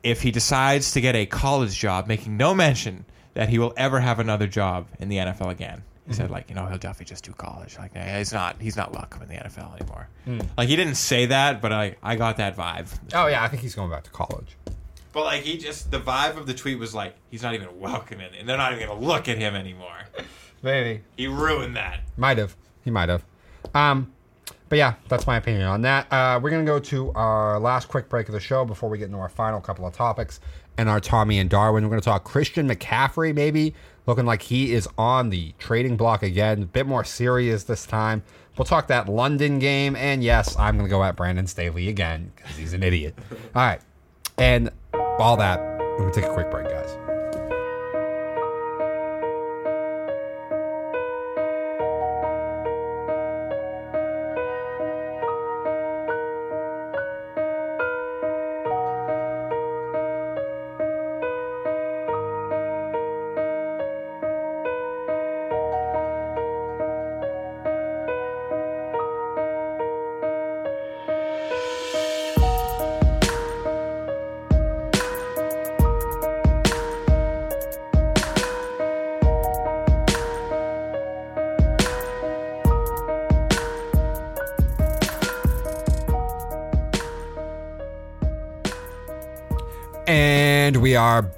[0.02, 3.04] if he decides to get a college job, making no mention
[3.34, 5.82] that he will ever have another job in the NFL again.
[6.06, 7.76] He said, like, you know, he'll definitely just do college.
[7.76, 10.08] Like, eh, he's not, he's not welcome in the NFL anymore.
[10.56, 12.88] Like, he didn't say that, but I, I got that vibe.
[13.12, 14.56] Oh yeah, I think he's going back to college.
[15.12, 18.20] But like, he just, the vibe of the tweet was like, he's not even welcome
[18.20, 19.98] in, and they're not even gonna look at him anymore.
[20.62, 21.02] Maybe.
[21.16, 22.00] He ruined that.
[22.16, 22.56] Might have.
[22.88, 23.22] He might have.
[23.74, 24.10] Um,
[24.70, 26.10] but yeah, that's my opinion on that.
[26.10, 29.04] Uh, we're gonna go to our last quick break of the show before we get
[29.04, 30.40] into our final couple of topics
[30.78, 31.84] and our Tommy and Darwin.
[31.84, 33.74] We're gonna talk Christian McCaffrey, maybe
[34.06, 38.22] looking like he is on the trading block again, a bit more serious this time.
[38.56, 42.56] We'll talk that London game, and yes, I'm gonna go at Brandon Staley again because
[42.56, 43.14] he's an idiot.
[43.54, 43.82] All right,
[44.38, 45.60] and all that.
[45.60, 46.96] We're gonna take a quick break, guys.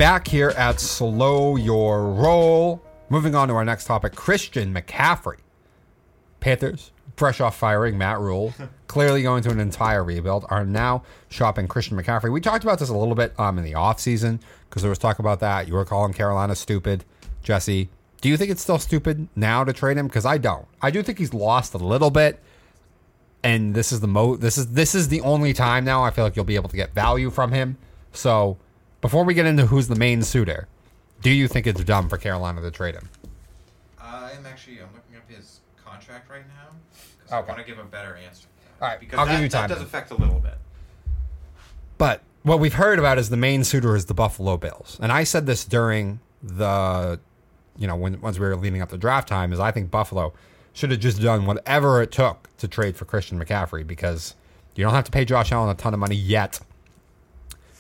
[0.01, 2.83] Back here at Slow Your Roll.
[3.11, 5.37] Moving on to our next topic Christian McCaffrey.
[6.41, 8.55] Panthers, fresh off firing Matt Rhule,
[8.87, 12.33] clearly going to an entire rebuild, are now shopping Christian McCaffrey.
[12.33, 14.41] We talked about this a little bit um, in the offseason
[14.71, 15.69] because there was talk about that.
[15.69, 17.05] You were calling Carolina stupid.
[17.43, 17.91] Jesse,
[18.23, 20.07] do you think it's still stupid now to trade him?
[20.07, 20.67] Because I don't.
[20.81, 22.41] I do think he's lost a little bit
[23.43, 26.25] and this is the mo this is this is the only time now I feel
[26.25, 27.77] like you'll be able to get value from him.
[28.13, 28.57] So
[29.01, 30.69] before we get into who's the main suitor,
[31.23, 33.09] do you think it's dumb for Carolina to trade him?
[34.01, 36.71] I'm actually, I'm looking up his contract right now
[37.19, 37.49] because I Okay.
[37.51, 38.47] wanna give a better answer.
[38.81, 39.79] All right, because I'll give you time then.
[39.79, 40.57] affect a little bit.
[41.99, 44.99] But what we've heard about is the main suitor is the Buffalo Bills.
[45.03, 47.21] And I said this during the
[47.77, 50.33] you know, when once we were leading up to draft time, is I think Buffalo
[50.73, 54.35] should have just done whatever it took to trade for Christian McCaffrey because
[54.75, 56.61] you don't have to pay Josh Allen a ton of money yet.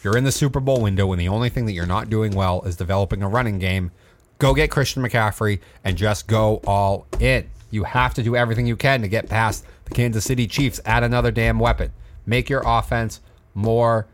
[0.03, 2.63] You're in the Super Bowl window, and the only thing that you're not doing well
[2.63, 3.91] is developing a running game.
[4.39, 7.51] Go get Christian McCaffrey and just go all in.
[7.71, 10.81] You have to do everything you can to get past the Kansas City Chiefs.
[10.87, 11.93] Add another damn weapon.
[12.25, 13.21] Make your offense
[13.55, 14.07] more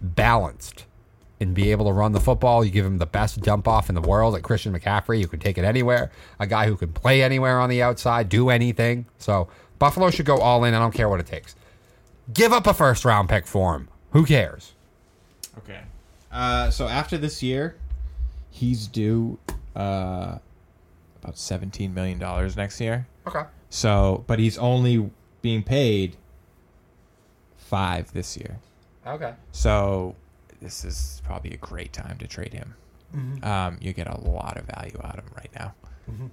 [0.00, 0.84] balanced.
[1.38, 2.64] and be able to run the football.
[2.64, 5.38] You give him the best dump off in the world, at Christian McCaffrey, You can
[5.38, 6.10] take it anywhere.
[6.40, 9.04] A guy who can play anywhere on the outside, do anything.
[9.18, 9.48] So
[9.78, 10.72] Buffalo should go all in.
[10.72, 11.54] I don't care what it takes.
[12.32, 13.88] Give up a first round pick for him.
[14.12, 14.72] Who cares?
[15.58, 15.80] Okay.
[16.30, 17.76] Uh, so after this year,
[18.50, 19.38] he's due
[19.74, 20.38] uh,
[21.22, 23.06] about seventeen million dollars next year.
[23.26, 23.42] Okay.
[23.70, 25.10] So, but he's only
[25.42, 26.16] being paid
[27.56, 28.58] five this year.
[29.06, 29.34] Okay.
[29.52, 30.14] So
[30.60, 32.74] this is probably a great time to trade him.
[33.42, 35.74] Um, you get a lot of value out of him right now.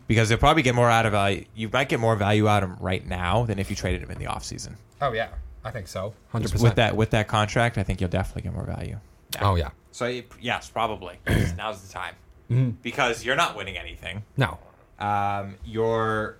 [0.07, 1.45] Because you'll probably get more out of value.
[1.55, 4.11] You might get more value out of him right now than if you traded him
[4.11, 4.75] in the offseason.
[5.01, 5.29] Oh yeah,
[5.63, 6.13] I think so.
[6.29, 6.63] Hundred percent.
[6.63, 8.99] With that with that contract, I think you'll definitely get more value.
[9.41, 9.69] Oh yeah.
[9.91, 11.19] So yes, probably
[11.57, 12.15] now's the time
[12.81, 14.23] because you're not winning anything.
[14.37, 14.57] No.
[14.99, 16.37] Um, you're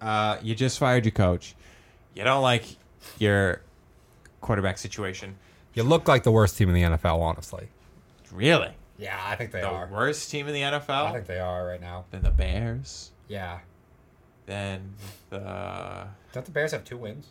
[0.00, 1.54] uh, you just fired your coach.
[2.14, 2.64] You don't like
[3.18, 3.60] your
[4.40, 5.36] quarterback situation.
[5.74, 7.68] You look like the worst team in the NFL, honestly.
[8.32, 9.86] Really, Yeah, I think they are.
[9.86, 10.88] the worst team in the NFL.
[11.08, 12.06] I think they are right now.
[12.10, 13.12] Then the Bears.
[13.28, 13.60] Yeah.
[14.46, 14.94] Then
[15.30, 17.28] the Don't the Bears have two wins?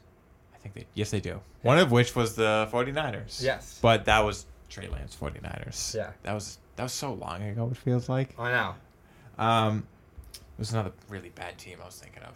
[0.67, 1.39] Think they yes they do.
[1.61, 3.41] One of which was the 49ers.
[3.43, 3.77] Yes.
[3.81, 5.93] But that was Trey Lance 49ers.
[5.95, 6.11] Yeah.
[6.23, 8.37] That was that was so long ago it feels like.
[8.39, 9.43] I know.
[9.43, 9.87] Um
[10.31, 12.33] it was another really bad team I was thinking of.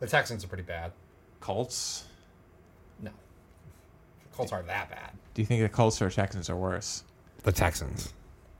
[0.00, 0.92] The Texans are pretty bad.
[1.40, 2.04] Colts.
[3.00, 3.10] No.
[4.30, 5.10] The Colts aren't that bad.
[5.34, 7.04] Do you think the Colts or Texans are worse?
[7.42, 8.12] The Texans.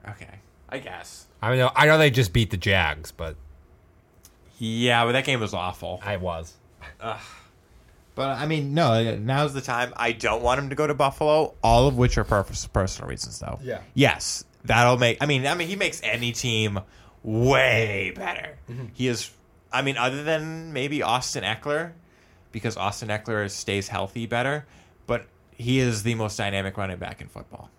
[0.09, 0.39] Okay.
[0.69, 1.27] I guess.
[1.43, 3.37] I mean, I know they just beat the Jags, but
[4.59, 6.01] Yeah, but that game was awful.
[6.05, 6.55] I was.
[8.15, 9.17] But I mean, no.
[9.17, 9.93] Now's the time.
[9.97, 11.55] I don't want him to go to Buffalo.
[11.63, 13.59] All of which are purpose, personal reasons, though.
[13.63, 13.81] Yeah.
[13.95, 15.19] Yes, that'll make.
[15.21, 16.81] I mean, I mean, he makes any team
[17.23, 18.57] way better.
[18.93, 19.31] He is.
[19.73, 21.93] I mean, other than maybe Austin Ekeler,
[22.53, 24.67] because Austin Ekeler stays healthy better,
[25.09, 27.71] but he is the most dynamic running back in football.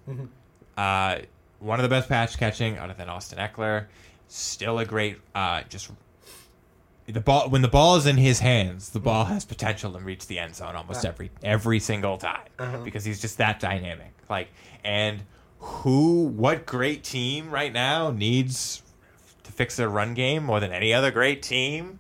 [0.78, 1.20] Uh,
[1.60, 3.86] one of the best patch catching, other than Austin Ekeler.
[4.28, 5.90] Still a great, uh, just
[7.08, 9.34] the ball when the ball is in his hands, the ball mm-hmm.
[9.34, 12.78] has potential to reach the end zone almost every every single time uh-huh.
[12.80, 14.14] because he's just that dynamic.
[14.30, 14.50] Like
[14.84, 15.22] and
[15.60, 18.82] who what great team right now needs
[19.44, 22.00] to fix their run game more than any other great team?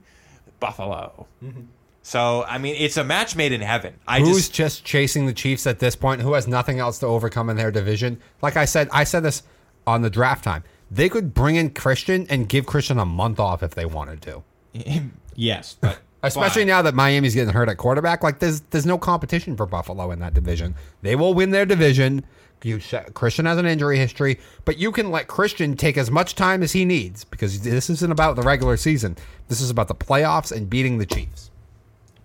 [0.59, 1.27] Buffalo.
[1.43, 1.61] Mm-hmm.
[2.01, 3.95] So I mean, it's a match made in heaven.
[4.07, 6.21] I Who's just just chasing the Chiefs at this point?
[6.21, 8.19] Who has nothing else to overcome in their division?
[8.41, 9.43] Like I said, I said this
[9.85, 10.63] on the draft time.
[10.89, 14.43] They could bring in Christian and give Christian a month off if they wanted to.
[15.35, 18.97] yes, but Especially but- now that Miami's getting hurt at quarterback, like there's there's no
[18.97, 20.75] competition for Buffalo in that division.
[21.01, 22.25] They will win their division.
[22.63, 22.79] You
[23.13, 26.71] Christian has an injury history, but you can let Christian take as much time as
[26.71, 29.17] he needs because this isn't about the regular season.
[29.49, 31.51] This is about the playoffs and beating the Chiefs.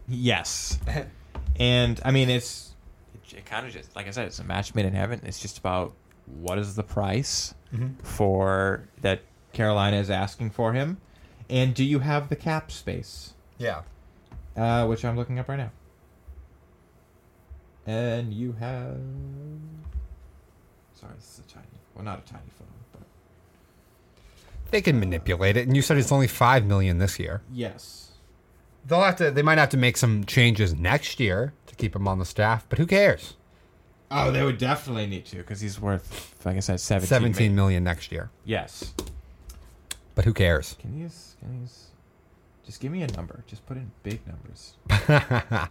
[0.09, 0.79] Yes,
[1.57, 2.75] and I mean it's
[3.15, 5.21] it, it kind of just like I said, it's a match made in heaven.
[5.25, 5.93] It's just about
[6.39, 8.03] what is the price mm-hmm.
[8.03, 9.21] for that
[9.53, 10.97] Carolina is asking for him,
[11.51, 13.35] and do you have the cap space?
[13.59, 13.83] Yeah.
[14.57, 15.71] Uh, which I'm looking up right now.
[17.87, 18.97] And you have.
[20.95, 21.67] Sorry, this is a tiny.
[21.95, 23.03] Well, not a tiny phone, but
[24.71, 27.43] They can manipulate it, and you said it's only five million this year.
[27.53, 28.07] yes.
[28.87, 29.31] They'll have to.
[29.31, 32.65] They might have to make some changes next year to keep him on the staff,
[32.71, 33.35] but who cares?
[34.11, 35.37] Oh, they would definitely need to.
[35.37, 37.07] because he's worth, like I said, seventeen.
[37.09, 37.57] Seventeen million.
[37.57, 38.95] million next year, Yes.
[40.21, 40.77] But who cares?
[40.79, 41.09] Can you?
[41.41, 41.67] Can you?
[42.67, 43.43] Just give me a number.
[43.47, 44.75] Just put in big numbers.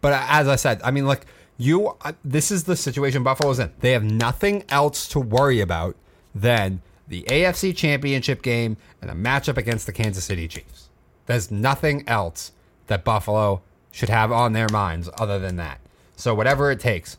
[0.00, 1.26] But as I said, I mean, like
[1.56, 1.96] you.
[2.02, 3.72] Uh, this is the situation Buffalo's in.
[3.78, 5.94] They have nothing else to worry about
[6.34, 10.88] than the AFC Championship game and a matchup against the Kansas City Chiefs.
[11.26, 12.50] There's nothing else
[12.88, 13.62] that Buffalo
[13.92, 15.78] should have on their minds other than that.
[16.16, 17.16] So whatever it takes.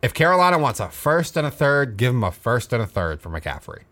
[0.00, 3.20] If Carolina wants a first and a third, give them a first and a third
[3.20, 3.82] for McCaffrey.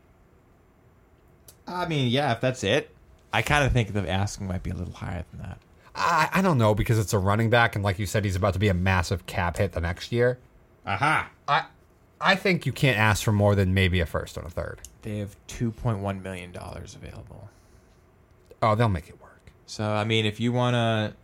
[1.70, 2.90] I mean, yeah, if that's it.
[3.32, 5.58] I kind of think the asking might be a little higher than that.
[5.94, 8.54] I, I don't know because it's a running back, and like you said, he's about
[8.54, 10.38] to be a massive cap hit the next year.
[10.86, 11.30] Aha.
[11.46, 11.64] I
[12.20, 14.80] I think you can't ask for more than maybe a first and a third.
[15.02, 17.48] They have two point one million dollars available.
[18.62, 19.40] Oh, they'll make it work.
[19.66, 21.14] So I mean, if you want to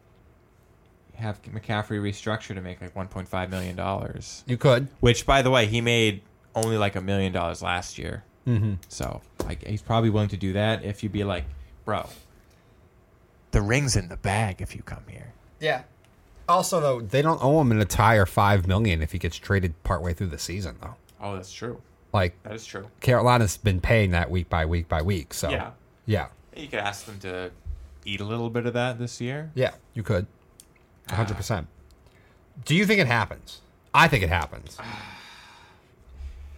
[1.20, 4.88] have McCaffrey restructure to make like 1.5 million dollars, You could.
[5.00, 6.22] which by the way, he made
[6.54, 8.22] only like a million dollars last year.
[8.46, 8.74] Mm-hmm.
[8.88, 11.44] So like he's probably willing to do that if you'd be like,
[11.84, 12.08] bro,
[13.50, 15.32] the ring's in the bag if you come here.
[15.60, 15.82] Yeah.
[16.48, 20.14] Also, though, they don't owe him an entire five million if he gets traded partway
[20.14, 20.94] through the season, though.
[21.20, 21.80] Oh, that's true.
[22.12, 22.86] Like That is true.
[23.00, 25.34] Carolina's been paying that week by week by week.
[25.34, 25.70] So Yeah.
[26.06, 27.50] yeah, You could ask them to
[28.04, 29.50] eat a little bit of that this year.
[29.56, 30.26] yeah, you could,
[31.08, 31.66] hundred percent.
[32.64, 33.60] Do you think it happens?
[33.92, 34.78] I think it happens.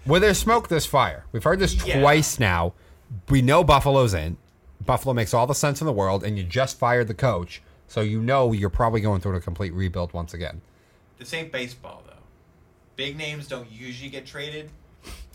[0.08, 1.26] Where there's smoke, there's fire.
[1.32, 2.00] We've heard this Yeah.
[2.00, 2.72] twice now.
[3.28, 4.38] We know Buffalo's in.
[4.84, 8.00] Buffalo makes all the sense in the world, and you just fired the coach, so
[8.00, 10.62] you know you're probably going through a complete rebuild once again.
[11.18, 12.14] This ain't baseball though.
[12.96, 14.70] Big names don't usually get traded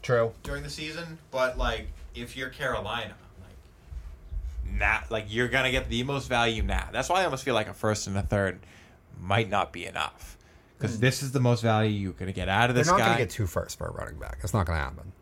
[0.02, 0.34] True.
[0.42, 6.02] during the season, but like if you're Carolina, like now, like you're gonna get the
[6.02, 6.90] most value now.
[6.92, 8.60] That's why I almost feel like a first and a third
[9.22, 10.36] might not be enough
[10.84, 11.02] because hmm.
[11.02, 13.06] this is the most value you're gonna get out of this They're not guy.
[13.06, 14.40] going to get two first for a running back.
[14.44, 15.14] It's not going to happen.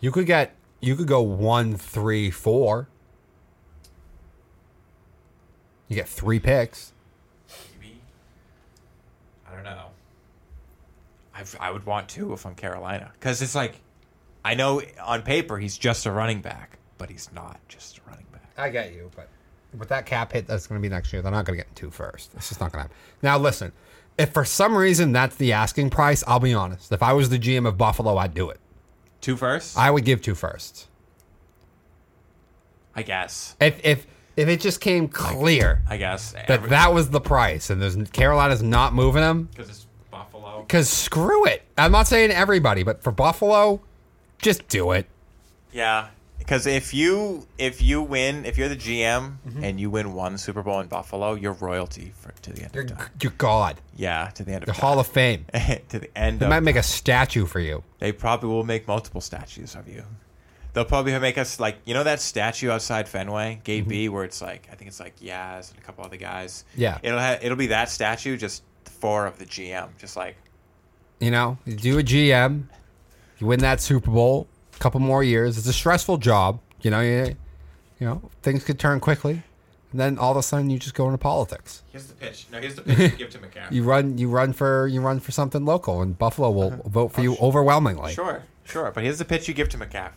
[0.00, 2.86] You could get, you could go one, three, four.
[5.88, 6.92] You get three picks.
[7.80, 7.96] Maybe.
[9.50, 9.86] I don't know.
[11.34, 13.80] I I would want two if I'm Carolina because it's like
[14.44, 18.26] I know on paper he's just a running back, but he's not just a running
[18.32, 18.50] back.
[18.58, 19.30] I get you, but
[19.78, 21.74] with that cap hit that's going to be next year, they're not going to get
[21.74, 22.34] two first.
[22.36, 22.96] It's just not going to happen.
[23.22, 23.72] Now, listen,
[24.20, 26.92] if for some reason that's the asking price, I'll be honest.
[26.92, 28.60] If I was the GM of Buffalo, I'd do it.
[29.20, 30.86] Two firsts, I would give two firsts.
[32.94, 33.56] I guess.
[33.60, 34.06] If if
[34.36, 38.62] if it just came clear I guess that that was the price, and there's Carolina's
[38.62, 40.62] not moving them, because it's Buffalo.
[40.62, 41.62] because screw it.
[41.76, 43.80] I'm not saying everybody, but for Buffalo,
[44.38, 45.06] just do it.
[45.72, 46.08] Yeah,
[46.50, 49.62] because if you if you win, if you're the GM Mm-hmm.
[49.62, 52.82] and you win one Super Bowl in Buffalo, you're royalty for to the end You're,
[52.84, 53.08] of time.
[53.22, 53.80] you're God.
[53.94, 55.46] Yeah, to the end of The Hall of Fame.
[55.90, 57.84] to the end They might make a statue for you.
[58.00, 60.02] They probably will make multiple statues of you.
[60.72, 64.42] They'll probably make us like you know that statue outside Fenway, Gate B, where it's
[64.42, 66.64] like I think it's like Yaz and a couple other guys.
[66.72, 66.80] Mm-hmm.
[66.80, 66.98] Yeah.
[67.04, 70.36] it'll ha- it'll be that statue, just four of the GM, just like
[71.20, 72.64] You know, you do a GM,
[73.38, 74.48] you win that Super Bowl,
[74.80, 75.56] couple more years.
[75.56, 76.60] It's a stressful job.
[76.80, 77.36] You know, you,
[78.00, 79.42] you know, things could turn quickly,
[79.92, 81.82] and then all of a sudden you just go into politics.
[81.92, 82.46] here's the pitch.
[82.50, 83.12] No, here's the pitch.
[83.12, 83.70] you give to McCaffrey.
[83.70, 86.88] You run, you run for, you run for something local, and Buffalo will uh-huh.
[86.88, 88.12] vote for you oh, overwhelmingly.
[88.12, 88.90] Sure, sure.
[88.90, 90.12] But here's the pitch you give to McCaffrey.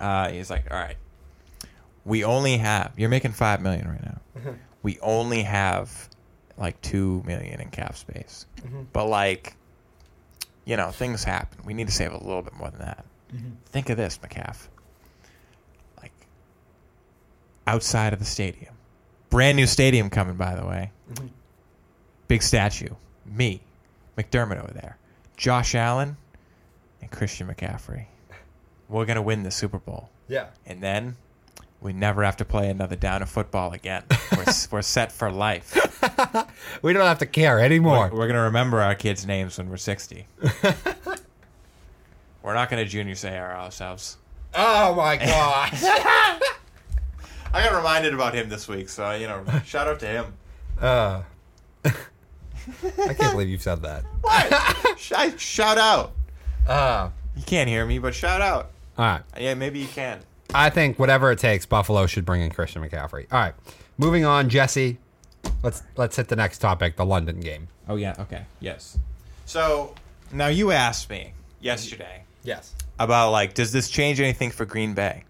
[0.00, 0.96] Uh, he's like, all right,
[2.04, 2.92] we only have.
[2.96, 4.20] You're making five million right now.
[4.36, 4.52] Uh-huh.
[4.82, 6.08] we only have
[6.56, 8.84] like two million in cap space, uh-huh.
[8.92, 9.54] but like,
[10.64, 11.58] you know, things happen.
[11.64, 13.04] We need to save a little bit more than that.
[13.34, 13.50] Mm-hmm.
[13.66, 14.68] Think of this, McCaff.
[16.00, 16.12] Like,
[17.66, 18.74] outside of the stadium,
[19.30, 20.92] brand new stadium coming, by the way.
[21.12, 21.26] Mm-hmm.
[22.28, 22.90] Big statue,
[23.26, 23.60] me,
[24.16, 24.98] McDermott over there,
[25.36, 26.16] Josh Allen,
[27.00, 28.06] and Christian McCaffrey.
[28.88, 30.46] We're gonna win the Super Bowl, Yeah.
[30.66, 31.16] and then
[31.80, 34.02] we never have to play another down of football again.
[34.36, 35.76] We're, s- we're set for life.
[36.82, 38.08] We don't have to care anymore.
[38.12, 40.26] We're, we're gonna remember our kids' names when we're sixty.
[42.42, 44.16] we're not gonna Junior Seau our ourselves.
[44.54, 45.70] oh my god.
[47.52, 50.34] I got reminded about him this week, so you know, shout out to him.
[50.80, 51.22] uh,
[51.84, 54.04] I can't believe you've said that.
[54.20, 54.98] What?
[54.98, 56.12] Sh- shout out.
[56.66, 58.70] Uh, You can't hear me, but shout out.
[58.98, 59.22] all right.
[59.38, 60.20] Yeah, maybe you can.
[60.54, 63.26] I think whatever it takes, Buffalo should bring in Christian McCaffrey.
[63.32, 63.54] All right,
[63.96, 64.98] moving on, Jesse.
[65.62, 67.68] Let's let's hit the next topic, the London game.
[67.88, 68.14] Oh yeah.
[68.18, 68.42] Okay.
[68.60, 68.98] Yes.
[69.46, 69.94] So
[70.32, 72.74] now you asked me yesterday Yes.
[72.98, 75.24] about like, does this change anything for Green Bay?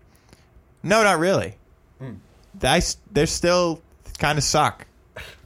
[0.83, 1.57] No, not really.
[2.63, 3.83] I s- they're still
[4.19, 4.87] kind of suck,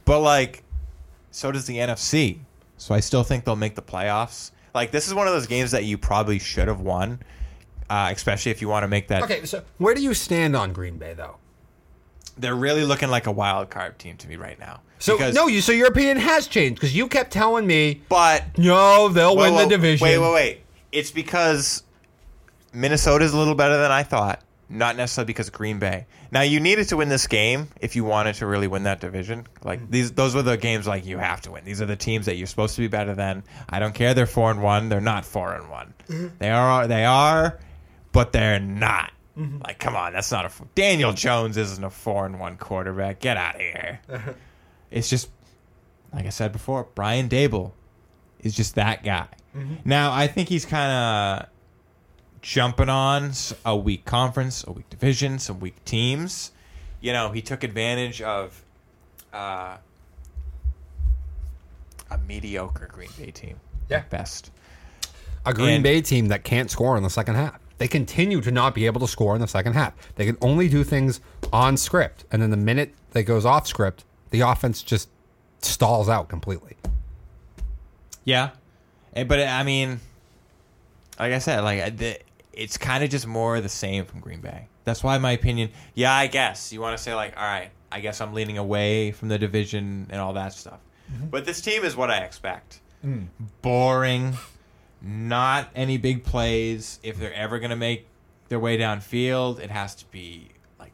[0.05, 0.63] but like,
[1.31, 2.39] so does the NFC.
[2.77, 4.51] So I still think they'll make the playoffs.
[4.73, 7.19] Like this is one of those games that you probably should have won,
[7.89, 9.23] uh, especially if you want to make that.
[9.23, 11.35] Okay, so where do you stand on Green Bay though?
[12.37, 14.81] They're really looking like a wild card team to me right now.
[14.97, 18.57] So Because- no, you so your opinion has changed because you kept telling me but
[18.57, 20.03] no, they'll win the division.
[20.05, 20.62] Wait, wait, wait.
[20.93, 21.83] It's because
[22.73, 26.05] Minnesota is a little better than I thought, not necessarily because of Green Bay.
[26.31, 29.47] Now you needed to win this game if you wanted to really win that division.
[29.63, 29.91] Like hmm.
[29.91, 31.65] these, those were the games like you have to win.
[31.65, 33.43] These are the teams that you're supposed to be better than.
[33.69, 34.13] I don't care.
[34.13, 34.89] They're four and one.
[34.89, 35.93] They're not four and one.
[36.07, 36.27] Mm-hmm.
[36.39, 36.87] They are.
[36.87, 37.59] They are,
[38.11, 39.11] but they're not.
[39.37, 39.63] Mm-hmm.
[39.63, 43.19] Like, come on, that's not a Daniel Jones isn't a four and one quarterback.
[43.19, 43.99] Get out of here.
[44.07, 44.33] Uh-huh.
[44.91, 45.29] it's just
[46.13, 47.71] like I said before, Brian Daboll
[48.39, 49.27] is just that guy.
[49.85, 51.49] Now, I think he's kind of
[52.41, 53.31] jumping on
[53.65, 56.51] a weak conference, a weak division, some weak teams.
[57.01, 58.63] You know, he took advantage of
[59.33, 59.77] uh,
[62.09, 63.59] a mediocre Green Bay team.
[63.89, 64.03] Yeah.
[64.09, 64.51] best.
[65.45, 67.59] a Green And- Bay team that can't score in the second half.
[67.77, 69.93] They continue to not be able to score in the second half.
[70.15, 71.19] They can only do things
[71.51, 75.09] on script, and then the minute that goes off script, the offense just
[75.61, 76.77] stalls out completely.
[78.23, 78.51] Yeah,
[79.15, 79.99] Eh, but I mean,
[81.19, 82.19] like I said, like the,
[82.51, 84.67] it's kind of just more the same from Green Bay.
[84.85, 85.69] That's why my opinion.
[85.93, 89.11] Yeah, I guess you want to say like, all right, I guess I'm leaning away
[89.11, 90.79] from the division and all that stuff.
[91.11, 91.27] Mm-hmm.
[91.27, 92.79] But this team is what I expect.
[93.05, 93.27] Mm.
[93.61, 94.33] Boring,
[95.01, 96.99] not any big plays.
[97.03, 98.07] If they're ever going to make
[98.49, 100.49] their way downfield, it has to be
[100.79, 100.91] like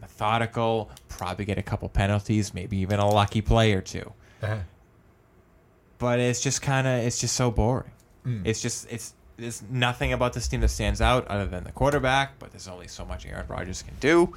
[0.00, 0.90] methodical.
[1.08, 4.12] Probably get a couple penalties, maybe even a lucky play or two.
[4.42, 4.58] Uh-huh.
[5.98, 7.90] But it's just kind of it's just so boring.
[8.44, 12.38] It's just it's there's nothing about this team that stands out other than the quarterback.
[12.38, 14.32] But there's only so much Aaron Rodgers can do,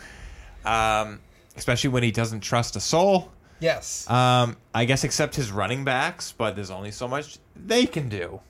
[0.66, 1.20] um,
[1.56, 3.32] especially when he doesn't trust a soul.
[3.60, 4.10] Yes.
[4.10, 8.42] Um, I guess except his running backs, but there's only so much they can do.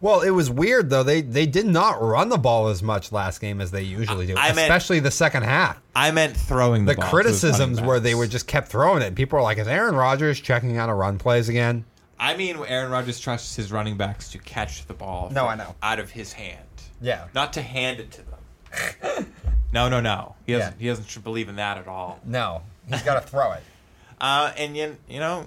[0.00, 1.02] Well, it was weird though.
[1.02, 4.36] They they did not run the ball as much last game as they usually do,
[4.36, 5.80] I meant- especially the second half.
[5.96, 9.14] I meant throwing the, The criticisms were they were just kept throwing it.
[9.14, 11.84] People were like, "Is Aaron Rodgers checking out of run plays again?"
[12.18, 15.30] I mean, Aaron Rodgers trusts his running backs to catch the ball.
[15.32, 15.74] No, I know.
[15.82, 16.60] Out of his hand,
[17.00, 17.26] Yeah.
[17.34, 19.32] not to hand it to them.
[19.72, 20.34] no, no, no.
[20.46, 20.74] He doesn't.
[20.78, 20.78] Yeah.
[20.82, 22.20] He doesn't believe in that at all.
[22.24, 23.62] No, he's got to throw it.
[24.20, 25.44] Uh, and you, you know,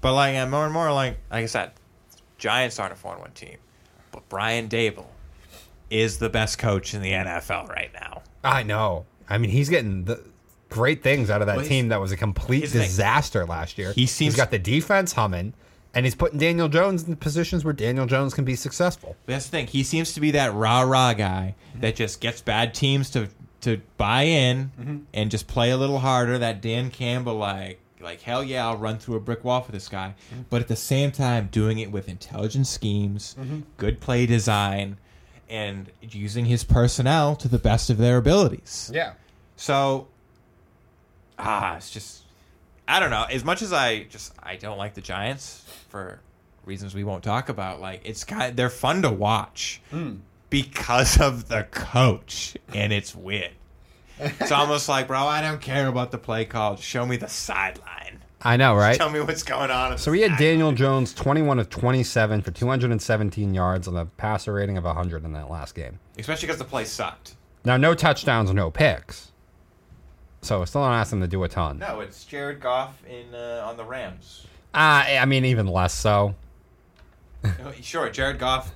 [0.00, 1.72] but like uh, more and more, like like I said,
[2.38, 3.58] Giants aren't a four one team,
[4.12, 5.06] but Brian Daboll
[5.90, 8.22] is the best coach in the NFL right now.
[8.42, 9.04] I know.
[9.28, 10.22] I mean, he's getting the
[10.74, 12.88] great things out of that Well, he's- team that was a complete here's the thing.
[12.88, 13.92] disaster last year.
[13.92, 15.54] He seems- he's got the defense humming,
[15.94, 19.16] and he's putting Daniel Jones in positions where Daniel Jones can be successful.
[19.24, 19.66] But that's the thing.
[19.68, 23.28] He seems to be that rah rah guy that just gets bad teams to
[23.60, 24.96] to buy in mm-hmm.
[25.14, 26.36] and just play a little harder.
[26.36, 29.88] That Dan Campbell like like hell yeah, I'll run through a brick wall for this
[29.88, 30.14] guy.
[30.32, 30.42] Mm-hmm.
[30.50, 33.60] But at the same time, doing it with intelligent schemes, mm-hmm.
[33.78, 34.98] good play design,
[35.48, 38.90] and using his personnel to the best of their abilities.
[38.92, 39.12] Yeah.
[39.56, 40.08] So,
[41.38, 42.22] ah, it's just
[42.86, 43.24] I don't know.
[43.30, 46.20] As much as I just I don't like the Giants for
[46.64, 49.80] reasons we won't talk about, like it's kind they're fun to watch
[50.50, 53.52] because of the coach, and it's weird.
[54.18, 56.76] It's almost like, bro, I don't care about the play call.
[56.76, 58.20] Just show me the sideline.
[58.46, 58.96] I know, right?
[58.96, 59.98] Tell me what's going on.
[59.98, 60.50] So we had sideline.
[60.50, 65.32] Daniel Jones, 21 of 27 for 217 yards on a passer rating of 100 in
[65.32, 65.98] that last game.
[66.18, 67.34] especially because the play sucked.
[67.64, 69.32] Now, no touchdowns, no picks.
[70.44, 71.78] So still don't ask them to do a ton.
[71.78, 74.46] No, it's Jared Goff in uh, on the Rams.
[74.74, 76.34] Uh, I mean, even less so.
[77.80, 78.74] sure, Jared Goff.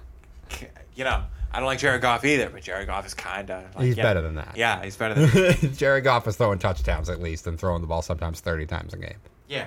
[0.94, 1.22] You know,
[1.52, 3.74] I don't like Jared Goff either, but Jared Goff is kind of.
[3.76, 4.02] Like, He's yeah.
[4.02, 4.56] better than that.
[4.56, 5.74] Yeah, he's better than.
[5.74, 8.98] Jared Goff is throwing touchdowns at least and throwing the ball sometimes 30 times a
[8.98, 9.18] game.
[9.48, 9.66] yeah.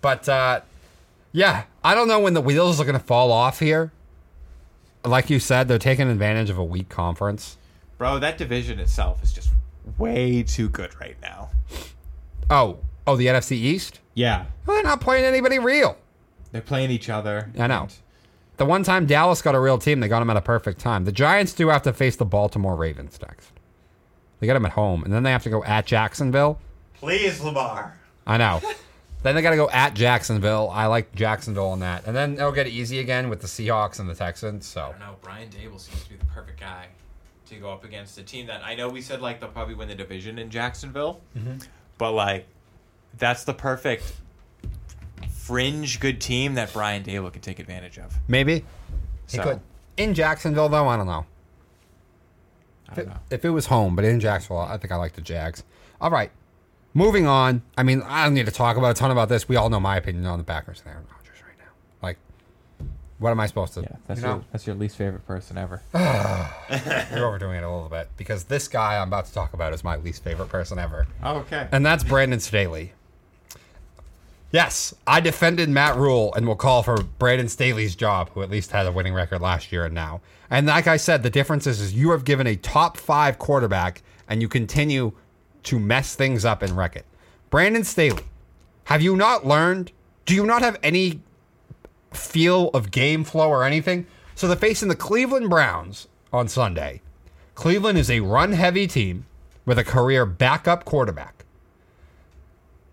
[0.00, 0.60] But uh,
[1.32, 3.90] yeah, I don't know when the wheels are going to fall off here.
[5.02, 7.56] Like you said, they're taking advantage of a weak conference.
[7.96, 9.50] Bro, that division itself is just
[9.98, 11.50] way too good right now.
[12.50, 14.00] Oh, oh, the NFC East?
[14.14, 14.46] Yeah.
[14.66, 15.96] Well, they're not playing anybody real.
[16.52, 17.50] They're playing each other.
[17.58, 17.88] I know.
[18.56, 21.04] The one time Dallas got a real team, they got them at a perfect time.
[21.04, 23.50] The Giants do have to face the Baltimore Ravens next.
[24.38, 26.60] They get them at home, and then they have to go at Jacksonville.
[26.94, 27.98] Please, Lamar.
[28.26, 28.60] I know.
[29.24, 30.70] then they got to go at Jacksonville.
[30.72, 32.06] I like Jacksonville on that.
[32.06, 34.64] And then they'll get easy again with the Seahawks and the Texans.
[34.76, 35.16] I So don't know.
[35.22, 36.86] Brian Daboll seems to be the perfect guy
[37.46, 39.88] to go up against a team that I know we said like they'll probably win
[39.88, 41.58] the division in Jacksonville, mm-hmm.
[41.98, 42.46] but like
[43.18, 44.14] that's the perfect
[45.30, 48.16] fringe good team that Brian Daboll can take advantage of.
[48.28, 48.64] maybe
[49.30, 49.60] he could.
[49.96, 51.26] In Jacksonville, though, I don't know.
[52.88, 53.16] I don't know.
[53.30, 55.62] If it was home, but in Jacksonville, I think I like the Jags.
[56.00, 56.30] All right.
[56.94, 57.62] Moving on.
[57.76, 59.48] I mean, I don't need to talk about a ton about this.
[59.48, 61.72] We all know my opinion on the Packers and Aaron Rodgers right now.
[62.02, 62.18] Like,
[63.18, 63.82] what am I supposed to?
[63.82, 64.34] Yeah, that's you know?
[64.34, 65.82] your that's your least favorite person ever.
[67.14, 69.84] You're overdoing it a little bit because this guy I'm about to talk about is
[69.84, 71.68] my least favorite person ever, oh, okay.
[71.72, 72.92] and that's Brandon Staley.
[74.54, 78.70] Yes, I defended Matt Rhule and will call for Brandon Staley's job, who at least
[78.70, 80.20] had a winning record last year and now.
[80.48, 84.02] And like I said, the difference is, is you have given a top five quarterback
[84.28, 85.10] and you continue
[85.64, 87.04] to mess things up and wreck it.
[87.50, 88.22] Brandon Staley,
[88.84, 89.90] have you not learned?
[90.24, 91.20] Do you not have any
[92.16, 94.06] feel of game flow or anything?
[94.34, 97.00] So they're facing the Cleveland Browns on Sunday.
[97.54, 99.26] Cleveland is a run heavy team
[99.64, 101.44] with a career backup quarterback.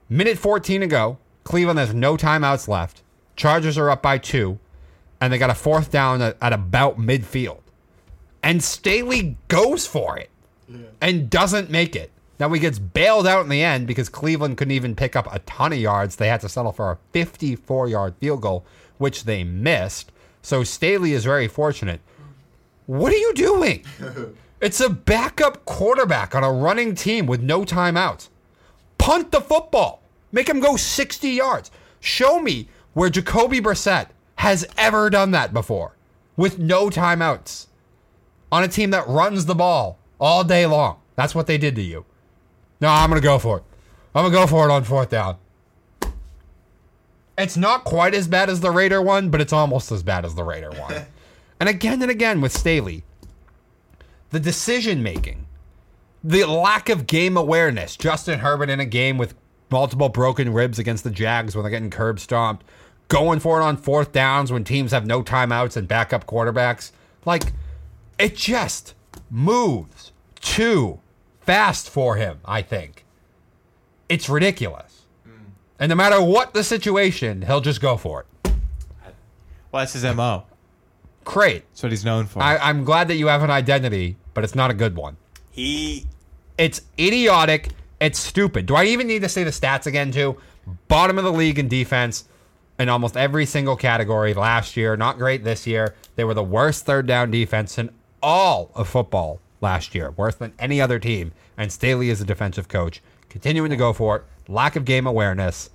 [0.10, 1.18] Minute 14 to go.
[1.44, 3.02] Cleveland has no timeouts left.
[3.36, 4.60] Chargers are up by two,
[5.20, 7.62] and they got a fourth down at, at about midfield.
[8.44, 10.30] And Staley goes for it
[11.02, 12.12] and doesn't make it.
[12.40, 15.40] Now he gets bailed out in the end because Cleveland couldn't even pick up a
[15.40, 16.16] ton of yards.
[16.16, 18.66] They had to settle for a 54 yard field goal,
[19.02, 20.12] which they missed.
[20.42, 22.00] So Staley is very fortunate.
[22.86, 23.86] What are you doing?
[24.62, 28.30] It's a backup quarterback on a running team with no timeouts.
[29.00, 30.04] Punt the football.
[30.32, 31.72] Make him go 60 yards.
[32.00, 35.96] Show me where Jacoby Brissett has ever done that before
[36.38, 37.68] with no timeouts
[38.52, 41.00] on a team that runs the ball all day long.
[41.16, 42.06] That's what they did to you.
[42.80, 43.64] No, I'm going to go for it.
[44.14, 45.38] I'm going to go for it on fourth down.
[47.38, 50.36] It's not quite as bad as the Raider one, but it's almost as bad as
[50.36, 51.06] the Raider one.
[51.60, 53.04] and again and again with Staley,
[54.32, 55.46] the decision making,
[56.24, 57.96] the lack of game awareness.
[57.96, 59.34] Justin Herbert in a game with
[59.70, 62.66] multiple broken ribs against the Jags when they're getting curb stomped,
[63.08, 66.92] going for it on fourth downs when teams have no timeouts and backup quarterbacks.
[67.26, 67.54] Like,
[68.20, 68.94] it just
[69.30, 71.00] moves too
[71.42, 73.06] fast for him, I think.
[74.10, 74.91] It's ridiculous.
[75.82, 78.54] And no matter what the situation, he'll just go for it.
[79.72, 80.44] Well, that's his mo.
[81.26, 81.68] Great.
[81.72, 82.40] That's what he's known for.
[82.40, 85.18] I, I'm glad that you have an identity, but it's not a good one.
[85.50, 86.06] he
[86.60, 87.70] It's idiotic.
[88.00, 88.68] It's stupid.
[88.68, 90.38] Do I even need to say the stats again, too?
[90.88, 92.26] Bottom of the league in defense
[92.78, 94.96] in almost every single category last year.
[94.96, 95.96] Not great this year.
[96.16, 97.90] They were the worst third down defense in
[98.22, 101.32] all of football last year, worse than any other team.
[101.58, 104.24] And Staley is a defensive coach, continuing to go for it.
[104.52, 105.70] Lack of game awareness.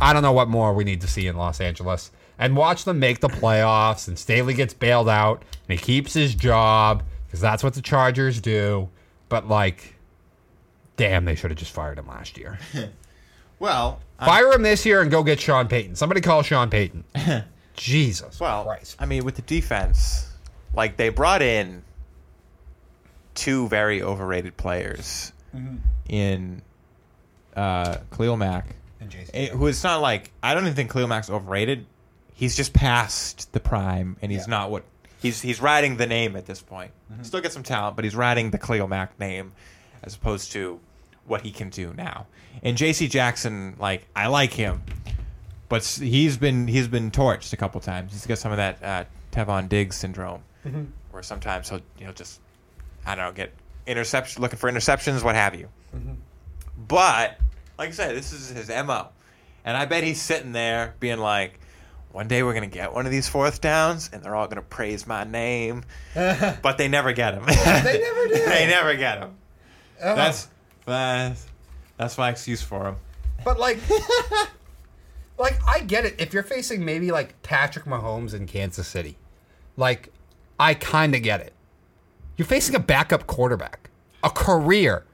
[0.00, 2.10] I don't know what more we need to see in Los Angeles.
[2.38, 6.34] And watch them make the playoffs, and Staley gets bailed out, and he keeps his
[6.34, 8.90] job because that's what the Chargers do.
[9.30, 9.94] But like,
[10.96, 12.58] damn, they should have just fired him last year.
[13.58, 15.96] well, Fire him this year and go get Sean Payton.
[15.96, 17.04] Somebody call Sean Payton.
[17.74, 18.96] Jesus well, Christ.
[18.98, 20.30] I mean, with the defense,
[20.74, 21.82] like they brought in
[23.34, 25.76] two very overrated players mm-hmm.
[26.08, 26.62] in
[27.56, 28.76] uh, Khalil Mack,
[29.34, 31.86] eh, who is not like I don't even think Khalil Mack's overrated.
[32.34, 34.50] He's just past the prime, and he's Yeah.
[34.50, 34.84] not what
[35.20, 36.90] he's he's riding the name at this point.
[37.22, 39.52] Still get some talent, but he's riding the Khalil Mack name
[40.02, 40.78] as opposed to
[41.26, 42.26] what he can do now.
[42.62, 43.08] And J.C.
[43.08, 44.82] Jackson, like I like him,
[45.68, 48.12] but s- he's been he's been torched a couple times.
[48.12, 50.42] He's got some of that uh, Trevon Diggs syndrome,
[51.10, 52.40] where sometimes he'll he'll just
[53.06, 53.52] I don't know get
[53.86, 55.68] interception looking for interceptions, what have you.
[56.76, 57.38] But
[57.78, 59.08] like I said, this is his mo,
[59.64, 61.58] and I bet he's sitting there being like,
[62.12, 65.06] "One day we're gonna get one of these fourth downs, and they're all gonna praise
[65.06, 65.84] my name,"
[66.14, 67.44] but they never get him.
[67.46, 67.54] They
[68.00, 68.44] never do.
[68.46, 69.34] they never get him.
[70.02, 70.14] Uh-huh.
[70.14, 70.48] That's
[70.84, 71.46] that's
[71.96, 72.96] that's my excuse for him.
[73.44, 73.78] But like,
[75.38, 76.16] like I get it.
[76.18, 79.16] If you're facing maybe like Patrick Mahomes in Kansas City,
[79.76, 80.12] like
[80.58, 81.52] I kind of get it.
[82.36, 83.88] You're facing a backup quarterback,
[84.22, 85.04] a career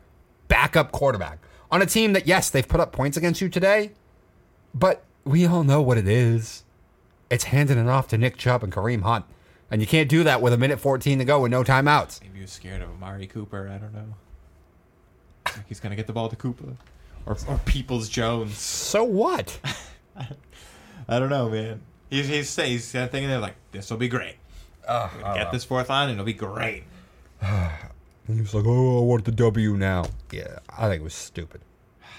[0.48, 1.38] backup quarterback
[1.72, 3.92] on a team that yes, they've put up points against you today,
[4.74, 6.62] but we all know what it is.
[7.30, 9.24] It's handing it off to Nick Chubb and Kareem Hunt,
[9.70, 12.20] and you can't do that with a minute 14 to go with no timeouts.
[12.20, 13.68] Maybe he was scared of Amari Cooper.
[13.68, 14.14] I don't know.
[15.66, 16.76] He's gonna get the ball to Cooper,
[17.24, 18.58] or or Peoples Jones.
[18.58, 19.58] So what?
[21.08, 21.80] I don't know, man.
[22.10, 24.36] He's he's saying he's thinking they're like this will be great.
[24.86, 26.84] Get this fourth line, and it'll be great.
[28.28, 31.14] And he was like, "Oh, I want the W now." Yeah, I think it was
[31.14, 31.60] stupid,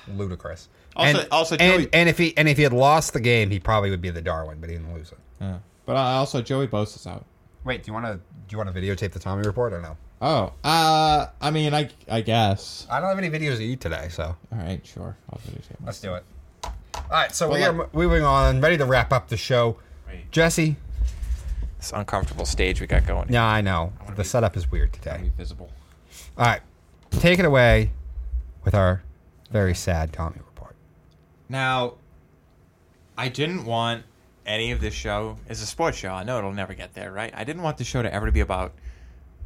[0.07, 0.67] ludicrous.
[0.95, 3.49] Also- and, also, and, Joey- and if he and if he had lost the game,
[3.49, 5.17] he probably would be the Darwin, but he didn't lose it.
[5.41, 5.57] Yeah.
[5.85, 7.25] But uh, also Joey Bosa's out.
[7.63, 9.97] Wait, do you want to do you want to videotape the Tommy report or no?
[10.21, 12.85] Oh, uh, I mean, I I guess.
[12.89, 15.17] I don't have any videos to eat today, so All right, sure.
[15.31, 15.77] I'll videotape.
[15.85, 16.23] let's do it.
[16.63, 16.71] All
[17.11, 19.77] right, so Well, we are like- moving on, ready to wrap up the show.
[20.07, 20.29] Right.
[20.31, 20.75] Jesse,
[21.79, 23.27] This uncomfortable stage we got going.
[23.33, 25.31] yeah, I know wanna the be- setup is weird Be today.
[25.37, 25.69] visible.
[26.37, 26.61] All right,
[27.11, 27.91] take it away
[28.65, 29.03] with our
[29.51, 30.75] very sad Tommy report.
[31.47, 31.95] Now,
[33.15, 34.03] I didn't want
[34.45, 35.37] any of this show.
[35.47, 36.09] It's a sports show.
[36.09, 37.31] I know it'll never get there, right?
[37.35, 38.73] I didn't want the show to ever be about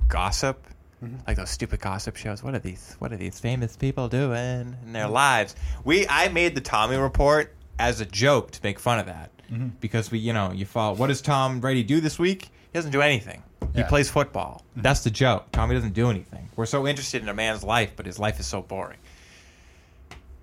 [0.08, 0.66] gossip,
[1.04, 1.18] mm-hmm.
[1.28, 2.42] like those stupid gossip shows.
[2.42, 2.96] What are these?
[3.00, 5.56] What are these famous people doing in their lives?
[5.84, 9.70] We I made the Tommy report as a joke to make fun of that mm-hmm.
[9.80, 10.96] because we, you know, you follow.
[10.96, 12.44] What does Tom Brady do this week?
[12.44, 13.44] He doesn't do anything.
[13.74, 13.88] He Yeah.
[13.88, 14.64] plays football.
[14.72, 14.82] Mm-hmm.
[14.82, 15.52] That's the joke.
[15.52, 16.50] Tommy doesn't do anything.
[16.56, 18.98] We're so interested in a man's life, but his life is so boring.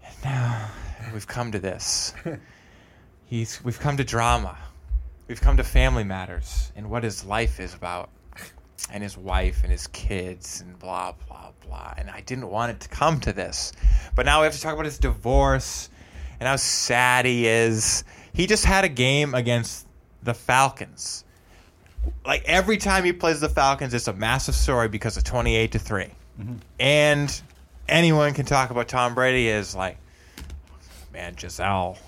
[0.05, 0.71] And now
[1.13, 2.15] we've come to this.
[3.27, 4.57] He's we've come to drama.
[5.29, 8.11] We've come to family matters and what his life is about.
[8.93, 11.95] And his wife and his kids and blah blah blah.
[11.97, 13.73] And I didn't want it to come to this.
[14.15, 15.89] But now we have to talk about his divorce
[16.39, 18.05] and how sad he is.
[18.35, 19.87] He just had a game against
[20.23, 21.24] the Falcons.
[22.25, 25.79] Like every time he plays the Falcons, it's a massive story because of twenty-eight to
[25.79, 26.55] 3 mm-hmm.
[26.81, 27.43] And
[27.89, 29.99] anyone can talk about Tom Brady as like,
[31.13, 31.99] man, Gisele,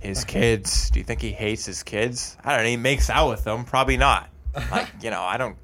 [0.00, 0.90] his kids.
[0.90, 2.36] Do you think he hates his kids?
[2.44, 2.70] I don't know.
[2.70, 3.64] He makes out with them.
[3.64, 4.28] Probably not.
[4.70, 5.56] Like you know, I don't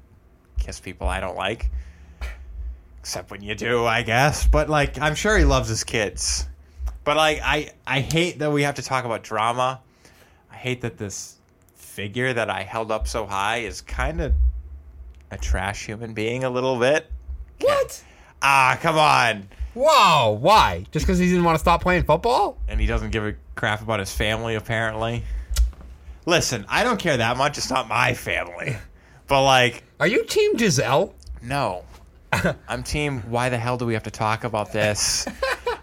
[0.57, 1.69] kiss people I don't like,
[2.99, 4.47] except when you do, I guess.
[4.47, 6.47] But like, I'm sure he loves his kids.
[7.03, 9.81] But like, I I hate that we have to talk about drama.
[10.51, 11.38] I hate that this
[11.89, 14.33] figure that I held up so high is kind of
[15.31, 17.07] a trash human being a little bit.
[17.59, 18.03] What?
[18.41, 19.49] Ah, come on.
[19.73, 20.85] Whoa, why?
[20.91, 22.57] Just because he didn't want to stop playing football?
[22.67, 25.23] and he doesn't give a crap about his family apparently.
[26.25, 27.57] Listen, I don't care that much.
[27.57, 28.75] It's not my family,
[29.27, 31.13] but like, Are you Team Gisele?
[31.41, 31.83] no.
[32.67, 33.21] I'm team.
[33.21, 35.25] Why the hell do we have to talk about this?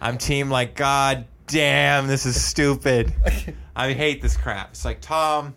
[0.00, 0.48] I'm team.
[0.48, 3.12] Like, god damn, this is stupid.
[3.76, 4.70] I hate this crap.
[4.70, 5.56] It's like Tom,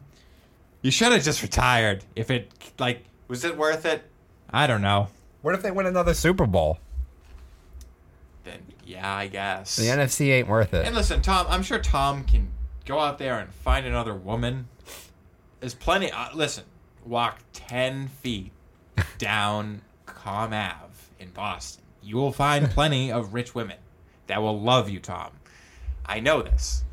[0.81, 2.03] you should have just retired.
[2.15, 4.03] If it like, was it worth it?
[4.49, 5.09] I don't know.
[5.41, 6.79] What if they win another Super Bowl?
[8.43, 9.75] Then yeah, I guess.
[9.75, 10.85] The NFC ain't worth it.
[10.85, 12.49] And listen, Tom, I'm sure Tom can
[12.85, 14.67] go out there and find another woman.
[15.59, 16.11] There's plenty.
[16.11, 16.63] Uh, listen,
[17.05, 18.51] walk 10 feet
[19.17, 21.83] down Comm Ave in Boston.
[22.01, 23.77] You will find plenty of rich women
[24.27, 25.31] that will love you, Tom.
[26.05, 26.83] I know this.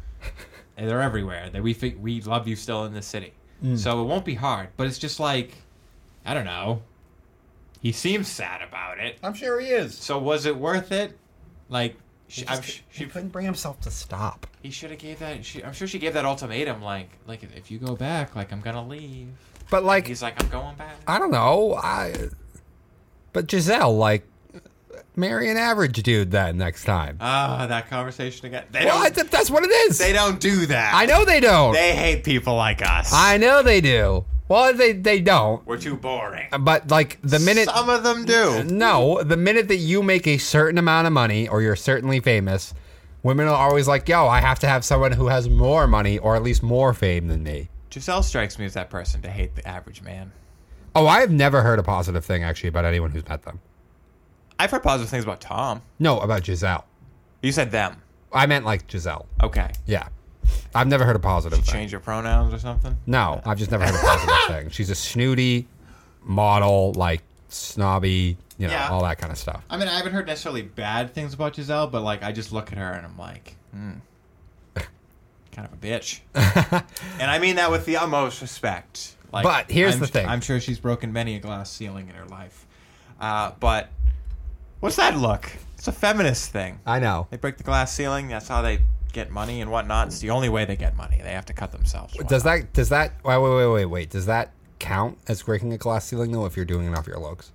[0.77, 1.49] And they're everywhere.
[1.51, 3.33] That we think we love you still in this city.
[3.65, 3.79] Mm.
[3.79, 4.69] So it won't be hard.
[4.77, 5.55] But it's just like,
[6.25, 6.83] I don't know.
[7.81, 9.19] He seems sad about it.
[9.23, 9.97] I'm sure he is.
[9.97, 11.17] So was it worth it?
[11.69, 11.97] Like,
[12.29, 14.47] she, sh- he she couldn't bring himself to stop.
[14.63, 15.45] he should have gave that.
[15.45, 16.83] She, I'm sure she gave that ultimatum.
[16.83, 19.29] Like, like if you go back, like I'm gonna leave.
[19.71, 20.97] But like, He's like, I'm going back.
[21.07, 21.75] I don't know.
[21.75, 22.15] I.
[23.33, 24.27] But Gisele, like,
[25.17, 27.17] marry an average dude then next time.
[27.21, 28.65] Ah, that conversation again.
[28.71, 29.15] They Well, don't.
[29.15, 29.99] th- that's what it is.
[29.99, 30.95] they don't do that.
[30.95, 31.73] I know they don't.
[31.73, 33.11] They hate people like us.
[33.13, 34.25] I know they do.
[34.49, 35.67] Well, they they don't.
[35.67, 36.47] We're too boring.
[36.61, 38.63] But like the minute some of them do.
[38.65, 42.73] no, the minute that you make a certain amount of money or you're certainly famous,
[43.25, 46.37] women are always like, "Yo, I have to have someone who has more money or
[46.37, 49.67] at least more fame than me." Gisele strikes me as that person to hate the
[49.67, 50.31] average man.
[50.95, 53.59] Oh, I have never heard a positive thing actually about anyone who's met them.
[54.59, 55.83] I've heard positive things about Tom.
[55.99, 56.85] No, about Gisele.
[57.43, 58.01] You said them.
[58.33, 59.27] I meant like Gisele.
[59.43, 59.71] Okay.
[59.87, 60.09] Yeah.
[60.75, 61.73] I've never heard a positive thing.
[61.75, 62.97] Change your pronouns or something.
[63.07, 64.71] No, I've just never heard a positive thing.
[64.71, 65.67] She's a snooty
[66.23, 68.89] model, like snobby, you know, Yeah.
[68.91, 69.63] all that kind of stuff.
[69.71, 72.73] I mean, I haven't heard necessarily bad things about Gisele, but like I just look
[72.73, 73.93] at her and I'm like, hmm,
[75.53, 76.21] kind of a bitch.
[77.21, 79.15] and I mean that with the utmost respect.
[79.33, 80.27] Like, But here's I'm- the thing.
[80.29, 82.67] I'm sure she's broken many a glass ceiling in her life.
[83.21, 83.89] Uh, but
[84.87, 85.51] what's that look?
[85.77, 86.79] It's a feminist thing.
[86.87, 87.27] I know.
[87.31, 88.29] They break the glass ceiling.
[88.29, 88.79] That's how they
[89.13, 90.07] get money and whatnot.
[90.07, 91.19] It's the only way they get money.
[91.21, 92.15] They have to cut themselves.
[92.29, 95.77] Does that does that wait wait wait wait wait does that count as breaking a
[95.77, 97.51] glass ceiling though if you're doing it off your looks?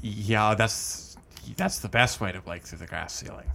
[0.00, 1.16] Yeah, that's
[1.56, 3.50] that's the best way to break through the glass ceiling.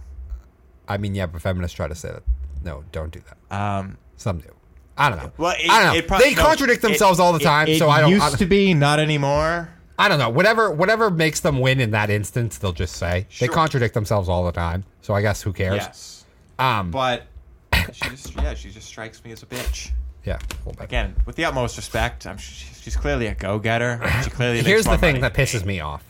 [0.86, 2.22] I mean, yeah, but feminists try to say that.
[2.62, 3.56] No, don't do that.
[3.56, 4.50] Um, Some do.
[4.98, 5.32] I don't know.
[5.38, 5.98] well, it, I don't know.
[5.98, 8.10] it prob- they no, contradict it- themselves all the time, It, so I don't.
[8.10, 9.73] used I, to be, not anymore.
[9.98, 10.28] I don't know.
[10.28, 14.44] Whatever whatever makes them win in that instance, they'll just say they contradict themselves all
[14.44, 14.84] the time.
[15.02, 15.76] So I guess who cares?
[15.76, 16.24] Yes,
[16.58, 16.90] Um.
[16.90, 17.26] but
[17.92, 19.90] she just yeah, she just strikes me as a bitch.
[20.24, 20.38] yeah.
[20.80, 24.00] Again, with the utmost respect, I'm she's, clearly a go-getter.
[24.24, 25.74] She clearly Here's the thing money that pisses me.
[25.74, 26.04] me off.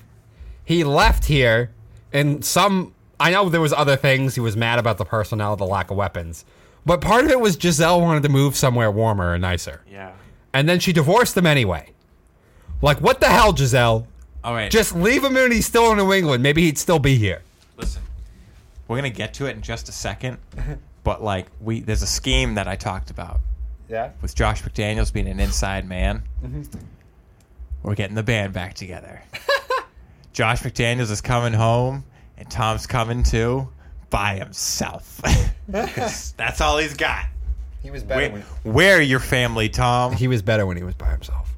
[0.64, 1.70] He left here,
[2.12, 2.94] and some.
[3.20, 4.34] I know there was other things.
[4.34, 6.44] He was mad about the personnel, the lack of weapons,
[6.86, 10.12] but part of it was Gisele wanted to move somewhere warmer and nicer, Yeah.
[10.52, 11.90] and then she divorced him anyway.
[12.84, 14.06] Like what the hell, Gisele?
[14.44, 14.70] All right.
[14.70, 16.42] Just leave him and he's still in New England.
[16.42, 17.40] Maybe he'd still be here.
[17.78, 18.02] listen.
[18.86, 20.36] We're gonna get to it in just a second,
[21.02, 23.40] but like we, there's a scheme that I talked about
[23.88, 24.10] Yeah.
[24.20, 26.22] with Josh McDaniels being an inside man.
[26.44, 26.62] Mm-hmm.
[27.82, 29.22] We're getting the band back together.
[30.34, 32.04] Josh McDaniels is coming home,
[32.36, 33.68] and Tom's coming too
[34.10, 35.22] by himself.
[35.72, 37.24] 'Cause that's all he's got.
[37.82, 38.30] He was better.
[38.30, 38.42] Where,
[38.74, 40.12] where your family, Tom?
[40.12, 41.53] He was better when he was by himself.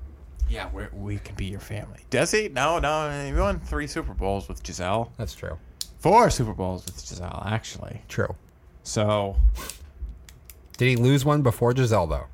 [0.57, 2.01] Yeah, we're, we can be your family.
[2.11, 2.49] Does he?
[2.49, 3.25] No, no.
[3.27, 5.13] He won three Super Bowls with Gisele.
[5.17, 5.59] That's true.
[5.99, 8.03] Four Super Bowls with Gisele, actually.
[8.09, 8.35] True.
[8.83, 9.37] So
[10.79, 12.27] Did he lose one before Gisele though?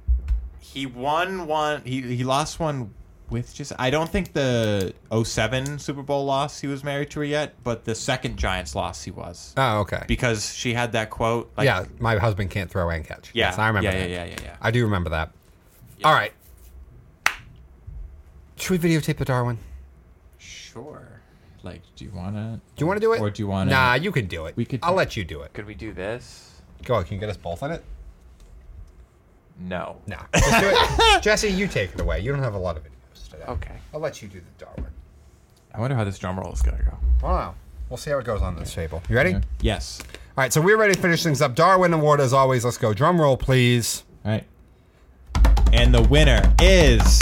[0.61, 1.83] he won one.
[1.85, 2.95] He he lost one
[3.29, 3.77] with Gisele.
[3.79, 4.95] I don't think the
[5.25, 9.03] 07 Super Bowl loss he was married to her yet, but the second Giants loss
[9.03, 10.05] he was Oh, okay.
[10.09, 11.51] because she had that quote.
[11.57, 13.31] Like, yeah, my husband can't throw and catch.
[13.35, 13.91] yeah, yes, I remember.
[13.91, 14.11] Yeah, that.
[14.11, 14.57] yeah, yeah, yeah, yeah.
[14.63, 15.31] I do remember that.
[15.99, 16.09] Yeah.
[16.09, 16.33] All right.
[18.57, 19.59] Should we videotape the Darwin?
[20.39, 21.09] Sure.
[21.63, 22.61] Like, do you want to?
[22.77, 23.21] Do you want to do it?
[23.21, 24.57] Or do you wanna- Nah, you can do it.
[24.57, 25.53] We could I'll let you do it.
[25.55, 26.61] Could we do this?
[26.85, 27.05] Go on.
[27.05, 27.85] Can you get us both in it?
[29.61, 29.97] No.
[30.07, 30.23] Nah.
[30.35, 31.23] Just do it.
[31.23, 32.21] Jesse, you take it away.
[32.21, 33.45] You don't have a lot of videos today.
[33.47, 33.75] Okay.
[33.95, 34.87] I'll let you do the Darwin.
[35.75, 36.97] I wonder how this drum roll is gonna go.
[37.23, 37.55] Wow.
[37.89, 39.03] We'll see how it goes on this table.
[39.09, 39.31] You ready?
[39.33, 39.41] Yeah.
[39.61, 40.01] Yes.
[40.03, 40.09] All
[40.43, 40.53] right.
[40.53, 41.55] So we're ready to finish things up.
[41.55, 42.65] Darwin Award as always.
[42.65, 42.93] Let's go.
[42.95, 44.03] Drum roll, please.
[44.25, 44.45] All right.
[45.73, 47.21] And the winner is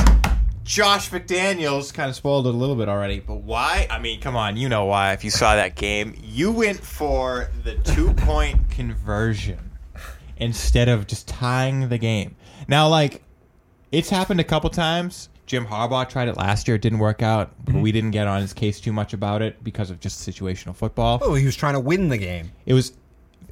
[0.70, 1.92] Josh McDaniels.
[1.92, 3.88] Kind of spoiled it a little bit already, but why?
[3.90, 5.12] I mean, come on, you know why.
[5.12, 9.72] If you saw that game, you went for the two point conversion
[10.36, 12.36] instead of just tying the game.
[12.68, 13.20] Now, like,
[13.90, 15.28] it's happened a couple times.
[15.44, 16.76] Jim Harbaugh tried it last year.
[16.76, 17.50] It didn't work out.
[17.64, 17.82] But mm-hmm.
[17.82, 21.18] we didn't get on his case too much about it because of just situational football.
[21.20, 22.52] Oh, he was trying to win the game.
[22.64, 22.92] It was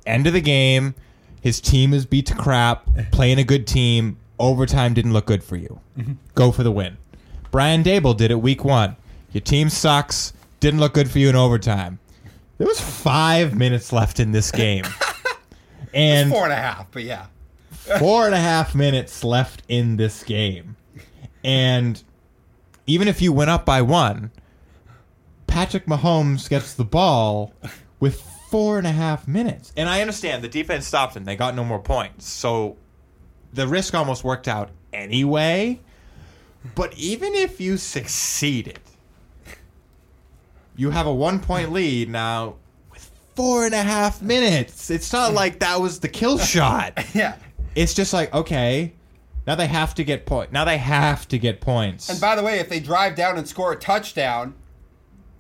[0.07, 0.95] end of the game.
[1.40, 2.89] His team is beat to crap.
[3.11, 4.19] Playing a good team.
[4.39, 5.81] Overtime didn't look good for you.
[5.99, 6.12] Mm-hmm.
[6.36, 6.97] Go for the win.
[7.51, 8.97] Brian Daboll did it week one.
[9.33, 10.33] Your team sucks.
[10.61, 11.99] Didn't look good for you in overtime.
[12.59, 14.85] There was five minutes left in this game.
[15.95, 17.27] And Four and a half, but yeah.
[17.99, 20.77] four and a half minutes left in this game.
[21.43, 22.03] And
[22.87, 24.31] even if you went up by one,
[25.47, 27.55] Patrick Mahomes gets the ball
[28.01, 28.20] with
[28.51, 29.73] four and a half minutes.
[29.77, 31.25] And I understand the defense stopped him.
[31.25, 32.29] They got no more points.
[32.29, 32.77] So
[33.53, 35.81] the risk almost worked out anyway.
[36.74, 38.80] But even if you succeeded,
[40.76, 42.56] you have a one point lead now
[42.90, 44.90] with four and a half minutes.
[44.90, 47.36] It's not like that was the kill shot Yeah.
[47.74, 48.93] it's just like okay
[49.47, 52.43] now they have to get point now they have to get points And by the
[52.43, 54.55] way, if they drive down and score a touchdown,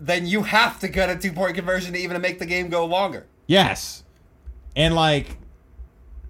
[0.00, 2.84] then you have to get a two point conversion to even make the game go
[2.86, 3.26] longer.
[3.46, 4.04] yes
[4.76, 5.36] and like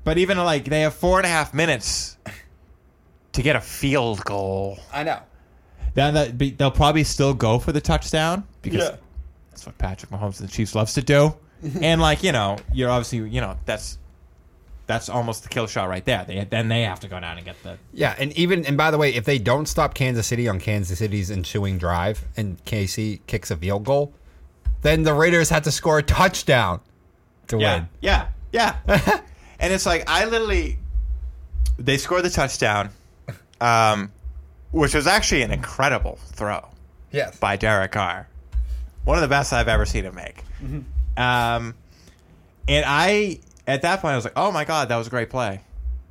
[0.05, 2.17] but even like they have four and a half minutes
[3.39, 5.21] to get a field goal I know.
[5.95, 8.97] then that be- they'll probably still go for the touchdown because Yeah.
[9.51, 11.35] that's what patrick mahomes and the chiefs loves to do
[11.81, 13.99] and like you know you're obviously you know that's
[14.87, 17.45] that's almost the kill shot right there they then they have to go down and
[17.45, 20.49] get the Yeah, and even and by the way, if they don't stop Kansas City
[20.49, 24.15] on Kansas City's ensuing drive and KC kicks a field goal,
[24.81, 26.81] then the Raiders had to score a touchdown
[27.49, 27.89] to Yeah, win.
[28.01, 28.77] yeah, yeah.
[29.61, 30.79] and it's like I literally,
[31.79, 32.89] they scored the touchdown,
[33.61, 34.13] um,
[34.71, 36.69] which was actually an incredible throw
[37.11, 37.39] Yes.
[37.39, 38.29] by Derek Carr,
[39.05, 40.43] one of the best I've ever seen him make.
[41.17, 41.75] Um,
[42.69, 45.31] and I, at that point, I was like, "Oh my god, that was a great
[45.31, 45.63] play."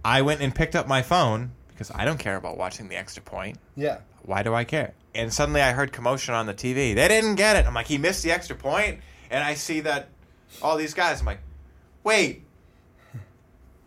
[0.03, 3.21] I went and picked up my phone because I don't care about watching the extra
[3.21, 3.57] point.
[3.75, 3.99] Yeah.
[4.23, 4.93] Why do I care?
[5.13, 6.95] And suddenly I heard commotion on the TV.
[6.95, 7.65] They didn't get it.
[7.65, 8.99] I'm like, he missed the extra point,
[9.29, 10.09] and I see that
[10.61, 11.19] all these guys.
[11.19, 11.39] I'm like,
[12.03, 12.43] wait,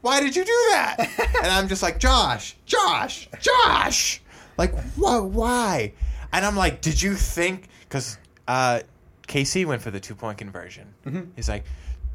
[0.01, 0.97] why did you do that?
[1.43, 4.20] and I'm just like, Josh, Josh, Josh.
[4.56, 5.18] Like, why?
[5.18, 5.93] Why?
[6.32, 7.68] And I'm like, did you think?
[7.81, 8.81] Because uh,
[9.27, 10.94] KC went for the two point conversion.
[11.36, 11.64] He's like.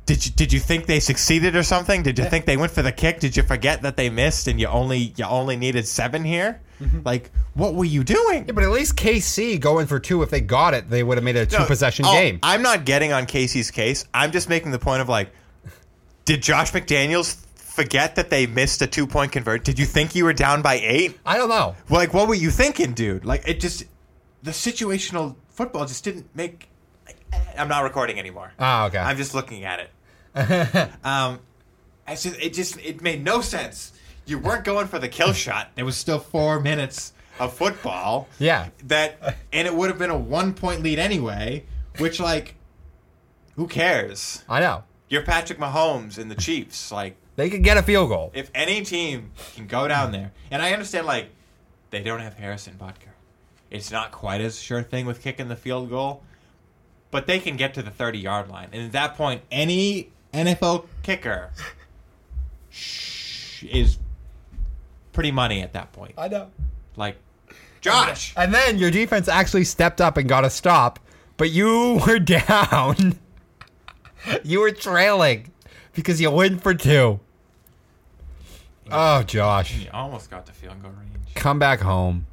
[0.05, 2.03] Did you did you think they succeeded or something?
[2.03, 3.19] Did you think they went for the kick?
[3.19, 6.61] Did you forget that they missed and you only you only needed seven here?
[7.03, 8.45] Like, what were you doing?
[8.45, 10.21] Yeah, but at least KC going for two.
[10.23, 12.39] If they got it, they would have made it a two No, possession oh, game.
[12.43, 14.05] I'm not getting on Casey's case.
[14.13, 15.31] I'm just making the point of like,
[16.25, 17.44] did Josh McDaniels
[17.75, 19.63] forget that they missed a two point convert?
[19.63, 21.19] Did you think you were down by eight?
[21.25, 21.75] I don't know.
[21.89, 23.25] Like, what were you thinking, dude?
[23.25, 23.83] Like, it just
[24.41, 26.69] the situational football just didn't make.
[27.57, 28.51] I'm not recording anymore.
[28.57, 28.97] Oh, okay.
[28.97, 30.89] I'm just looking at it.
[31.03, 31.39] um,
[32.07, 33.91] just, it just it made no sense.
[34.25, 35.71] You weren't going for the kill shot.
[35.75, 38.69] There was still four minutes of football yeah.
[38.85, 41.63] that and it would have been a one point lead anyway
[41.97, 42.55] which like
[43.55, 44.83] who cares I know.
[45.09, 48.31] you're patrick mahomes and the chiefs like They could get a field goal.
[48.33, 51.29] if any team can go down there and i understand like
[51.89, 53.11] they don't have harrison butker
[53.69, 56.23] it's not quite as sure thing with kicking the field goal
[57.11, 60.85] but they can get to the 30 yard line and at that point any nfl
[61.03, 61.51] kicker
[63.63, 63.97] is
[65.13, 66.49] pretty money at that point I know.
[66.95, 67.17] like
[67.81, 70.99] josh And then your defense actually stepped up and got a stop,
[71.37, 73.17] but you were down.
[74.43, 75.51] you were trailing
[75.93, 77.19] because you went for two.
[78.91, 79.75] Oh, Josh.
[79.77, 82.27] you almost got to field goal range Come back home.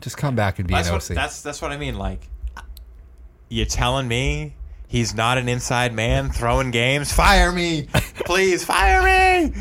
[0.00, 1.14] Just come back and be That's an what, OC.
[1.14, 1.96] that's that's what I mean.
[1.96, 2.28] Like,
[3.48, 4.54] you're telling me
[4.86, 7.12] he's not an inside man throwing games?
[7.12, 7.88] Fire me,
[8.26, 9.54] please, fire me.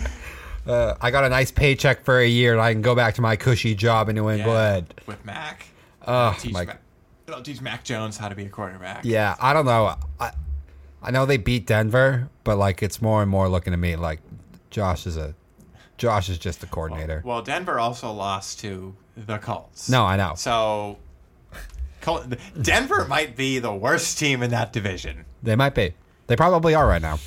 [0.67, 3.21] Uh, I got a nice paycheck for a year and I can go back to
[3.21, 4.93] my cushy job in New England.
[5.05, 5.65] with Mac.
[6.05, 6.81] Oh, teach my- Mac,
[7.27, 9.03] it'll teach Mac Jones how to be a quarterback.
[9.05, 9.95] Yeah, I don't know.
[10.19, 10.31] I,
[11.01, 14.19] I know they beat Denver, but like it's more and more looking to me like
[14.69, 15.35] Josh is a
[16.03, 17.21] Josh is just a coordinator.
[17.23, 19.87] Well, Denver also lost to the Colts.
[19.87, 20.33] No, I know.
[20.35, 20.97] So,
[22.01, 22.25] Col-
[22.61, 25.23] Denver might be the worst team in that division.
[25.41, 25.93] They might be.
[26.27, 27.19] They probably are right now.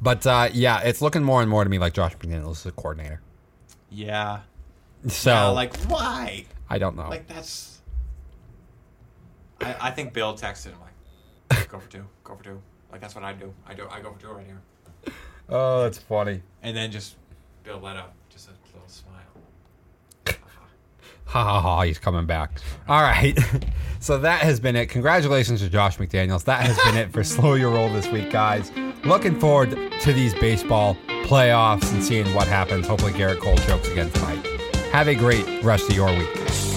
[0.00, 2.72] But uh, yeah, it's looking more and more to me like Josh McDaniels is a
[2.72, 3.20] coordinator.
[3.90, 4.40] Yeah.
[5.06, 6.46] So Yeah, like why?
[6.70, 7.10] I don't know.
[7.10, 7.82] Like that's.
[9.60, 10.78] I, I think Bill texted him
[11.50, 12.62] like, "Go for two, go for two.
[12.90, 13.52] Like that's what I do.
[13.68, 13.86] I do.
[13.90, 14.62] I go for two right here,
[15.50, 16.40] oh, that's funny.
[16.62, 17.16] and then just
[17.66, 19.12] Bill let up just a little smile.
[21.24, 22.60] Ha ha ha, he's coming back.
[22.88, 23.36] All right.
[23.98, 24.86] So that has been it.
[24.86, 26.44] Congratulations to Josh McDaniels.
[26.44, 28.70] That has been it for Slow Your Roll this week, guys.
[29.04, 29.70] Looking forward
[30.02, 32.86] to these baseball playoffs and seeing what happens.
[32.86, 34.46] Hopefully, Gerrit Cole chokes again tonight.
[34.92, 36.75] Have a great rest of your week.